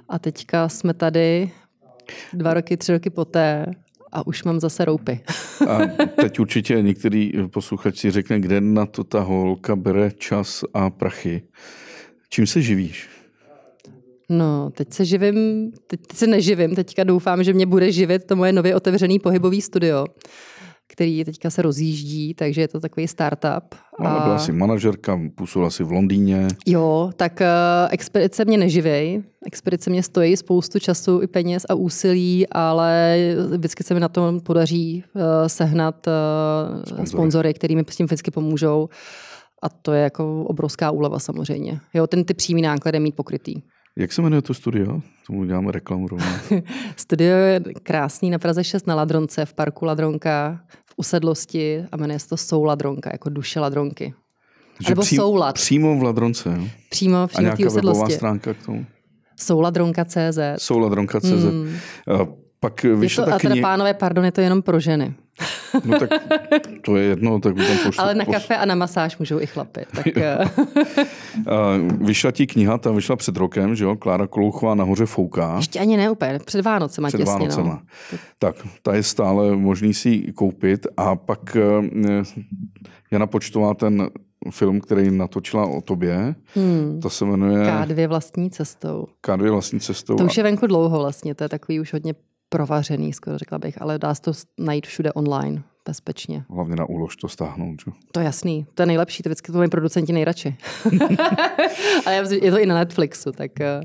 A 0.08 0.18
teďka 0.18 0.68
jsme 0.68 0.94
tady 0.94 1.50
dva 2.32 2.54
roky, 2.54 2.76
tři 2.76 2.92
roky 2.92 3.10
poté 3.10 3.66
a 4.12 4.26
už 4.26 4.44
mám 4.44 4.60
zase 4.60 4.84
roupy. 4.84 5.20
A 5.68 5.78
teď 6.20 6.38
určitě 6.38 6.82
některý 6.82 7.32
posluchač 7.50 7.98
si 7.98 8.10
řekne, 8.10 8.40
kde 8.40 8.60
na 8.60 8.86
to 8.86 9.04
ta 9.04 9.20
holka 9.20 9.76
bere 9.76 10.10
čas 10.10 10.64
a 10.74 10.90
prachy. 10.90 11.42
Čím 12.28 12.46
se 12.46 12.62
živíš? 12.62 13.08
No, 14.28 14.70
teď 14.70 14.92
se 14.92 15.04
živím, 15.04 15.72
teď 15.86 16.00
se 16.14 16.26
neživím, 16.26 16.74
teďka 16.74 17.04
doufám, 17.04 17.44
že 17.44 17.52
mě 17.52 17.66
bude 17.66 17.92
živit 17.92 18.24
to 18.24 18.36
moje 18.36 18.52
nově 18.52 18.74
otevřený 18.74 19.18
pohybový 19.18 19.62
studio 19.62 20.06
který 20.88 21.24
teďka 21.24 21.50
se 21.50 21.62
rozjíždí, 21.62 22.34
takže 22.34 22.60
je 22.60 22.68
to 22.68 22.80
takový 22.80 23.08
startup. 23.08 23.74
No, 24.00 24.10
ale 24.10 24.20
byla 24.20 24.38
jsi 24.38 24.52
manažerka, 24.52 25.20
působila 25.34 25.70
si 25.70 25.84
v 25.84 25.92
Londýně. 25.92 26.48
Jo, 26.66 27.10
tak 27.16 27.40
uh, 27.40 27.46
expedice 27.90 28.44
mě 28.44 28.58
neživej. 28.58 29.22
Expedice 29.46 29.90
mě 29.90 30.02
stojí 30.02 30.36
spoustu 30.36 30.78
času 30.78 31.22
i 31.22 31.26
peněz 31.26 31.66
a 31.68 31.74
úsilí, 31.74 32.46
ale 32.52 33.16
vždycky 33.50 33.84
se 33.84 33.94
mi 33.94 34.00
na 34.00 34.08
tom 34.08 34.40
podaří 34.40 35.04
uh, 35.14 35.22
sehnat 35.46 36.06
uh, 36.06 37.04
sponzory, 37.04 37.54
který 37.54 37.76
mi 37.76 37.84
s 37.88 37.96
tím 37.96 38.06
vždycky 38.06 38.30
pomůžou. 38.30 38.88
A 39.62 39.68
to 39.68 39.92
je 39.92 40.02
jako 40.02 40.44
obrovská 40.44 40.90
úleva 40.90 41.18
samozřejmě. 41.18 41.80
Jo, 41.94 42.06
ten 42.06 42.24
ty 42.24 42.34
přímý 42.34 42.62
náklady 42.62 43.00
mít 43.00 43.16
pokrytý. 43.16 43.54
Jak 43.98 44.12
se 44.12 44.22
jmenuje 44.22 44.42
to 44.42 44.54
studio? 44.54 45.00
Tomu 45.26 45.44
děláme 45.44 45.72
reklamu 45.72 46.08
rovnou. 46.08 46.26
studio 46.96 47.36
je 47.36 47.60
krásný 47.82 48.30
na 48.30 48.38
Praze 48.38 48.64
6 48.64 48.86
na 48.86 48.94
Ladronce, 48.94 49.44
v 49.44 49.54
parku 49.54 49.84
Ladronka, 49.84 50.60
v 50.86 50.94
usedlosti 50.96 51.84
a 51.92 51.96
jmenuje 51.96 52.18
se 52.18 52.28
to 52.28 52.36
Sou 52.36 52.64
Ladronka, 52.64 53.10
jako 53.12 53.30
duše 53.30 53.60
Ladronky. 53.60 54.14
Takže 54.78 54.90
Nebo 54.90 55.02
pří, 55.02 55.16
soulad. 55.16 55.54
Přímo 55.54 55.98
v 55.98 56.02
Ladronce, 56.02 56.48
jo? 56.48 56.68
Přímo, 56.90 57.26
přímo 57.26 57.50
v 57.50 57.56
té 57.56 57.66
usedlosti. 57.66 58.12
A 58.12 58.16
stránka 58.16 58.54
k 58.54 58.66
tomu? 58.66 58.86
Souladronka.cz 59.36 60.38
Souladronka.cz. 60.58 61.26
Hmm. 61.26 61.76
Pak 62.60 62.82
vyšla 62.82 63.22
je 63.22 63.24
to, 63.24 63.30
taky... 63.30 63.46
A 63.46 63.50
teda 63.50 63.62
pánové, 63.62 63.94
pardon, 63.94 64.24
je 64.24 64.32
to 64.32 64.40
jenom 64.40 64.62
pro 64.62 64.80
ženy. 64.80 65.14
No 65.84 65.98
tak 65.98 66.10
to 66.84 66.96
je 66.96 67.04
jedno, 67.04 67.40
tak 67.40 67.54
tam 67.56 67.76
pošlu. 67.84 68.02
Ale 68.02 68.14
na 68.14 68.24
kafe 68.24 68.56
a 68.56 68.64
na 68.64 68.74
masáž 68.74 69.18
můžou 69.18 69.40
i 69.40 69.46
chlapy. 69.46 69.86
Tak... 69.94 70.06
Eh. 70.16 70.38
vyšla 72.00 72.30
ti 72.30 72.46
kniha, 72.46 72.78
ta 72.78 72.90
vyšla 72.90 73.16
před 73.16 73.36
rokem, 73.36 73.76
že 73.76 73.84
jo? 73.84 73.96
Klára 73.96 74.26
Kolouchová 74.26 74.74
nahoře 74.74 75.06
fouká. 75.06 75.56
Ještě 75.56 75.78
ani 75.78 75.96
ne 75.96 76.10
úplně, 76.10 76.38
před 76.44 76.64
Vánocema 76.64 77.08
před 77.08 77.18
těsně. 77.18 77.32
No. 77.32 77.38
Vánocema. 77.38 77.82
No. 78.12 78.18
Tak, 78.38 78.56
ta 78.82 78.94
je 78.94 79.02
stále 79.02 79.56
možný 79.56 79.94
si 79.94 80.08
ji 80.08 80.32
koupit 80.32 80.86
a 80.96 81.16
pak 81.16 81.56
eh, 81.56 82.22
Jana 83.10 83.26
Počtová 83.26 83.74
ten 83.74 84.10
film, 84.50 84.80
který 84.80 85.10
natočila 85.10 85.66
o 85.66 85.80
tobě. 85.80 86.34
Hmm. 86.54 87.00
To 87.02 87.10
se 87.10 87.24
jmenuje... 87.24 87.66
K2 87.66 88.08
vlastní 88.08 88.50
cestou. 88.50 89.06
K2 89.22 89.50
vlastní 89.50 89.80
cestou. 89.80 90.16
To 90.16 90.24
už 90.24 90.36
je 90.36 90.42
venku 90.42 90.66
dlouho 90.66 90.98
vlastně, 90.98 91.34
to 91.34 91.44
je 91.44 91.48
takový 91.48 91.80
už 91.80 91.92
hodně 91.92 92.14
provařený, 92.48 93.12
skoro 93.12 93.38
řekla 93.38 93.58
bych, 93.58 93.82
ale 93.82 93.98
dá 93.98 94.14
se 94.14 94.22
to 94.22 94.32
najít 94.58 94.86
všude 94.86 95.12
online 95.12 95.62
bezpečně. 95.86 96.44
Hlavně 96.50 96.76
na 96.76 96.88
úlož 96.88 97.16
to 97.16 97.28
stáhnout, 97.28 97.76
že? 97.84 97.90
To 98.12 98.20
je 98.20 98.24
jasný, 98.26 98.66
to 98.74 98.82
je 98.82 98.86
nejlepší, 98.86 99.22
to 99.22 99.28
vždycky 99.28 99.52
to 99.52 99.58
mají 99.58 99.70
producenti 99.70 100.12
nejradši. 100.12 100.56
ale 102.06 102.14
je 102.14 102.50
to 102.50 102.58
i 102.58 102.66
na 102.66 102.74
Netflixu, 102.74 103.32
tak 103.32 103.60
eh, 103.60 103.80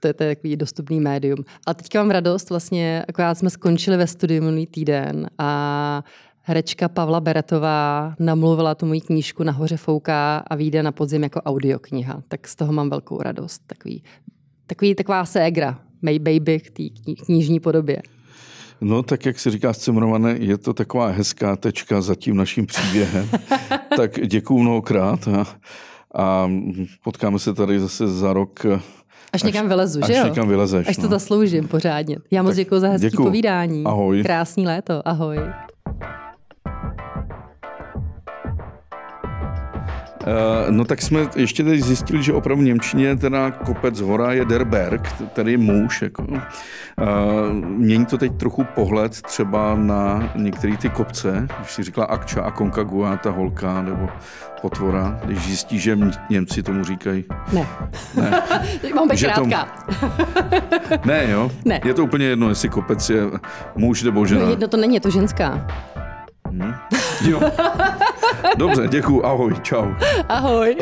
to 0.00 0.08
je, 0.08 0.14
to 0.14 0.22
je 0.22 0.36
takový 0.36 0.56
dostupný 0.56 1.00
médium. 1.00 1.44
A 1.66 1.74
teďka 1.74 1.98
mám 1.98 2.10
radost, 2.10 2.50
vlastně, 2.50 3.04
akorát 3.08 3.38
jsme 3.38 3.50
skončili 3.50 3.96
ve 3.96 4.06
studiu 4.06 4.42
minulý 4.42 4.66
týden 4.66 5.30
a 5.38 6.02
herečka 6.42 6.88
Pavla 6.88 7.20
Beretová 7.20 8.14
namluvila 8.18 8.74
tu 8.74 8.86
moji 8.86 9.00
knížku 9.00 9.42
Nahoře 9.42 9.76
fouká 9.76 10.38
a 10.38 10.54
vyjde 10.54 10.82
na 10.82 10.92
podzim 10.92 11.22
jako 11.22 11.40
audiokniha. 11.40 12.22
Tak 12.28 12.48
z 12.48 12.56
toho 12.56 12.72
mám 12.72 12.90
velkou 12.90 13.22
radost. 13.22 13.62
Takový, 13.66 14.02
takový, 14.66 14.94
taková 14.94 15.24
ségra, 15.24 15.78
May 16.02 16.18
Baby 16.18 16.58
v 16.58 16.70
té 16.70 16.82
knižní 17.24 17.60
podobě. 17.60 18.02
No, 18.80 19.02
tak 19.02 19.26
jak 19.26 19.38
si 19.38 19.50
říká 19.50 19.74
Cimrované, 19.74 20.36
je 20.38 20.58
to 20.58 20.74
taková 20.74 21.06
hezká 21.06 21.56
tečka 21.56 22.00
za 22.00 22.14
tím 22.14 22.36
naším 22.36 22.66
příběhem. 22.66 23.28
tak 23.96 24.26
děkuju 24.26 24.60
mnohokrát 24.60 25.28
a, 25.28 25.46
a 26.14 26.50
potkáme 27.04 27.38
se 27.38 27.54
tady 27.54 27.80
zase 27.80 28.08
za 28.08 28.32
rok. 28.32 28.66
Až 29.32 29.42
někam 29.42 29.68
vylezu, 29.68 30.00
že 30.06 30.12
jo? 30.12 30.22
Až 30.22 30.28
někam 30.28 30.48
vylezeš. 30.48 30.88
Až 30.88 30.96
to 30.96 31.02
no. 31.02 31.08
zasloužím 31.08 31.68
pořádně. 31.68 32.16
Já 32.30 32.42
moc 32.42 32.56
děkuji 32.56 32.80
za 32.80 32.88
hezký 32.88 33.10
děkuju. 33.10 33.28
povídání. 33.28 33.84
Ahoj. 33.84 34.22
Krásný 34.22 34.66
léto. 34.66 35.08
Ahoj. 35.08 35.38
No 40.70 40.84
tak 40.84 41.02
jsme 41.02 41.20
ještě 41.36 41.64
teď 41.64 41.80
zjistili, 41.80 42.22
že 42.22 42.32
opravdu 42.32 42.62
v 42.62 42.66
Němčině 42.66 43.16
teda 43.16 43.50
kopec 43.50 44.00
hora 44.00 44.32
je 44.32 44.44
Der 44.44 44.64
Berg, 44.64 45.12
tedy 45.32 45.56
muž. 45.56 46.02
Jako. 46.02 46.22
Uh, 46.22 47.52
mění 47.52 48.06
to 48.06 48.18
teď 48.18 48.32
trochu 48.36 48.64
pohled 48.74 49.22
třeba 49.22 49.74
na 49.74 50.32
některé 50.36 50.76
ty 50.76 50.88
kopce, 50.88 51.48
když 51.58 51.70
si 51.70 51.82
říkala 51.82 52.06
Akča 52.06 52.42
a 52.42 52.50
Konkagua, 52.50 53.16
ta 53.16 53.30
holka 53.30 53.82
nebo 53.82 54.08
potvora, 54.62 55.20
když 55.24 55.38
zjistí, 55.38 55.78
že 55.78 55.98
Němci 56.30 56.62
tomu 56.62 56.84
říkají. 56.84 57.24
Ne. 57.52 57.66
Ne. 58.14 58.42
Mám 58.94 59.08
být. 59.08 59.26
Tom... 59.34 59.50
ne, 61.04 61.30
jo? 61.30 61.50
Ne. 61.64 61.80
Je 61.84 61.94
to 61.94 62.04
úplně 62.04 62.26
jedno, 62.26 62.48
jestli 62.48 62.68
kopec 62.68 63.10
je 63.10 63.22
muž 63.76 64.02
nebo 64.02 64.26
žena. 64.26 64.44
No 64.44 64.50
jedno 64.50 64.68
to 64.68 64.76
není, 64.76 64.94
je 64.94 65.00
to 65.00 65.10
ženská. 65.10 65.66
Hmm. 66.50 66.74
Jo. 67.28 67.40
Dobře, 68.56 68.88
děkuji. 68.88 69.22
Ahoj, 69.24 69.54
čau. 69.62 69.86
Ahoj. 70.28 70.76